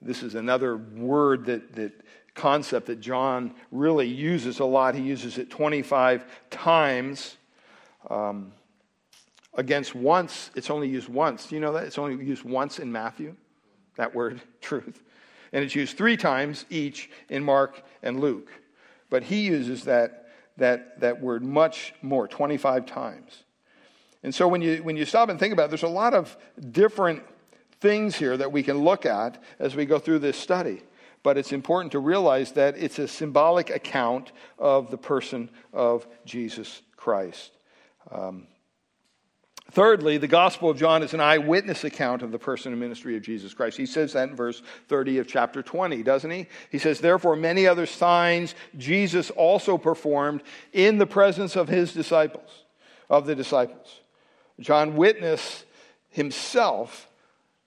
This 0.00 0.22
is 0.22 0.34
another 0.34 0.76
word 0.76 1.46
that, 1.46 1.74
that 1.74 1.92
concept 2.34 2.86
that 2.86 3.00
John 3.00 3.54
really 3.70 4.08
uses 4.08 4.58
a 4.58 4.64
lot. 4.64 4.94
He 4.94 5.02
uses 5.02 5.36
it 5.36 5.50
25 5.50 6.24
times 6.50 7.36
um, 8.10 8.52
against 9.54 9.94
once, 9.94 10.50
it's 10.54 10.70
only 10.70 10.88
used 10.88 11.08
once. 11.08 11.46
Do 11.46 11.54
you 11.54 11.60
know 11.60 11.72
that? 11.72 11.84
It's 11.84 11.98
only 11.98 12.24
used 12.24 12.44
once 12.44 12.78
in 12.78 12.90
Matthew, 12.90 13.36
that 13.96 14.14
word, 14.14 14.40
truth. 14.60 15.02
And 15.52 15.62
it's 15.62 15.74
used 15.74 15.96
three 15.96 16.16
times 16.16 16.64
each 16.70 17.10
in 17.28 17.44
Mark 17.44 17.82
and 18.02 18.20
Luke. 18.20 18.50
But 19.10 19.24
he 19.24 19.42
uses 19.42 19.84
that, 19.84 20.28
that, 20.56 21.00
that 21.00 21.20
word 21.20 21.44
much 21.44 21.94
more, 22.00 22.26
25 22.26 22.86
times. 22.86 23.44
And 24.22 24.34
so 24.34 24.48
when 24.48 24.62
you, 24.62 24.82
when 24.82 24.96
you 24.96 25.04
stop 25.04 25.28
and 25.28 25.38
think 25.38 25.52
about 25.52 25.64
it, 25.64 25.68
there's 25.68 25.82
a 25.82 25.88
lot 25.88 26.14
of 26.14 26.36
different 26.70 27.22
things 27.80 28.14
here 28.14 28.36
that 28.36 28.52
we 28.52 28.62
can 28.62 28.78
look 28.78 29.04
at 29.04 29.42
as 29.58 29.74
we 29.74 29.84
go 29.84 29.98
through 29.98 30.20
this 30.20 30.38
study. 30.38 30.82
But 31.22 31.36
it's 31.36 31.52
important 31.52 31.92
to 31.92 31.98
realize 31.98 32.52
that 32.52 32.76
it's 32.78 32.98
a 32.98 33.06
symbolic 33.06 33.70
account 33.70 34.32
of 34.58 34.90
the 34.90 34.96
person 34.96 35.50
of 35.72 36.06
Jesus 36.24 36.82
Christ. 36.96 37.52
Um, 38.10 38.46
thirdly, 39.70 40.18
the 40.18 40.28
Gospel 40.28 40.70
of 40.70 40.78
John 40.78 41.02
is 41.02 41.14
an 41.14 41.20
eyewitness 41.20 41.84
account 41.84 42.22
of 42.22 42.32
the 42.32 42.38
person 42.38 42.72
and 42.72 42.80
ministry 42.80 43.16
of 43.16 43.22
Jesus 43.22 43.54
Christ. 43.54 43.76
He 43.76 43.86
says 43.86 44.12
that 44.12 44.28
in 44.28 44.36
verse 44.36 44.62
30 44.88 45.18
of 45.18 45.26
chapter 45.26 45.62
20, 45.62 46.02
doesn't 46.02 46.30
he? 46.30 46.46
He 46.70 46.78
says, 46.78 47.00
Therefore, 47.00 47.36
many 47.36 47.66
other 47.66 47.86
signs 47.86 48.54
Jesus 48.76 49.30
also 49.30 49.78
performed 49.78 50.42
in 50.72 50.98
the 50.98 51.06
presence 51.06 51.56
of 51.56 51.68
his 51.68 51.92
disciples, 51.92 52.64
of 53.08 53.26
the 53.26 53.34
disciples. 53.34 54.00
John 54.60 54.96
witnessed 54.96 55.64
himself, 56.10 57.08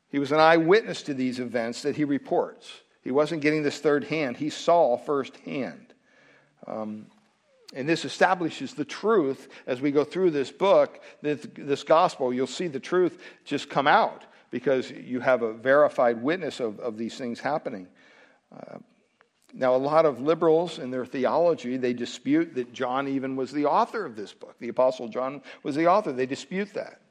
he 0.09 0.19
was 0.19 0.31
an 0.31 0.39
eyewitness 0.39 1.01
to 1.03 1.13
these 1.13 1.39
events 1.39 1.81
that 1.81 1.95
he 1.95 2.03
reports. 2.03 2.71
He 3.01 3.11
wasn't 3.11 3.41
getting 3.41 3.63
this 3.63 3.79
third 3.79 4.05
hand, 4.05 4.37
he 4.37 4.49
saw 4.49 4.97
firsthand. 4.97 5.93
Um, 6.67 7.07
and 7.75 7.87
this 7.87 8.05
establishes 8.05 8.73
the 8.73 8.85
truth 8.85 9.49
as 9.67 9.81
we 9.81 9.91
go 9.91 10.05
through 10.05 10.31
this 10.31 10.49
book, 10.49 11.01
this, 11.21 11.83
gospel. 11.83 12.33
You'll 12.33 12.47
see 12.47 12.67
the 12.67 12.79
truth 12.79 13.21
just 13.43 13.69
come 13.69 13.85
out 13.85 14.23
because 14.49 14.89
you 14.89 15.19
have 15.19 15.41
a 15.41 15.53
verified 15.53 16.23
witness 16.23 16.61
of, 16.61 16.79
of 16.79 16.97
these 16.97 17.17
things 17.17 17.41
happening. 17.41 17.87
Uh, 18.55 18.77
now, 19.53 19.75
a 19.75 19.77
lot 19.77 20.05
of 20.05 20.21
liberals 20.21 20.79
in 20.79 20.89
their 20.89 21.05
theology, 21.05 21.75
they 21.75 21.93
dispute 21.93 22.55
that 22.55 22.71
John 22.73 23.07
even 23.09 23.35
was 23.35 23.51
the 23.51 23.65
author 23.65 24.05
of 24.05 24.15
this 24.15 24.33
book. 24.33 24.55
The 24.59 24.69
Apostle 24.69 25.09
John 25.09 25.41
was 25.63 25.75
the 25.75 25.87
author. 25.87 26.13
They 26.13 26.25
dispute 26.25 26.73
that. 26.73 27.01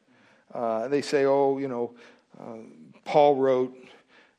Uh, 0.52 0.88
they 0.88 1.02
say, 1.02 1.26
oh, 1.26 1.58
you 1.58 1.68
know, 1.68 1.94
uh, 2.40 2.56
Paul 3.04 3.36
wrote 3.36 3.74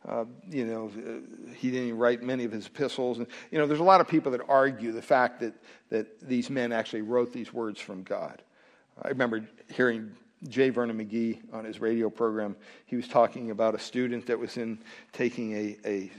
uh, 0.08 0.26
you 0.52 0.66
know, 0.66 0.92
uh, 0.96 1.54
he 1.56 1.72
didn't 1.72 1.98
write 1.98 2.22
many 2.22 2.44
of 2.44 2.52
his 2.52 2.68
epistles. 2.68 3.18
And, 3.18 3.28
you 3.50 3.58
know, 3.58 3.66
there's 3.66 3.80
a 3.80 3.84
lot 3.84 4.02
of 4.02 4.08
people 4.08 4.32
that 4.34 4.42
argue 4.48 4.92
the 4.92 5.02
fact 5.02 5.40
that, 5.40 5.54
that 5.96 6.28
these 6.28 6.50
men 6.50 6.74
actually 6.74 7.04
wrote 7.04 7.32
these 7.32 7.54
words 7.54 7.80
from 7.80 8.04
God. 8.04 8.42
I 9.02 9.08
remember 9.08 9.48
hearing 9.74 10.12
J. 10.50 10.70
Vernon 10.70 10.98
McGee 10.98 11.40
on 11.54 11.64
his 11.64 11.80
radio 11.80 12.10
program. 12.10 12.58
He 12.86 12.98
was 12.98 13.08
talking 13.08 13.50
about 13.50 13.76
a 13.76 13.80
student 13.80 14.26
that 14.26 14.38
was 14.38 14.58
in 14.58 14.78
taking 15.14 15.54
a, 15.54 15.78
a 15.86 16.12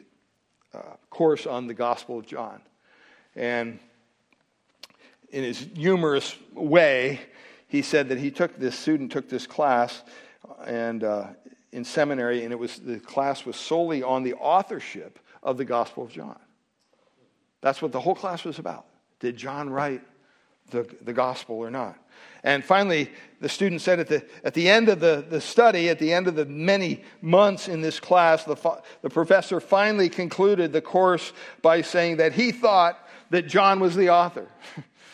uh, 0.72 0.96
course 1.10 1.46
on 1.46 1.66
the 1.66 1.74
Gospel 1.74 2.18
of 2.18 2.26
John. 2.26 2.62
And 3.34 3.78
in 5.28 5.44
his 5.44 5.58
humorous 5.74 6.34
way, 6.54 7.20
he 7.68 7.82
said 7.82 8.08
that 8.08 8.18
he 8.18 8.30
took 8.30 8.58
this 8.58 8.78
student 8.78 9.12
took 9.12 9.28
this 9.28 9.46
class 9.46 10.02
and 10.64 11.04
uh, 11.04 11.26
in 11.72 11.84
seminary, 11.84 12.44
and 12.44 12.52
it 12.52 12.58
was 12.58 12.78
the 12.78 12.98
class 12.98 13.44
was 13.44 13.56
solely 13.56 14.02
on 14.02 14.22
the 14.22 14.34
authorship 14.34 15.18
of 15.42 15.58
the 15.58 15.64
Gospel 15.66 16.04
of 16.04 16.10
John. 16.10 16.38
That's 17.60 17.82
what 17.82 17.92
the 17.92 18.00
whole 18.00 18.14
class 18.14 18.44
was 18.44 18.58
about. 18.58 18.86
Did 19.20 19.36
John 19.36 19.70
write 19.70 20.02
the, 20.70 20.88
the 21.02 21.12
gospel 21.12 21.56
or 21.56 21.70
not? 21.70 21.98
And 22.42 22.64
finally, 22.64 23.10
the 23.40 23.48
student 23.48 23.80
said 23.80 23.98
at 23.98 24.06
the, 24.06 24.24
at 24.44 24.54
the 24.54 24.68
end 24.68 24.88
of 24.88 25.00
the, 25.00 25.24
the 25.28 25.40
study, 25.40 25.88
at 25.88 25.98
the 25.98 26.12
end 26.12 26.28
of 26.28 26.36
the 26.36 26.46
many 26.46 27.02
months 27.20 27.66
in 27.66 27.80
this 27.80 27.98
class, 27.98 28.44
the, 28.44 28.56
the 29.02 29.10
professor 29.10 29.58
finally 29.60 30.08
concluded 30.08 30.72
the 30.72 30.80
course 30.80 31.32
by 31.60 31.82
saying 31.82 32.18
that 32.18 32.32
he 32.32 32.52
thought 32.52 32.98
that 33.30 33.48
John 33.48 33.80
was 33.80 33.96
the 33.96 34.10
author. 34.10 34.46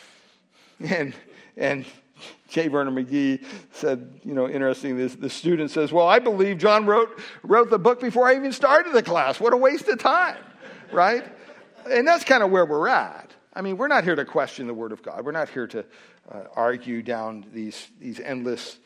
and, 0.79 1.15
and 1.57 1.85
J. 2.49 2.67
Vernon 2.67 2.93
McGee 2.93 3.43
said, 3.71 4.19
you 4.23 4.35
know, 4.35 4.47
interesting, 4.47 4.95
the 4.95 5.29
student 5.29 5.71
says, 5.71 5.91
Well, 5.91 6.07
I 6.07 6.19
believe 6.19 6.59
John 6.59 6.85
wrote, 6.85 7.19
wrote 7.41 7.71
the 7.71 7.79
book 7.79 7.99
before 7.99 8.27
I 8.27 8.35
even 8.35 8.51
started 8.51 8.93
the 8.93 9.01
class. 9.01 9.39
What 9.39 9.53
a 9.53 9.57
waste 9.57 9.87
of 9.87 9.97
time, 9.97 10.37
right? 10.91 11.25
And 11.89 12.07
that's 12.07 12.23
kind 12.23 12.43
of 12.43 12.51
where 12.51 12.65
we're 12.65 12.87
at. 12.87 13.31
I 13.55 13.61
mean, 13.61 13.77
we're 13.77 13.87
not 13.87 14.03
here 14.03 14.15
to 14.15 14.25
question 14.25 14.67
the 14.67 14.73
Word 14.73 14.91
of 14.91 15.03
God. 15.03 15.23
We're 15.25 15.31
not 15.31 15.49
here 15.49 15.67
to 15.67 15.85
uh, 16.31 16.43
argue 16.55 17.01
down 17.03 17.45
these, 17.53 17.89
these 17.99 18.19
endless 18.19 18.79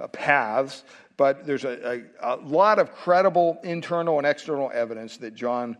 uh, 0.00 0.08
paths, 0.08 0.84
but 1.16 1.46
there's 1.46 1.64
a, 1.64 2.02
a, 2.22 2.34
a 2.34 2.36
lot 2.36 2.78
of 2.78 2.92
credible 2.92 3.58
internal 3.62 4.18
and 4.18 4.26
external 4.26 4.70
evidence 4.72 5.18
that 5.18 5.34
John 5.34 5.76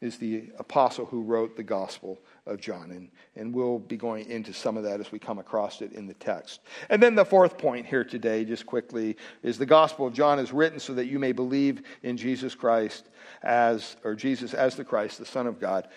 is 0.00 0.18
the 0.18 0.50
apostle 0.58 1.06
who 1.06 1.22
wrote 1.22 1.56
the 1.56 1.62
Gospel 1.62 2.20
of 2.44 2.60
John. 2.60 2.90
And, 2.90 3.10
and 3.34 3.54
we'll 3.54 3.78
be 3.78 3.96
going 3.96 4.30
into 4.30 4.52
some 4.52 4.76
of 4.76 4.84
that 4.84 5.00
as 5.00 5.10
we 5.10 5.18
come 5.18 5.38
across 5.38 5.80
it 5.80 5.92
in 5.92 6.06
the 6.06 6.14
text. 6.14 6.60
And 6.90 7.02
then 7.02 7.14
the 7.14 7.24
fourth 7.24 7.56
point 7.56 7.86
here 7.86 8.04
today, 8.04 8.44
just 8.44 8.66
quickly, 8.66 9.16
is 9.42 9.58
the 9.58 9.66
Gospel 9.66 10.06
of 10.06 10.12
John 10.12 10.38
is 10.38 10.52
written 10.52 10.78
so 10.78 10.94
that 10.94 11.06
you 11.06 11.18
may 11.18 11.32
believe 11.32 11.82
in 12.02 12.16
Jesus 12.16 12.54
Christ 12.54 13.08
as, 13.42 13.96
or 14.04 14.14
Jesus 14.14 14.52
as 14.54 14.76
the 14.76 14.84
Christ, 14.84 15.18
the 15.18 15.26
Son 15.26 15.46
of 15.46 15.58
God, 15.58 15.88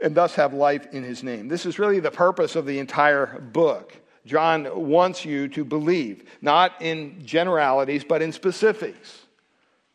and 0.00 0.14
thus 0.14 0.34
have 0.34 0.54
life 0.54 0.86
in 0.92 1.02
his 1.02 1.22
name. 1.22 1.48
This 1.48 1.66
is 1.66 1.78
really 1.78 2.00
the 2.00 2.10
purpose 2.10 2.56
of 2.56 2.66
the 2.66 2.78
entire 2.78 3.40
book. 3.40 3.94
John 4.26 4.88
wants 4.88 5.24
you 5.24 5.48
to 5.48 5.64
believe, 5.64 6.24
not 6.42 6.80
in 6.80 7.24
generalities, 7.24 8.04
but 8.04 8.22
in 8.22 8.32
specifics. 8.32 9.22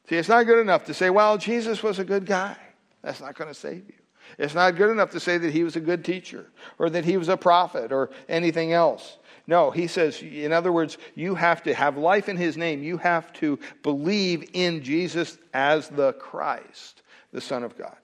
See, 0.10 0.16
it's 0.18 0.30
not 0.30 0.45
good 0.45 0.60
enough 0.60 0.86
to 0.86 0.93
say, 0.93 1.10
well, 1.10 1.38
Jesus 1.38 1.84
was 1.84 1.99
a 1.99 2.04
good 2.04 2.26
guy. 2.26 2.58
That's 3.01 3.22
not 3.22 3.36
going 3.36 3.49
to 3.49 3.54
save 3.54 3.86
you. 3.88 3.93
It's 4.38 4.56
not 4.56 4.76
good 4.76 4.89
enough 4.89 5.12
to 5.12 5.20
say 5.20 5.38
that 5.38 5.54
he 5.54 5.64
was 5.64 5.76
a 5.76 5.82
good 5.82 6.04
teacher 6.04 6.47
or 6.80 6.89
that 6.89 7.06
he 7.06 7.18
was 7.18 7.30
a 7.30 7.38
prophet 7.38 7.91
or 7.91 8.10
anything 8.28 8.74
else. 8.74 9.18
No, 9.45 9.72
he 9.72 9.88
says, 9.88 10.22
in 10.22 10.54
other 10.54 10.72
words, 10.72 10.97
you 11.16 11.36
have 11.36 11.64
to 11.64 11.74
have 11.74 11.97
life 11.97 12.30
in 12.30 12.38
his 12.38 12.58
name. 12.58 12.82
You 12.82 12.97
have 12.97 13.32
to 13.34 13.60
believe 13.84 14.49
in 14.54 14.82
Jesus 14.84 15.38
as 15.54 15.89
the 15.89 16.14
Christ, 16.14 17.04
the 17.32 17.41
Son 17.41 17.64
of 17.64 17.78
God. 17.78 18.03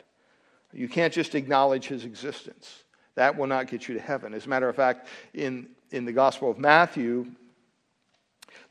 You 0.74 0.88
can't 0.88 1.13
just 1.13 1.36
acknowledge 1.36 1.86
his 1.88 2.05
existence. 2.05 2.84
That 3.15 3.38
will 3.38 3.47
not 3.47 3.67
get 3.67 3.88
you 3.88 3.95
to 3.95 4.01
heaven. 4.01 4.34
As 4.34 4.45
a 4.45 4.49
matter 4.49 4.70
of 4.70 4.76
fact, 4.76 5.07
in, 5.34 5.67
in 5.91 6.05
the 6.05 6.13
Gospel 6.13 6.49
of 6.49 6.57
Matthew, 6.57 7.28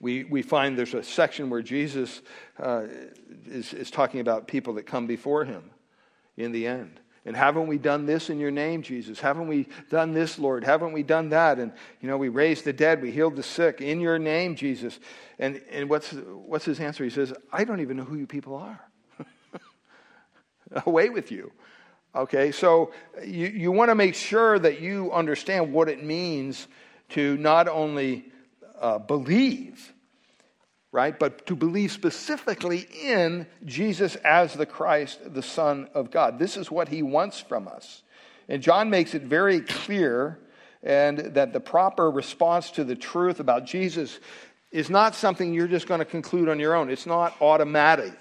we, 0.01 0.24
we 0.24 0.42
find 0.42 0.78
there's 0.78 0.94
a 0.94 1.03
section 1.03 1.51
where 1.51 1.62
Jesus 1.62 2.22
uh, 2.59 2.84
is, 3.46 3.72
is 3.74 3.90
talking 3.90 4.20
about 4.20 4.46
people 4.46 4.74
that 4.74 4.86
come 4.86 5.07
before 5.07 5.44
him 5.44 5.70
in 6.36 6.53
the 6.53 6.66
end. 6.66 7.01
And 7.24 7.36
haven't 7.36 7.66
we 7.66 7.76
done 7.76 8.07
this 8.07 8.30
in 8.30 8.38
your 8.38 8.51
name, 8.51 8.80
Jesus? 8.80 9.20
Haven't 9.20 9.49
we 9.49 9.68
done 9.90 10.14
this, 10.14 10.38
Lord? 10.38 10.64
Haven't 10.64 10.92
we 10.92 11.03
done 11.03 11.28
that? 11.30 11.59
And, 11.59 11.72
you 12.01 12.09
know, 12.09 12.16
we 12.16 12.28
raised 12.28 12.64
the 12.64 12.72
dead, 12.72 13.03
we 13.03 13.11
healed 13.11 13.36
the 13.36 13.42
sick 13.42 13.80
in 13.80 14.01
your 14.01 14.18
name, 14.18 14.55
Jesus. 14.55 14.99
And, 15.38 15.61
and 15.70 15.90
what's, 15.90 16.12
what's 16.12 16.64
his 16.64 16.80
answer? 16.80 17.05
He 17.05 17.11
says, 17.11 17.34
I 17.53 17.64
don't 17.64 17.80
even 17.80 17.96
know 17.99 18.05
who 18.05 18.16
you 18.16 18.26
people 18.26 18.55
are. 18.55 18.80
Away 20.86 21.11
with 21.11 21.30
you. 21.30 21.53
Okay, 22.15 22.53
so 22.53 22.93
you, 23.25 23.47
you 23.49 23.73
want 23.73 23.91
to 23.91 23.95
make 23.95 24.15
sure 24.15 24.59
that 24.59 24.81
you 24.81 25.13
understand 25.13 25.73
what 25.73 25.89
it 25.89 26.03
means 26.03 26.67
to 27.11 27.37
not 27.37 27.69
only 27.69 28.25
uh, 28.81 28.99
believe, 28.99 29.93
right? 30.91 31.19
But 31.19 31.47
to 31.47 31.55
believe 31.55 31.93
specifically 31.93 32.87
in 33.03 33.47
Jesus 33.65 34.17
as 34.17 34.55
the 34.55 34.67
Christ, 34.67 35.35
the 35.35 35.43
Son 35.43 35.89
of 35.95 36.11
God. 36.11 36.39
This 36.39 36.57
is 36.57 36.71
what 36.71 36.89
he 36.89 37.03
wants 37.03 37.41
from 37.41 37.69
us. 37.69 38.03
And 38.49 38.63
John 38.63 38.89
makes 38.89 39.15
it 39.15 39.23
very 39.23 39.61
clear 39.61 40.39
and 40.83 41.19
that 41.19 41.53
the 41.53 41.61
proper 41.61 42.11
response 42.11 42.71
to 42.73 42.85
the 42.85 42.97
truth 42.97 43.41
about 43.41 43.67
Jesus 43.67 44.19
is 44.71 44.89
not 44.89 45.15
something 45.15 45.53
you're 45.53 45.69
just 45.69 45.89
going 45.89 45.99
to 45.99 46.05
conclude 46.05 46.49
on 46.49 46.59
your 46.59 46.75
own. 46.75 46.91
It's 46.91 47.07
not 47.07 47.35
automatic. 47.41 48.15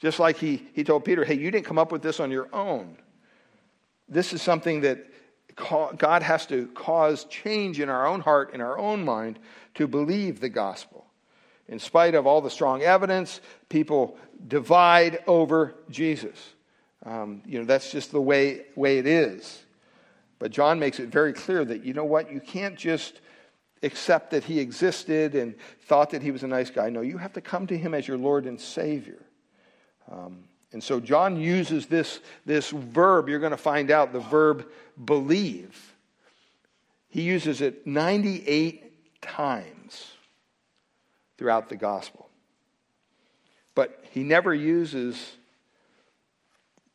Just 0.00 0.18
like 0.18 0.36
he, 0.36 0.66
he 0.74 0.84
told 0.84 1.04
Peter, 1.04 1.24
hey, 1.24 1.34
you 1.34 1.50
didn't 1.50 1.66
come 1.66 1.78
up 1.78 1.92
with 1.92 2.02
this 2.02 2.20
on 2.20 2.30
your 2.30 2.48
own. 2.52 2.96
This 4.08 4.32
is 4.32 4.42
something 4.42 4.82
that 4.82 5.06
God 5.56 6.22
has 6.22 6.46
to 6.46 6.66
cause 6.68 7.24
change 7.24 7.80
in 7.80 7.88
our 7.88 8.06
own 8.06 8.20
heart, 8.20 8.52
in 8.54 8.60
our 8.60 8.78
own 8.78 9.04
mind, 9.04 9.38
to 9.74 9.86
believe 9.86 10.40
the 10.40 10.48
gospel. 10.48 11.06
In 11.68 11.78
spite 11.78 12.14
of 12.14 12.26
all 12.26 12.40
the 12.40 12.50
strong 12.50 12.82
evidence, 12.82 13.40
people 13.68 14.18
divide 14.48 15.20
over 15.26 15.74
Jesus. 15.88 16.36
Um, 17.06 17.42
you 17.46 17.58
know, 17.58 17.64
that's 17.64 17.90
just 17.90 18.12
the 18.12 18.20
way, 18.20 18.66
way 18.74 18.98
it 18.98 19.06
is. 19.06 19.64
But 20.38 20.50
John 20.50 20.78
makes 20.78 20.98
it 20.98 21.08
very 21.08 21.32
clear 21.32 21.64
that, 21.64 21.84
you 21.84 21.94
know 21.94 22.04
what, 22.04 22.30
you 22.30 22.40
can't 22.40 22.76
just 22.76 23.20
accept 23.82 24.30
that 24.32 24.44
he 24.44 24.58
existed 24.60 25.34
and 25.34 25.54
thought 25.82 26.10
that 26.10 26.22
he 26.22 26.30
was 26.30 26.42
a 26.42 26.48
nice 26.48 26.70
guy. 26.70 26.90
No, 26.90 27.00
you 27.00 27.18
have 27.18 27.32
to 27.34 27.40
come 27.40 27.66
to 27.68 27.78
him 27.78 27.94
as 27.94 28.08
your 28.08 28.18
Lord 28.18 28.46
and 28.46 28.60
Savior. 28.60 29.22
Um, 30.10 30.44
and 30.72 30.82
so 30.82 30.98
John 30.98 31.36
uses 31.36 31.86
this, 31.86 32.20
this 32.44 32.70
verb, 32.70 33.28
you're 33.28 33.38
going 33.38 33.52
to 33.52 33.56
find 33.56 33.90
out 33.90 34.12
the 34.12 34.20
verb 34.20 34.66
believe. 35.02 35.94
He 37.08 37.22
uses 37.22 37.60
it 37.60 37.86
98 37.86 39.22
times 39.22 40.10
throughout 41.38 41.68
the 41.68 41.76
gospel. 41.76 42.28
But 43.74 44.04
he 44.10 44.24
never 44.24 44.52
uses 44.52 45.36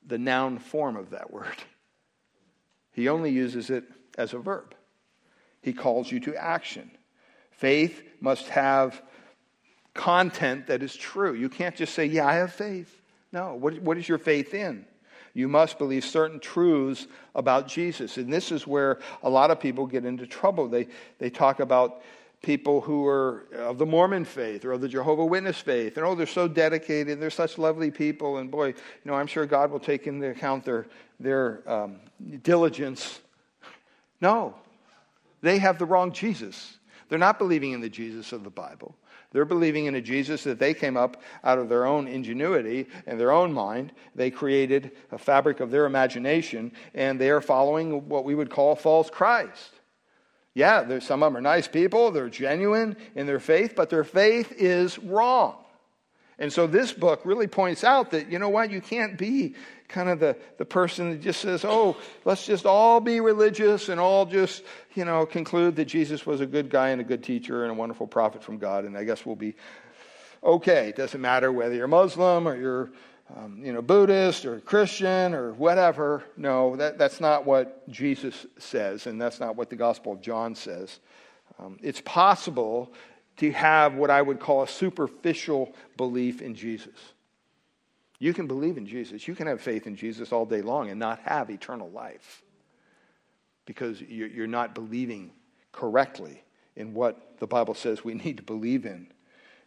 the 0.06 0.18
noun 0.18 0.60
form 0.60 0.98
of 0.98 1.12
that 1.12 1.32
word, 1.32 1.56
he 2.92 3.08
only 3.08 3.32
uses 3.32 3.70
it 3.70 3.86
as 4.18 4.34
a 4.34 4.40
verb. 4.40 4.76
He 5.62 5.74
calls 5.74 6.12
you 6.12 6.20
to 6.22 6.36
action. 6.36 6.90
Faith 7.52 8.02
must 8.22 8.48
have 8.50 9.02
content 9.94 10.68
that 10.68 10.82
is 10.82 10.96
true. 10.96 11.34
You 11.34 11.50
can't 11.50 11.76
just 11.76 11.94
say, 11.94 12.06
Yeah, 12.06 12.26
I 12.26 12.36
have 12.36 12.54
faith. 12.54 12.99
No. 13.32 13.56
What, 13.56 13.82
what 13.82 13.98
is 13.98 14.08
your 14.08 14.18
faith 14.18 14.54
in? 14.54 14.86
You 15.34 15.48
must 15.48 15.78
believe 15.78 16.04
certain 16.04 16.40
truths 16.40 17.08
about 17.36 17.68
Jesus. 17.68 18.18
And 18.18 18.32
this 18.34 18.52
is 18.52 18.66
where 18.66 19.00
a 19.24 19.30
lot 19.30 19.52
of 19.52 19.60
people 19.60 19.86
get 19.86 20.06
into 20.06 20.26
trouble. 20.26 20.68
They, 20.68 20.88
they 21.20 21.30
talk 21.30 21.60
about 21.60 22.02
people 22.42 22.82
who 22.82 23.06
are 23.06 23.46
of 23.54 23.78
the 23.78 23.86
Mormon 23.86 24.26
faith 24.26 24.66
or 24.66 24.72
of 24.72 24.82
the 24.82 24.88
Jehovah 24.88 25.26
Witness 25.26 25.60
faith. 25.60 25.98
And 25.98 26.06
oh, 26.06 26.16
they're 26.16 26.26
so 26.26 26.48
dedicated. 26.48 27.20
They're 27.20 27.30
such 27.30 27.58
lovely 27.58 27.92
people. 27.92 28.38
And 28.38 28.50
boy, 28.50 28.68
you 28.68 28.76
know, 29.06 29.14
I'm 29.14 29.28
sure 29.28 29.46
God 29.46 29.72
will 29.72 29.80
take 29.80 30.08
into 30.08 30.30
account 30.30 30.66
their, 30.66 30.88
their 31.20 31.70
um, 31.70 31.98
diligence. 32.44 33.20
No, 34.22 34.56
they 35.42 35.60
have 35.60 35.78
the 35.78 35.86
wrong 35.86 36.12
Jesus. 36.12 36.78
They're 37.08 37.20
not 37.20 37.40
believing 37.40 37.72
in 37.72 37.82
the 37.82 37.90
Jesus 37.90 38.32
of 38.32 38.44
the 38.44 38.50
Bible. 38.50 38.96
They're 39.32 39.46
believing 39.46 39.86
in 39.86 39.96
a 39.96 40.02
Jesus 40.02 40.44
that 40.46 40.58
they 40.58 40.74
came 40.74 40.98
up 40.98 41.22
out 41.44 41.60
of 41.60 41.70
their 41.70 41.86
own 41.86 42.08
ingenuity 42.08 42.88
and 43.06 43.20
their 43.20 43.32
own 43.32 43.54
mind. 43.54 43.92
They 44.16 44.32
created 44.32 44.92
a 45.12 45.18
fabric 45.20 45.60
of 45.60 45.70
their 45.70 45.86
imagination, 45.86 46.72
and 46.96 47.20
they 47.20 47.30
are 47.30 47.42
following 47.42 48.10
what 48.10 48.26
we 48.26 48.34
would 48.34 48.50
call 48.50 48.76
false 48.76 49.10
Christ. 49.10 49.74
Yeah, 50.56 51.00
some 51.00 51.22
of 51.22 51.32
them 51.32 51.38
are 51.38 51.42
nice 51.42 51.68
people, 51.68 52.10
they're 52.10 52.28
genuine 52.28 52.98
in 53.16 53.28
their 53.28 53.40
faith, 53.40 53.74
but 53.76 53.90
their 53.90 54.04
faith 54.04 54.52
is 54.58 54.98
wrong. 54.98 55.64
And 56.40 56.52
so 56.52 56.66
this 56.66 56.94
book 56.94 57.22
really 57.26 57.48
points 57.48 57.84
out 57.84 58.12
that, 58.12 58.32
you 58.32 58.40
know 58.40 58.50
what, 58.50 58.72
you 58.72 58.80
can't 58.80 59.18
be 59.18 59.56
kind 59.90 60.08
of 60.08 60.20
the, 60.20 60.38
the 60.58 60.66
person 60.66 61.12
that 61.12 61.22
just 61.22 61.42
says, 61.42 61.66
oh, 61.66 61.98
let's 62.24 62.46
just 62.46 62.66
all 62.66 63.02
be 63.02 63.20
religious 63.20 63.90
and 63.90 64.00
all 64.00 64.26
just, 64.26 64.64
you 64.96 65.04
know, 65.04 65.26
conclude 65.26 65.76
that 65.76 65.86
Jesus 65.86 66.26
was 66.26 66.40
a 66.40 66.46
good 66.46 66.70
guy 66.70 66.90
and 66.90 67.02
a 67.02 67.04
good 67.04 67.24
teacher 67.24 67.64
and 67.64 67.72
a 67.72 67.74
wonderful 67.74 68.08
prophet 68.08 68.42
from 68.42 68.58
God, 68.58 68.86
and 68.86 68.98
I 68.98 69.04
guess 69.04 69.26
we'll 69.26 69.36
be 69.36 69.56
okay. 70.44 70.90
It 70.90 70.96
doesn't 70.96 71.20
matter 71.20 71.52
whether 71.52 71.76
you're 71.76 71.88
Muslim 71.88 72.48
or 72.48 72.56
you're, 72.56 72.92
um, 73.36 73.60
you 73.62 73.74
know, 73.74 73.82
Buddhist 73.82 74.46
or 74.46 74.62
Christian 74.62 75.34
or 75.34 75.54
whatever. 75.54 76.24
No, 76.38 76.76
that, 76.78 76.98
that's 76.98 77.20
not 77.20 77.46
what 77.46 77.88
Jesus 77.90 78.46
says, 78.58 79.08
and 79.08 79.20
that's 79.20 79.40
not 79.40 79.58
what 79.58 79.70
the 79.70 79.76
Gospel 79.76 80.14
of 80.14 80.22
John 80.22 80.56
says. 80.56 81.00
Um, 81.60 81.78
it's 81.82 82.02
possible 82.02 82.94
to 83.40 83.52
have 83.52 83.96
what 83.96 84.10
I 84.10 84.22
would 84.22 84.40
call 84.40 84.64
a 84.64 84.68
superficial 84.68 85.74
belief 85.98 86.42
in 86.42 86.56
Jesus. 86.56 86.96
You 88.20 88.34
can 88.34 88.48
believe 88.48 88.78
in 88.78 88.86
Jesus. 88.86 89.28
You 89.28 89.36
can 89.36 89.48
have 89.48 89.62
faith 89.62 89.88
in 89.88 89.96
Jesus 89.96 90.34
all 90.34 90.46
day 90.46 90.62
long 90.62 90.90
and 90.90 91.00
not 91.00 91.20
have 91.20 91.50
eternal 91.50 91.90
life 91.90 92.44
because 93.66 94.02
you're 94.02 94.48
not 94.48 94.76
believing 94.76 95.32
correctly 95.72 96.44
in 96.76 96.94
what 96.94 97.40
the 97.40 97.48
Bible 97.48 97.74
says 97.74 98.04
we 98.04 98.14
need 98.26 98.38
to 98.38 98.44
believe 98.44 98.86
in. 98.86 99.08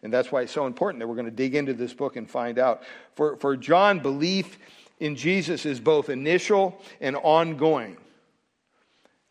And 0.03 0.13
that's 0.13 0.31
why 0.31 0.43
it's 0.43 0.53
so 0.53 0.67
important 0.67 1.01
that 1.01 1.07
we're 1.07 1.15
going 1.15 1.27
to 1.27 1.31
dig 1.31 1.55
into 1.55 1.73
this 1.73 1.95
book 1.95 2.17
and 2.17 2.29
find 2.29 2.59
out. 2.59 2.83
For, 3.15 3.37
for 3.37 3.57
John, 3.57 4.01
belief 4.01 4.59
in 5.01 5.17
Jesus 5.17 5.65
is 5.65 5.81
both 5.81 6.11
initial 6.11 6.79
and 7.01 7.17
ongoing 7.17 7.97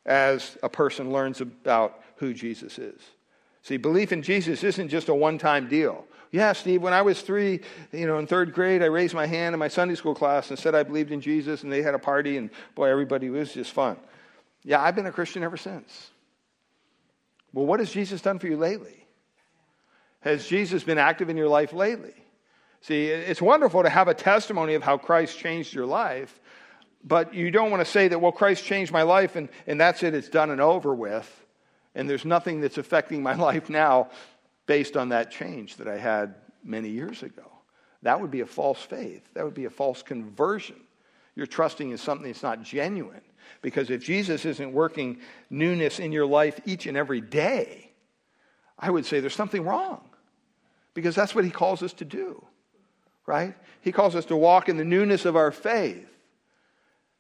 as 0.06 0.58
a 0.64 0.70
person 0.70 1.12
learns 1.12 1.42
about 1.42 2.02
who 2.16 2.34
Jesus 2.34 2.80
is. 2.80 3.02
See, 3.64 3.78
belief 3.78 4.12
in 4.12 4.24
Jesus 4.24 4.64
isn't 4.64 4.90
just 4.90 5.10
a 5.10 5.14
one 5.14 5.38
time 5.38 5.68
deal. 5.68 6.06
Yeah, 6.32 6.54
Steve, 6.54 6.82
when 6.82 6.94
I 6.94 7.02
was 7.02 7.22
three, 7.22 7.60
you 7.92 8.08
know, 8.08 8.18
in 8.18 8.26
third 8.26 8.54
grade, 8.54 8.82
I 8.82 8.86
raised 8.86 9.14
my 9.14 9.26
hand 9.26 9.54
in 9.54 9.60
my 9.60 9.68
Sunday 9.68 9.96
school 9.96 10.16
class 10.16 10.50
and 10.50 10.58
said 10.58 10.74
I 10.74 10.84
believed 10.84 11.12
in 11.12 11.20
Jesus, 11.20 11.64
and 11.64 11.72
they 11.72 11.82
had 11.82 11.94
a 11.94 12.00
party, 12.00 12.38
and 12.38 12.50
boy, 12.74 12.88
everybody 12.88 13.30
was 13.30 13.54
just 13.54 13.72
fun. 13.72 13.98
Yeah, 14.64 14.82
I've 14.82 14.96
been 14.96 15.06
a 15.06 15.12
Christian 15.12 15.44
ever 15.44 15.58
since. 15.58 16.10
Well, 17.52 17.66
what 17.66 17.82
has 17.82 17.92
Jesus 17.92 18.22
done 18.22 18.40
for 18.40 18.48
you 18.48 18.56
lately? 18.56 19.06
Has 20.22 20.48
Jesus 20.48 20.84
been 20.84 20.98
active 20.98 21.30
in 21.30 21.36
your 21.36 21.50
life 21.50 21.74
lately? 21.74 22.14
See, 22.80 23.08
it's 23.08 23.42
wonderful 23.42 23.84
to 23.84 23.90
have 23.90 24.08
a 24.08 24.14
testimony 24.14 24.76
of 24.76 24.84
how 24.84 24.98
Christ 24.98 25.38
changed 25.38 25.74
your 25.74 25.86
life, 25.86 26.40
but 27.04 27.34
you 27.34 27.52
don't 27.52 27.72
want 27.72 27.82
to 27.86 27.92
say 27.92 28.08
that, 28.08 28.20
well, 28.20 28.32
Christ 28.32 28.64
changed 28.64 28.92
my 28.92 29.02
life 29.02 29.36
and, 29.36 29.50
and 29.68 29.82
that's 29.82 30.02
it, 30.02 30.14
it's 30.14 30.30
done 30.30 30.50
and 30.50 30.62
over 30.62 30.96
with 30.96 31.30
and 31.96 32.10
there's 32.10 32.26
nothing 32.26 32.62
that's 32.62 32.78
affecting 32.78 33.22
my 33.22 33.34
life 33.50 33.70
now 33.70 34.10
based 34.66 34.96
on 34.96 35.10
that 35.10 35.32
change 35.32 35.78
that 35.78 35.88
I 35.88 35.98
had 35.98 36.36
many 36.64 36.90
years 36.90 37.24
ago. 37.24 37.44
That 38.04 38.20
would 38.20 38.32
be 38.32 38.42
a 38.42 38.46
false 38.46 38.82
faith. 38.82 39.28
That 39.34 39.46
would 39.46 39.54
be 39.54 39.66
a 39.66 39.70
false 39.70 40.02
conversion. 40.02 40.80
You're 41.36 41.48
trusting 41.48 41.92
in 41.92 41.98
something 41.98 42.28
that's 42.28 42.44
not 42.44 42.64
genuine. 42.64 43.22
Because 43.62 43.90
if 43.90 44.04
Jesus 44.04 44.46
isn't 44.46 44.72
working 44.72 45.20
newness 45.50 46.00
in 46.00 46.12
your 46.12 46.26
life 46.26 46.60
each 46.66 46.88
and 46.88 46.98
every 46.98 47.22
day, 47.22 47.92
I 48.78 48.90
would 48.90 49.06
say 49.06 49.20
there's 49.20 49.36
something 49.36 49.64
wrong. 49.64 50.10
Because 50.94 51.16
that's 51.16 51.36
what 51.36 51.46
he 51.46 51.52
calls 51.52 51.84
us 51.84 51.94
to 51.94 52.06
do, 52.06 52.44
right? 53.26 53.56
He 53.82 53.92
calls 53.92 54.16
us 54.16 54.26
to 54.26 54.36
walk 54.36 54.68
in 54.68 54.78
the 54.78 54.84
newness 54.84 55.26
of 55.26 55.36
our 55.36 55.52
faith. 55.52 56.08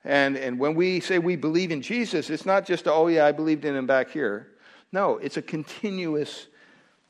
And, 0.04 0.36
and 0.36 0.60
when 0.60 0.74
we 0.74 1.00
say 1.00 1.20
we 1.20 1.36
believe 1.36 1.72
in 1.72 1.82
Jesus, 1.82 2.30
it's 2.30 2.46
not 2.46 2.66
just, 2.66 2.88
oh, 2.88 3.08
yeah, 3.08 3.26
I 3.26 3.32
believed 3.32 3.66
in 3.66 3.76
him 3.76 3.86
back 3.86 4.10
here. 4.10 4.51
No, 4.92 5.18
it's 5.18 5.38
a 5.38 5.42
continuous 5.42 6.48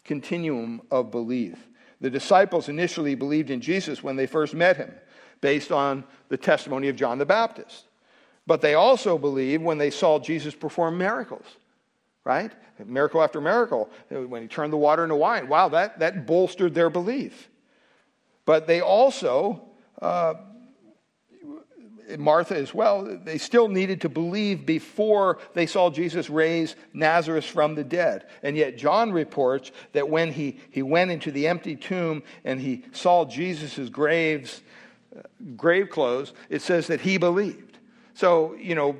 continuum 0.03 0.81
of 0.91 1.11
belief. 1.11 1.57
The 1.99 2.09
disciples 2.09 2.69
initially 2.69 3.15
believed 3.15 3.49
in 3.49 3.61
Jesus 3.61 4.03
when 4.03 4.15
they 4.15 4.25
first 4.25 4.53
met 4.53 4.77
him, 4.77 4.91
based 5.39 5.71
on 5.71 6.03
the 6.29 6.37
testimony 6.37 6.89
of 6.89 6.95
John 6.95 7.17
the 7.17 7.25
Baptist. 7.25 7.85
But 8.47 8.61
they 8.61 8.73
also 8.73 9.17
believed 9.17 9.63
when 9.63 9.77
they 9.77 9.91
saw 9.91 10.19
Jesus 10.19 10.55
perform 10.55 10.97
miracles, 10.97 11.45
right? 12.23 12.51
Miracle 12.83 13.21
after 13.21 13.39
miracle. 13.39 13.89
When 14.09 14.41
he 14.41 14.47
turned 14.47 14.73
the 14.73 14.77
water 14.77 15.03
into 15.03 15.15
wine. 15.15 15.47
Wow, 15.47 15.69
that, 15.69 15.99
that 15.99 16.25
bolstered 16.25 16.73
their 16.73 16.89
belief. 16.89 17.49
But 18.45 18.65
they 18.65 18.81
also 18.81 19.69
uh, 20.01 20.33
Martha 22.19 22.55
as 22.55 22.73
well, 22.73 23.03
they 23.23 23.37
still 23.37 23.67
needed 23.67 24.01
to 24.01 24.09
believe 24.09 24.65
before 24.65 25.39
they 25.53 25.65
saw 25.65 25.89
Jesus 25.89 26.29
raise 26.29 26.75
Lazarus 26.93 27.45
from 27.45 27.75
the 27.75 27.83
dead. 27.83 28.25
And 28.43 28.55
yet, 28.55 28.77
John 28.77 29.11
reports 29.11 29.71
that 29.93 30.09
when 30.09 30.31
he, 30.31 30.59
he 30.71 30.81
went 30.81 31.11
into 31.11 31.31
the 31.31 31.47
empty 31.47 31.75
tomb 31.75 32.23
and 32.43 32.59
he 32.59 32.85
saw 32.91 33.25
Jesus' 33.25 33.89
graves, 33.89 34.61
uh, 35.15 35.21
grave 35.55 35.89
clothes, 35.89 36.33
it 36.49 36.61
says 36.61 36.87
that 36.87 37.01
he 37.01 37.17
believed. 37.17 37.77
So, 38.13 38.55
you 38.55 38.75
know, 38.75 38.97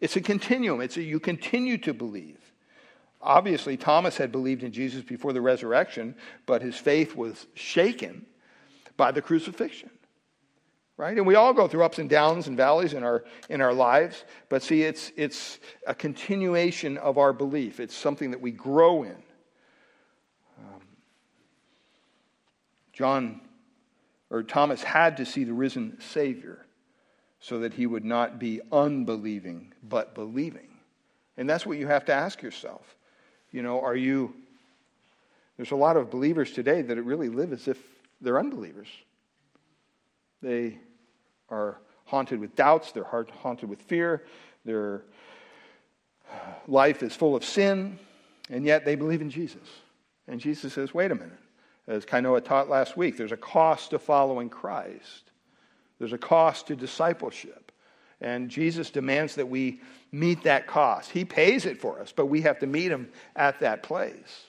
it's 0.00 0.16
a 0.16 0.20
continuum. 0.20 0.80
It's 0.80 0.96
a, 0.96 1.02
you 1.02 1.20
continue 1.20 1.78
to 1.78 1.94
believe. 1.94 2.38
Obviously, 3.20 3.76
Thomas 3.76 4.16
had 4.16 4.30
believed 4.30 4.62
in 4.62 4.72
Jesus 4.72 5.02
before 5.02 5.32
the 5.32 5.40
resurrection, 5.40 6.14
but 6.46 6.62
his 6.62 6.76
faith 6.76 7.16
was 7.16 7.46
shaken 7.54 8.26
by 8.96 9.10
the 9.10 9.22
crucifixion 9.22 9.90
right? 10.96 11.16
And 11.16 11.26
we 11.26 11.34
all 11.34 11.52
go 11.52 11.66
through 11.66 11.84
ups 11.84 11.98
and 11.98 12.08
downs 12.08 12.46
and 12.46 12.56
valleys 12.56 12.94
in 12.94 13.02
our 13.02 13.24
in 13.48 13.60
our 13.60 13.72
lives 13.72 14.24
but 14.48 14.62
see 14.62 14.82
it's 14.82 15.12
it's 15.16 15.58
a 15.86 15.94
continuation 15.94 16.96
of 16.98 17.18
our 17.18 17.32
belief. 17.32 17.80
It's 17.80 17.94
something 17.94 18.30
that 18.30 18.40
we 18.40 18.52
grow 18.52 19.02
in. 19.02 19.16
Um, 20.58 20.80
john 22.92 23.40
or 24.30 24.42
thomas 24.42 24.82
had 24.82 25.16
to 25.16 25.26
see 25.26 25.44
the 25.44 25.52
risen 25.52 26.00
savior 26.00 26.64
so 27.40 27.58
that 27.58 27.74
he 27.74 27.86
would 27.86 28.04
not 28.04 28.38
be 28.38 28.60
unbelieving 28.72 29.72
but 29.82 30.14
believing. 30.14 30.68
And 31.36 31.50
that's 31.50 31.66
what 31.66 31.78
you 31.78 31.88
have 31.88 32.04
to 32.04 32.14
ask 32.14 32.40
yourself. 32.40 32.94
You 33.50 33.62
know 33.62 33.80
are 33.80 33.96
you 33.96 34.34
there's 35.56 35.70
a 35.70 35.76
lot 35.76 35.96
of 35.96 36.10
believers 36.10 36.52
today 36.52 36.82
that 36.82 37.00
really 37.02 37.28
live 37.28 37.52
as 37.52 37.68
if 37.68 37.78
they're 38.20 38.40
unbelievers. 38.40 38.88
They 40.42 40.78
are 41.54 41.78
haunted 42.06 42.40
with 42.40 42.54
doubts, 42.54 42.92
their 42.92 43.04
heart 43.04 43.30
haunted 43.30 43.68
with 43.68 43.80
fear, 43.80 44.24
their 44.64 45.02
life 46.66 47.02
is 47.02 47.14
full 47.14 47.36
of 47.36 47.44
sin, 47.44 47.98
and 48.50 48.64
yet 48.64 48.84
they 48.84 48.94
believe 48.94 49.22
in 49.22 49.30
Jesus. 49.30 49.68
And 50.26 50.40
Jesus 50.40 50.72
says, 50.72 50.92
wait 50.92 51.10
a 51.10 51.14
minute. 51.14 51.38
As 51.86 52.06
Kainoa 52.06 52.42
taught 52.42 52.70
last 52.70 52.96
week, 52.96 53.16
there's 53.16 53.32
a 53.32 53.36
cost 53.36 53.90
to 53.90 53.98
following 53.98 54.48
Christ. 54.48 55.30
There's 55.98 56.14
a 56.14 56.18
cost 56.18 56.66
to 56.68 56.76
discipleship. 56.76 57.72
And 58.20 58.48
Jesus 58.48 58.90
demands 58.90 59.34
that 59.34 59.48
we 59.48 59.80
meet 60.10 60.44
that 60.44 60.66
cost. 60.66 61.10
He 61.10 61.24
pays 61.24 61.66
it 61.66 61.78
for 61.78 62.00
us, 62.00 62.12
but 62.12 62.26
we 62.26 62.40
have 62.42 62.58
to 62.60 62.66
meet 62.66 62.90
him 62.90 63.10
at 63.36 63.60
that 63.60 63.82
place. 63.82 64.46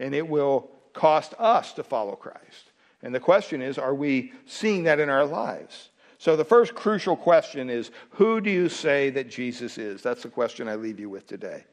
And 0.00 0.14
it 0.14 0.26
will 0.26 0.70
cost 0.92 1.34
us 1.38 1.72
to 1.74 1.84
follow 1.84 2.16
Christ. 2.16 2.72
And 3.02 3.14
the 3.14 3.20
question 3.20 3.62
is 3.62 3.78
are 3.78 3.94
we 3.94 4.32
seeing 4.46 4.84
that 4.84 4.98
in 4.98 5.08
our 5.08 5.24
lives? 5.24 5.90
So, 6.18 6.34
the 6.34 6.44
first 6.44 6.74
crucial 6.74 7.16
question 7.16 7.68
is 7.68 7.90
Who 8.10 8.40
do 8.40 8.50
you 8.50 8.68
say 8.68 9.10
that 9.10 9.28
Jesus 9.28 9.78
is? 9.78 10.02
That's 10.02 10.22
the 10.22 10.28
question 10.28 10.68
I 10.68 10.76
leave 10.76 10.98
you 10.98 11.10
with 11.10 11.26
today. 11.26 11.64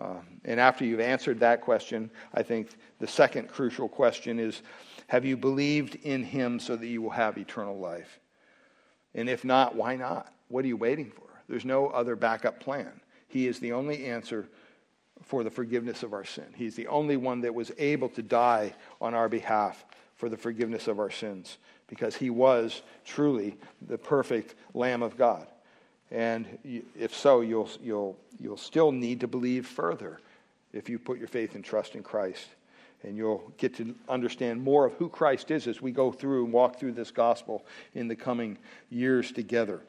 Um, 0.00 0.40
and 0.44 0.58
after 0.58 0.84
you've 0.84 1.00
answered 1.00 1.40
that 1.40 1.60
question, 1.60 2.10
I 2.32 2.42
think 2.42 2.70
the 2.98 3.06
second 3.06 3.48
crucial 3.48 3.88
question 3.88 4.38
is 4.38 4.62
Have 5.08 5.24
you 5.24 5.36
believed 5.36 5.96
in 5.96 6.22
him 6.22 6.58
so 6.58 6.76
that 6.76 6.86
you 6.86 7.02
will 7.02 7.10
have 7.10 7.36
eternal 7.36 7.78
life? 7.78 8.20
And 9.14 9.28
if 9.28 9.44
not, 9.44 9.76
why 9.76 9.96
not? 9.96 10.32
What 10.48 10.64
are 10.64 10.68
you 10.68 10.76
waiting 10.76 11.10
for? 11.10 11.28
There's 11.48 11.64
no 11.64 11.88
other 11.88 12.16
backup 12.16 12.60
plan. 12.60 13.00
He 13.28 13.46
is 13.46 13.58
the 13.58 13.72
only 13.72 14.06
answer 14.06 14.48
for 15.22 15.44
the 15.44 15.50
forgiveness 15.50 16.02
of 16.02 16.12
our 16.12 16.24
sin. 16.24 16.46
He's 16.54 16.74
the 16.74 16.88
only 16.88 17.16
one 17.16 17.42
that 17.42 17.54
was 17.54 17.70
able 17.78 18.08
to 18.10 18.22
die 18.22 18.74
on 19.00 19.14
our 19.14 19.28
behalf 19.28 19.84
for 20.16 20.28
the 20.28 20.36
forgiveness 20.36 20.88
of 20.88 20.98
our 20.98 21.10
sins 21.10 21.58
because 21.88 22.16
he 22.16 22.30
was 22.30 22.82
truly 23.04 23.56
the 23.86 23.98
perfect 23.98 24.54
Lamb 24.74 25.02
of 25.02 25.16
God. 25.16 25.46
And 26.10 26.58
if 26.98 27.14
so, 27.14 27.40
you'll, 27.40 27.68
you'll, 27.82 28.16
you'll 28.38 28.56
still 28.56 28.92
need 28.92 29.20
to 29.20 29.26
believe 29.26 29.66
further 29.66 30.20
if 30.72 30.88
you 30.88 30.98
put 30.98 31.18
your 31.18 31.28
faith 31.28 31.54
and 31.54 31.64
trust 31.64 31.94
in 31.94 32.02
Christ. 32.02 32.46
And 33.02 33.16
you'll 33.16 33.52
get 33.58 33.74
to 33.76 33.94
understand 34.08 34.62
more 34.62 34.86
of 34.86 34.94
who 34.94 35.08
Christ 35.08 35.50
is 35.50 35.66
as 35.66 35.82
we 35.82 35.90
go 35.90 36.10
through 36.10 36.44
and 36.44 36.52
walk 36.52 36.78
through 36.78 36.92
this 36.92 37.10
gospel 37.10 37.64
in 37.94 38.08
the 38.08 38.16
coming 38.16 38.56
years 38.90 39.30
together. 39.30 39.80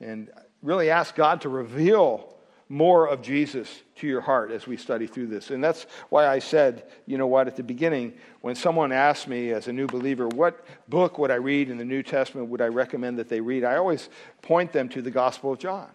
And 0.00 0.30
really 0.62 0.90
ask 0.90 1.14
God 1.14 1.40
to 1.40 1.48
reveal 1.48 2.36
more 2.70 3.08
of 3.08 3.20
Jesus 3.20 3.82
to 3.96 4.06
your 4.06 4.20
heart 4.20 4.52
as 4.52 4.64
we 4.64 4.76
study 4.76 5.08
through 5.08 5.26
this. 5.26 5.50
And 5.50 5.62
that's 5.62 5.86
why 6.08 6.28
I 6.28 6.38
said, 6.38 6.84
you 7.04 7.18
know 7.18 7.26
what, 7.26 7.48
at 7.48 7.56
the 7.56 7.64
beginning, 7.64 8.14
when 8.42 8.54
someone 8.54 8.92
asked 8.92 9.26
me 9.26 9.50
as 9.50 9.66
a 9.66 9.72
new 9.72 9.88
believer, 9.88 10.28
what 10.28 10.64
book 10.88 11.18
would 11.18 11.32
I 11.32 11.34
read 11.34 11.68
in 11.68 11.78
the 11.78 11.84
New 11.84 12.04
Testament 12.04 12.48
would 12.48 12.60
I 12.60 12.68
recommend 12.68 13.18
that 13.18 13.28
they 13.28 13.40
read, 13.40 13.64
I 13.64 13.74
always 13.74 14.08
point 14.40 14.72
them 14.72 14.88
to 14.90 15.02
the 15.02 15.10
Gospel 15.10 15.52
of 15.52 15.58
John. 15.58 15.88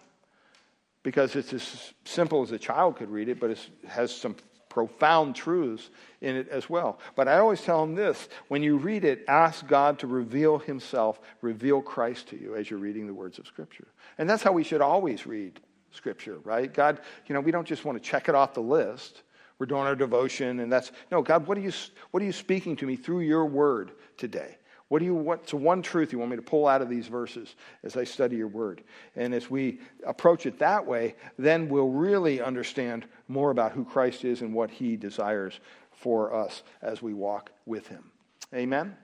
Because 1.02 1.34
it's 1.34 1.54
as 1.54 1.94
simple 2.04 2.42
as 2.42 2.52
a 2.52 2.58
child 2.58 2.96
could 2.96 3.10
read 3.10 3.30
it, 3.30 3.40
but 3.40 3.50
it 3.50 3.70
has 3.88 4.14
some 4.14 4.36
profound 4.68 5.34
truths 5.34 5.88
in 6.20 6.36
it 6.36 6.48
as 6.50 6.68
well. 6.68 6.98
But 7.14 7.26
I 7.26 7.38
always 7.38 7.62
tell 7.62 7.80
them 7.80 7.94
this 7.94 8.28
when 8.48 8.62
you 8.62 8.76
read 8.76 9.06
it, 9.06 9.24
ask 9.28 9.66
God 9.66 10.00
to 10.00 10.06
reveal 10.06 10.58
Himself, 10.58 11.20
reveal 11.40 11.80
Christ 11.80 12.28
to 12.28 12.38
you 12.38 12.54
as 12.54 12.68
you're 12.68 12.78
reading 12.78 13.06
the 13.06 13.14
words 13.14 13.38
of 13.38 13.46
Scripture. 13.46 13.86
And 14.18 14.28
that's 14.28 14.42
how 14.42 14.52
we 14.52 14.62
should 14.62 14.82
always 14.82 15.26
read 15.26 15.58
Scripture, 15.90 16.38
right? 16.44 16.72
God, 16.72 17.00
you 17.26 17.34
know, 17.34 17.40
we 17.40 17.50
don't 17.50 17.66
just 17.66 17.84
want 17.84 18.02
to 18.02 18.10
check 18.10 18.28
it 18.28 18.34
off 18.34 18.54
the 18.54 18.60
list. 18.60 19.22
We're 19.58 19.66
doing 19.66 19.82
our 19.82 19.96
devotion, 19.96 20.60
and 20.60 20.70
that's 20.70 20.92
no, 21.10 21.22
God, 21.22 21.46
what 21.46 21.56
are 21.56 21.62
you 21.62 21.72
what 22.10 22.22
are 22.22 22.26
you 22.26 22.32
speaking 22.32 22.76
to 22.76 22.86
me 22.86 22.96
through 22.96 23.20
your 23.20 23.46
word 23.46 23.92
today? 24.16 24.58
What 24.88 25.00
do 25.00 25.04
you 25.04 25.14
what's 25.14 25.50
the 25.50 25.56
one 25.56 25.82
truth 25.82 26.12
you 26.12 26.18
want 26.18 26.30
me 26.30 26.36
to 26.36 26.42
pull 26.42 26.68
out 26.68 26.82
of 26.82 26.88
these 26.88 27.08
verses 27.08 27.56
as 27.82 27.96
I 27.96 28.04
study 28.04 28.36
your 28.36 28.48
word? 28.48 28.82
And 29.16 29.34
as 29.34 29.50
we 29.50 29.80
approach 30.06 30.46
it 30.46 30.58
that 30.58 30.86
way, 30.86 31.16
then 31.38 31.68
we'll 31.68 31.88
really 31.88 32.40
understand 32.40 33.06
more 33.28 33.50
about 33.50 33.72
who 33.72 33.84
Christ 33.84 34.24
is 34.24 34.42
and 34.42 34.54
what 34.54 34.70
he 34.70 34.96
desires 34.96 35.58
for 35.90 36.34
us 36.34 36.62
as 36.82 37.02
we 37.02 37.14
walk 37.14 37.50
with 37.64 37.88
him. 37.88 38.10
Amen. 38.54 38.96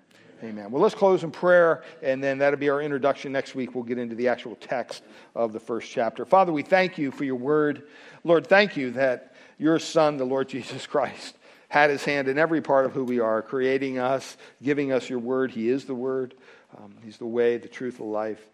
Amen. 0.43 0.73
Well, 0.73 0.83
let's 0.83 0.97
close 0.97 1.23
in 1.23 1.31
prayer, 1.31 1.85
and 2.03 2.23
then 2.23 2.39
that'll 2.39 2.59
be 2.59 2.69
our 2.69 2.83
introduction. 2.83 3.31
Next 3.31 3.55
week, 3.55 3.77
we'll 3.77 3.85
get 3.85 3.99
into 3.99 4.17
the 4.17 4.27
actual 4.27 4.57
text 4.57 5.05
of 5.37 5.53
the 5.53 5.61
first 5.61 5.89
chapter. 5.89 6.25
Father, 6.25 6.53
we 6.53 6.63
thank 6.63 6.99
you 6.99 7.13
for 7.13 7.23
your 7.23 7.37
word. 7.37 7.85
Lord, 8.25 8.49
thank 8.49 8.77
you 8.77 8.91
that 8.93 9.37
your 9.57 9.79
Son, 9.79 10.17
the 10.17 10.25
Lord 10.25 10.49
Jesus 10.49 10.85
Christ, 10.85 11.37
had 11.69 11.91
his 11.91 12.05
hand 12.05 12.27
in 12.27 12.39
every 12.39 12.61
part 12.61 12.87
of 12.87 12.93
who 12.93 13.05
we 13.05 13.21
are, 13.21 13.41
creating 13.41 14.01
us, 14.01 14.37
giving 14.61 14.91
us 14.91 15.09
your 15.09 15.21
word. 15.21 15.53
He 15.53 15.69
is 15.69 15.85
the 15.85 15.95
word, 15.95 16.35
um, 16.77 16.97
He's 17.05 17.19
the 17.19 17.27
way, 17.27 17.57
the 17.57 17.69
truth, 17.69 17.99
the 17.99 18.05
life. 18.05 18.45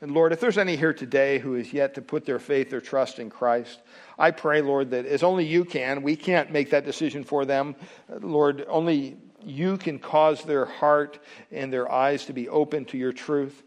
And 0.00 0.12
Lord, 0.12 0.32
if 0.32 0.38
there's 0.38 0.58
any 0.58 0.76
here 0.76 0.92
today 0.92 1.40
who 1.40 1.56
is 1.56 1.72
yet 1.72 1.94
to 1.94 2.02
put 2.02 2.24
their 2.24 2.38
faith 2.38 2.72
or 2.72 2.80
trust 2.80 3.18
in 3.18 3.28
Christ, 3.28 3.80
I 4.18 4.30
pray, 4.30 4.60
Lord, 4.60 4.90
that 4.90 5.04
as 5.04 5.24
only 5.24 5.46
you 5.46 5.64
can, 5.64 6.02
we 6.02 6.14
can't 6.14 6.52
make 6.52 6.70
that 6.70 6.84
decision 6.84 7.24
for 7.24 7.44
them. 7.44 7.74
Lord, 8.20 8.64
only 8.68 9.16
you 9.44 9.76
can 9.76 9.98
cause 9.98 10.42
their 10.42 10.64
heart 10.64 11.18
and 11.50 11.72
their 11.72 11.90
eyes 11.90 12.26
to 12.26 12.32
be 12.32 12.48
open 12.48 12.84
to 12.86 12.98
your 12.98 13.12
truth. 13.12 13.62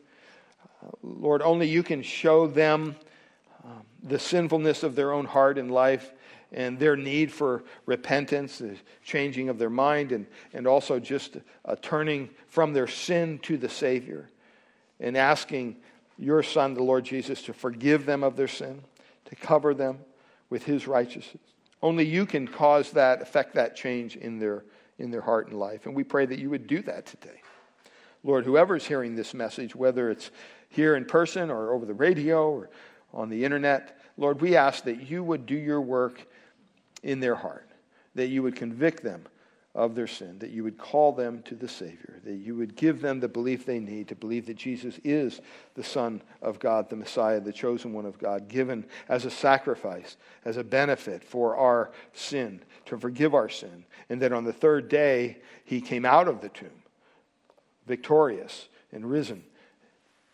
Lord, 1.02 1.42
only 1.42 1.68
you 1.68 1.84
can 1.84 2.02
show 2.02 2.48
them 2.48 2.96
um, 3.64 3.82
the 4.04 4.20
sinfulness 4.20 4.84
of 4.84 4.96
their 4.96 5.12
own 5.12 5.26
heart 5.26 5.58
and 5.58 5.72
life 5.72 6.12
and 6.52 6.80
their 6.80 6.96
need 6.96 7.32
for 7.32 7.64
repentance, 7.86 8.60
the 8.60 8.78
changing 9.04 9.50
of 9.50 9.60
their 9.60 9.70
mind, 9.70 10.12
and, 10.12 10.28
and 10.54 10.66
also 10.66 11.00
just 11.00 11.38
a 11.66 11.76
turning 11.76 12.30
from 12.48 12.74
their 12.74 12.88
sin 12.88 13.40
to 13.40 13.58
the 13.58 13.70
Savior 13.70 14.30
and 15.00 15.18
asking 15.18 15.76
your 16.18 16.42
Son, 16.42 16.74
the 16.74 16.84
Lord 16.84 17.04
Jesus, 17.04 17.42
to 17.44 17.54
forgive 17.54 18.06
them 18.06 18.24
of 18.24 18.36
their 18.36 18.48
sin, 18.48 18.82
to 19.26 19.36
cover 19.36 19.74
them 19.74 20.00
with 20.50 20.64
his 20.64 20.88
righteousness. 20.88 21.44
Only 21.82 22.06
you 22.06 22.26
can 22.26 22.48
cause 22.48 22.92
that, 22.92 23.22
affect 23.22 23.54
that 23.56 23.76
change 23.76 24.16
in 24.16 24.40
their 24.40 24.64
in 25.00 25.12
their 25.12 25.22
heart 25.22 25.48
and 25.48 25.60
life. 25.60 25.86
And 25.86 25.96
we 25.96 26.04
pray 26.04 26.26
that 26.26 26.40
you 26.40 26.50
would 26.50 26.68
do 26.68 26.82
that 26.84 27.06
today. 27.06 27.42
Lord, 28.24 28.46
whoever's 28.46 28.86
hearing 28.86 29.16
this 29.16 29.34
message, 29.34 29.76
whether 29.76 30.10
it's 30.10 30.32
here 30.70 30.96
in 30.96 31.06
person 31.06 31.50
or 31.50 31.74
over 31.74 31.86
the 31.86 31.94
radio 31.94 32.50
or 32.50 32.70
on 33.14 33.30
the 33.30 33.46
internet, 33.46 34.00
Lord, 34.18 34.42
we 34.42 34.56
ask 34.56 34.84
that 34.86 35.10
you 35.10 35.24
would 35.24 35.46
do 35.46 35.56
your 35.56 35.82
work 35.82 36.28
in 37.04 37.20
their 37.20 37.36
heart, 37.36 37.70
that 38.16 38.28
you 38.28 38.44
would 38.44 38.56
convict 38.56 39.04
them 39.04 39.24
of 39.78 39.94
their 39.94 40.08
sin, 40.08 40.40
that 40.40 40.50
you 40.50 40.64
would 40.64 40.80
call 40.80 41.14
them 41.14 41.44
to 41.44 41.54
the 41.54 41.68
Savior, 41.68 42.20
that 42.26 42.34
you 42.34 42.56
would 42.56 42.76
give 42.76 43.00
them 43.00 43.20
the 43.20 43.28
belief 43.28 43.64
they 43.64 43.78
need 43.78 44.08
to 44.08 44.16
believe 44.16 44.48
that 44.48 44.58
Jesus 44.58 45.00
is 45.04 45.40
the 45.76 45.84
Son 45.84 46.20
of 46.42 46.58
God, 46.58 46.90
the 46.90 46.96
Messiah, 46.96 47.40
the 47.40 47.54
chosen 47.54 47.94
one 47.94 48.08
of 48.08 48.18
God, 48.18 48.48
given 48.48 48.84
as 49.08 49.24
a 49.24 49.30
sacrifice, 49.30 50.18
as 50.46 50.58
a 50.58 50.64
benefit 50.64 51.24
for 51.24 51.56
our 51.56 51.92
sin, 52.12 52.60
to 52.88 52.98
forgive 52.98 53.36
our 53.36 53.50
sin, 53.50 53.86
and 54.10 54.20
that 54.24 54.34
on 54.34 54.46
the 54.46 54.52
third 54.52 54.90
day 54.90 55.38
he 55.64 55.80
came 55.80 56.06
out 56.06 56.28
of 56.28 56.42
the 56.42 56.50
tomb, 56.50 56.82
victorious 57.86 58.70
and 58.92 59.08
risen, 59.08 59.44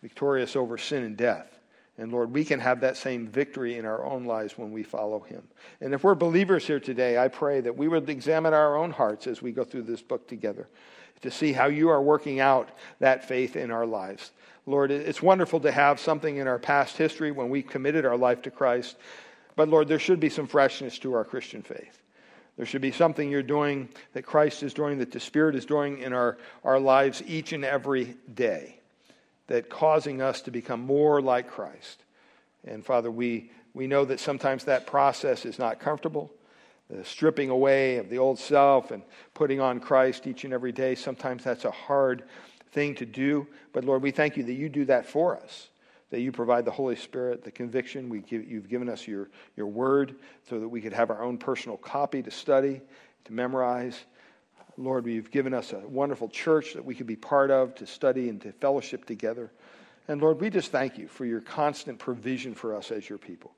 victorious 0.02 0.56
over 0.56 0.78
sin 0.78 1.04
and 1.04 1.18
death. 1.18 1.53
And 1.98 2.12
Lord, 2.12 2.34
we 2.34 2.44
can 2.44 2.60
have 2.60 2.82
that 2.82 2.98
same 2.98 3.28
victory 3.28 3.78
in 3.78 3.86
our 3.86 4.04
own 4.04 4.26
lives 4.26 4.58
when 4.58 4.72
we 4.72 4.82
follow 4.82 5.20
Him. 5.20 5.44
And 5.80 5.94
if 5.94 6.04
we're 6.04 6.16
believers 6.16 6.66
here 6.66 6.80
today, 6.80 7.20
I 7.20 7.28
pray 7.28 7.62
that 7.62 7.78
we 7.78 7.88
would 7.88 8.10
examine 8.10 8.54
our 8.54 8.76
own 8.76 8.92
hearts 8.92 9.28
as 9.28 9.42
we 9.42 9.52
go 9.52 9.64
through 9.64 9.84
this 9.84 10.02
book 10.02 10.28
together 10.28 10.68
to 11.22 11.32
see 11.32 11.54
how 11.54 11.68
you 11.68 11.90
are 11.90 12.02
working 12.02 12.40
out 12.40 12.70
that 13.00 13.28
faith 13.28 13.56
in 13.56 13.72
our 13.72 13.86
lives. 13.86 14.32
Lord, 14.66 14.92
it's 14.92 15.22
wonderful 15.22 15.60
to 15.62 15.72
have 15.72 16.00
something 16.00 16.38
in 16.38 16.48
our 16.48 16.60
past 16.60 16.98
history 16.98 17.32
when 17.32 17.50
we 17.50 17.62
committed 17.62 18.06
our 18.06 18.18
life 18.18 18.42
to 18.44 18.52
Christ. 18.52 18.96
But 19.56 19.70
Lord, 19.70 19.88
there 19.88 20.00
should 20.00 20.20
be 20.20 20.30
some 20.30 20.48
freshness 20.48 20.98
to 21.00 21.14
our 21.14 21.26
Christian 21.26 21.62
faith. 21.62 22.02
There 22.56 22.66
should 22.66 22.82
be 22.82 22.92
something 22.92 23.30
you're 23.30 23.44
doing 23.44 23.90
that 24.14 24.24
Christ 24.24 24.64
is 24.64 24.74
doing, 24.74 25.00
that 25.00 25.12
the 25.12 25.20
Spirit 25.20 25.56
is 25.56 25.66
doing 25.66 26.00
in 26.00 26.14
our, 26.14 26.38
our 26.64 26.80
lives 26.80 27.24
each 27.26 27.52
and 27.52 27.66
every 27.66 28.16
day, 28.34 28.80
that 29.48 29.70
causing 29.70 30.22
us 30.22 30.42
to 30.42 30.52
become 30.52 30.82
more 30.82 31.22
like 31.22 31.50
Christ. 31.50 32.04
And 32.66 32.86
Father, 32.86 33.12
we, 33.12 33.52
we 33.74 33.88
know 33.88 34.06
that 34.06 34.20
sometimes 34.20 34.64
that 34.66 34.88
process 34.88 35.46
is 35.46 35.60
not 35.60 35.80
comfortable. 35.80 36.32
The 36.90 37.04
stripping 37.04 37.50
away 37.50 37.98
of 37.98 38.10
the 38.10 38.18
old 38.18 38.40
self 38.40 38.92
and 38.92 39.04
putting 39.34 39.60
on 39.60 39.80
Christ 39.80 40.28
each 40.28 40.44
and 40.44 40.54
every 40.54 40.72
day, 40.72 40.96
sometimes 40.96 41.44
that's 41.44 41.66
a 41.66 41.72
hard 41.72 42.24
thing 42.72 42.96
to 42.96 43.06
do. 43.06 43.48
But 43.72 43.86
Lord, 43.86 44.02
we 44.02 44.12
thank 44.12 44.38
you 44.38 44.44
that 44.44 44.54
you 44.54 44.70
do 44.70 44.86
that 44.86 45.06
for 45.06 45.38
us, 45.38 45.70
that 46.10 46.22
you 46.22 46.32
provide 46.32 46.66
the 46.66 46.72
Holy 46.72 46.96
Spirit, 46.96 47.44
the 47.44 47.52
conviction. 47.52 48.10
We 48.10 48.20
give, 48.20 48.50
you've 48.50 48.70
given 48.70 48.90
us 48.90 49.08
your, 49.08 49.30
your 49.56 49.68
word 49.68 50.16
so 50.50 50.60
that 50.60 50.68
we 50.68 50.82
could 50.82 50.94
have 50.94 51.10
our 51.10 51.24
own 51.24 51.38
personal 51.38 51.78
copy 51.78 52.22
to 52.22 52.32
study, 52.32 52.82
to 53.26 53.34
memorize. 53.34 54.06
Lord, 54.78 55.06
you've 55.06 55.32
given 55.32 55.54
us 55.54 55.74
a 55.74 55.80
wonderful 55.80 56.30
church 56.30 56.74
that 56.74 56.84
we 56.84 56.96
could 56.96 57.08
be 57.08 57.16
part 57.16 57.52
of 57.52 57.76
to 57.76 57.86
study 57.86 58.30
and 58.30 58.42
to 58.42 58.52
fellowship 58.54 59.06
together. 59.06 59.52
And 60.08 60.22
Lord, 60.22 60.42
we 60.42 60.50
just 60.50 60.72
thank 60.72 60.98
you 60.98 61.08
for 61.08 61.26
your 61.26 61.42
constant 61.42 62.00
provision 62.00 62.54
for 62.54 62.76
us 62.76 62.92
as 62.92 63.08
your 63.08 63.18
people. 63.18 63.52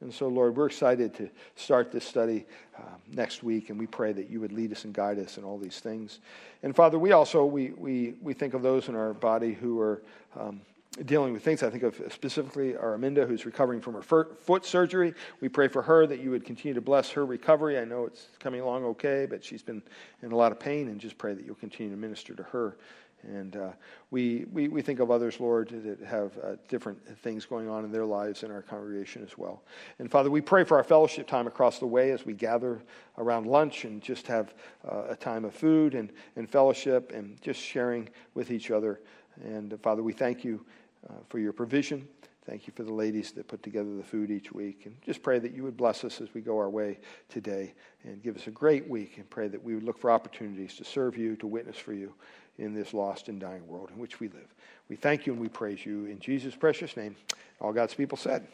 And 0.00 0.12
so, 0.12 0.28
Lord, 0.28 0.56
we're 0.56 0.66
excited 0.66 1.12
to 1.14 1.28
start 1.56 1.92
this 1.92 2.04
study 2.04 2.46
uh, 2.78 2.82
next 3.12 3.42
week, 3.42 3.68
and 3.68 3.78
we 3.78 3.86
pray 3.86 4.12
that 4.12 4.30
you 4.30 4.40
would 4.40 4.52
lead 4.52 4.72
us 4.72 4.84
and 4.84 4.94
guide 4.94 5.18
us 5.18 5.36
in 5.36 5.44
all 5.44 5.58
these 5.58 5.78
things. 5.80 6.20
And 6.62 6.74
Father, 6.74 6.98
we 6.98 7.12
also 7.12 7.44
we 7.44 7.70
we 7.72 8.14
we 8.22 8.32
think 8.32 8.54
of 8.54 8.62
those 8.62 8.88
in 8.88 8.96
our 8.96 9.12
body 9.12 9.52
who 9.52 9.78
are 9.78 10.02
um, 10.38 10.62
dealing 11.04 11.32
with 11.32 11.44
things. 11.44 11.62
I 11.62 11.70
think 11.70 11.82
of 11.82 12.00
specifically 12.10 12.72
Araminda, 12.72 13.26
who's 13.26 13.46
recovering 13.46 13.80
from 13.80 13.94
her 13.94 14.02
foot 14.02 14.64
surgery. 14.64 15.14
We 15.40 15.48
pray 15.48 15.68
for 15.68 15.82
her 15.82 16.06
that 16.06 16.20
you 16.20 16.30
would 16.30 16.44
continue 16.44 16.74
to 16.74 16.80
bless 16.80 17.10
her 17.10 17.24
recovery. 17.24 17.78
I 17.78 17.84
know 17.84 18.06
it's 18.06 18.28
coming 18.38 18.60
along 18.60 18.84
okay, 18.84 19.26
but 19.28 19.44
she's 19.44 19.62
been 19.62 19.82
in 20.22 20.32
a 20.32 20.36
lot 20.36 20.52
of 20.52 20.58
pain, 20.58 20.88
and 20.88 21.00
just 21.00 21.16
pray 21.16 21.34
that 21.34 21.44
you'll 21.44 21.54
continue 21.54 21.92
to 21.92 21.98
minister 21.98 22.34
to 22.34 22.42
her 22.42 22.76
and 23.22 23.56
uh, 23.56 23.70
we, 24.10 24.46
we, 24.52 24.68
we 24.68 24.82
think 24.82 25.00
of 25.00 25.10
others, 25.10 25.40
Lord, 25.40 25.68
that 25.68 26.00
have 26.06 26.36
uh, 26.38 26.56
different 26.68 26.98
things 27.18 27.44
going 27.44 27.68
on 27.68 27.84
in 27.84 27.92
their 27.92 28.06
lives 28.06 28.42
in 28.42 28.50
our 28.50 28.62
congregation 28.62 29.22
as 29.22 29.36
well. 29.36 29.62
And 29.98 30.10
Father, 30.10 30.30
we 30.30 30.40
pray 30.40 30.64
for 30.64 30.76
our 30.76 30.84
fellowship 30.84 31.26
time 31.26 31.46
across 31.46 31.78
the 31.78 31.86
way 31.86 32.12
as 32.12 32.24
we 32.24 32.32
gather 32.32 32.82
around 33.18 33.46
lunch 33.46 33.84
and 33.84 34.00
just 34.00 34.26
have 34.26 34.54
uh, 34.90 35.04
a 35.08 35.16
time 35.16 35.44
of 35.44 35.54
food 35.54 35.94
and, 35.94 36.12
and 36.36 36.48
fellowship 36.48 37.12
and 37.14 37.40
just 37.42 37.60
sharing 37.60 38.08
with 38.34 38.50
each 38.50 38.70
other. 38.70 39.00
And 39.44 39.74
uh, 39.74 39.76
Father, 39.78 40.02
we 40.02 40.12
thank 40.12 40.44
you 40.44 40.64
uh, 41.08 41.14
for 41.28 41.38
your 41.38 41.52
provision. 41.52 42.06
Thank 42.46 42.66
you 42.66 42.72
for 42.74 42.82
the 42.82 42.92
ladies 42.92 43.32
that 43.32 43.48
put 43.48 43.62
together 43.62 43.94
the 43.94 44.02
food 44.02 44.30
each 44.30 44.50
week. 44.50 44.86
And 44.86 44.96
just 45.02 45.22
pray 45.22 45.38
that 45.38 45.52
you 45.52 45.62
would 45.62 45.76
bless 45.76 46.04
us 46.04 46.20
as 46.20 46.32
we 46.34 46.40
go 46.40 46.58
our 46.58 46.70
way 46.70 46.98
today 47.28 47.74
and 48.04 48.22
give 48.22 48.36
us 48.36 48.46
a 48.46 48.50
great 48.50 48.88
week. 48.88 49.18
And 49.18 49.28
pray 49.28 49.46
that 49.48 49.62
we 49.62 49.74
would 49.74 49.84
look 49.84 49.98
for 49.98 50.10
opportunities 50.10 50.74
to 50.76 50.84
serve 50.84 51.16
you, 51.16 51.36
to 51.36 51.46
witness 51.46 51.76
for 51.76 51.92
you 51.92 52.14
in 52.58 52.74
this 52.74 52.94
lost 52.94 53.28
and 53.28 53.40
dying 53.40 53.66
world 53.66 53.90
in 53.92 53.98
which 53.98 54.20
we 54.20 54.28
live. 54.28 54.54
We 54.88 54.96
thank 54.96 55.26
you 55.26 55.32
and 55.32 55.40
we 55.40 55.48
praise 55.48 55.84
you 55.84 56.06
in 56.06 56.18
Jesus' 56.18 56.56
precious 56.56 56.96
name. 56.96 57.14
All 57.60 57.72
God's 57.72 57.94
people 57.94 58.18
said, 58.18 58.46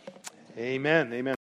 Amen. 0.59 1.13
Amen. 1.13 1.35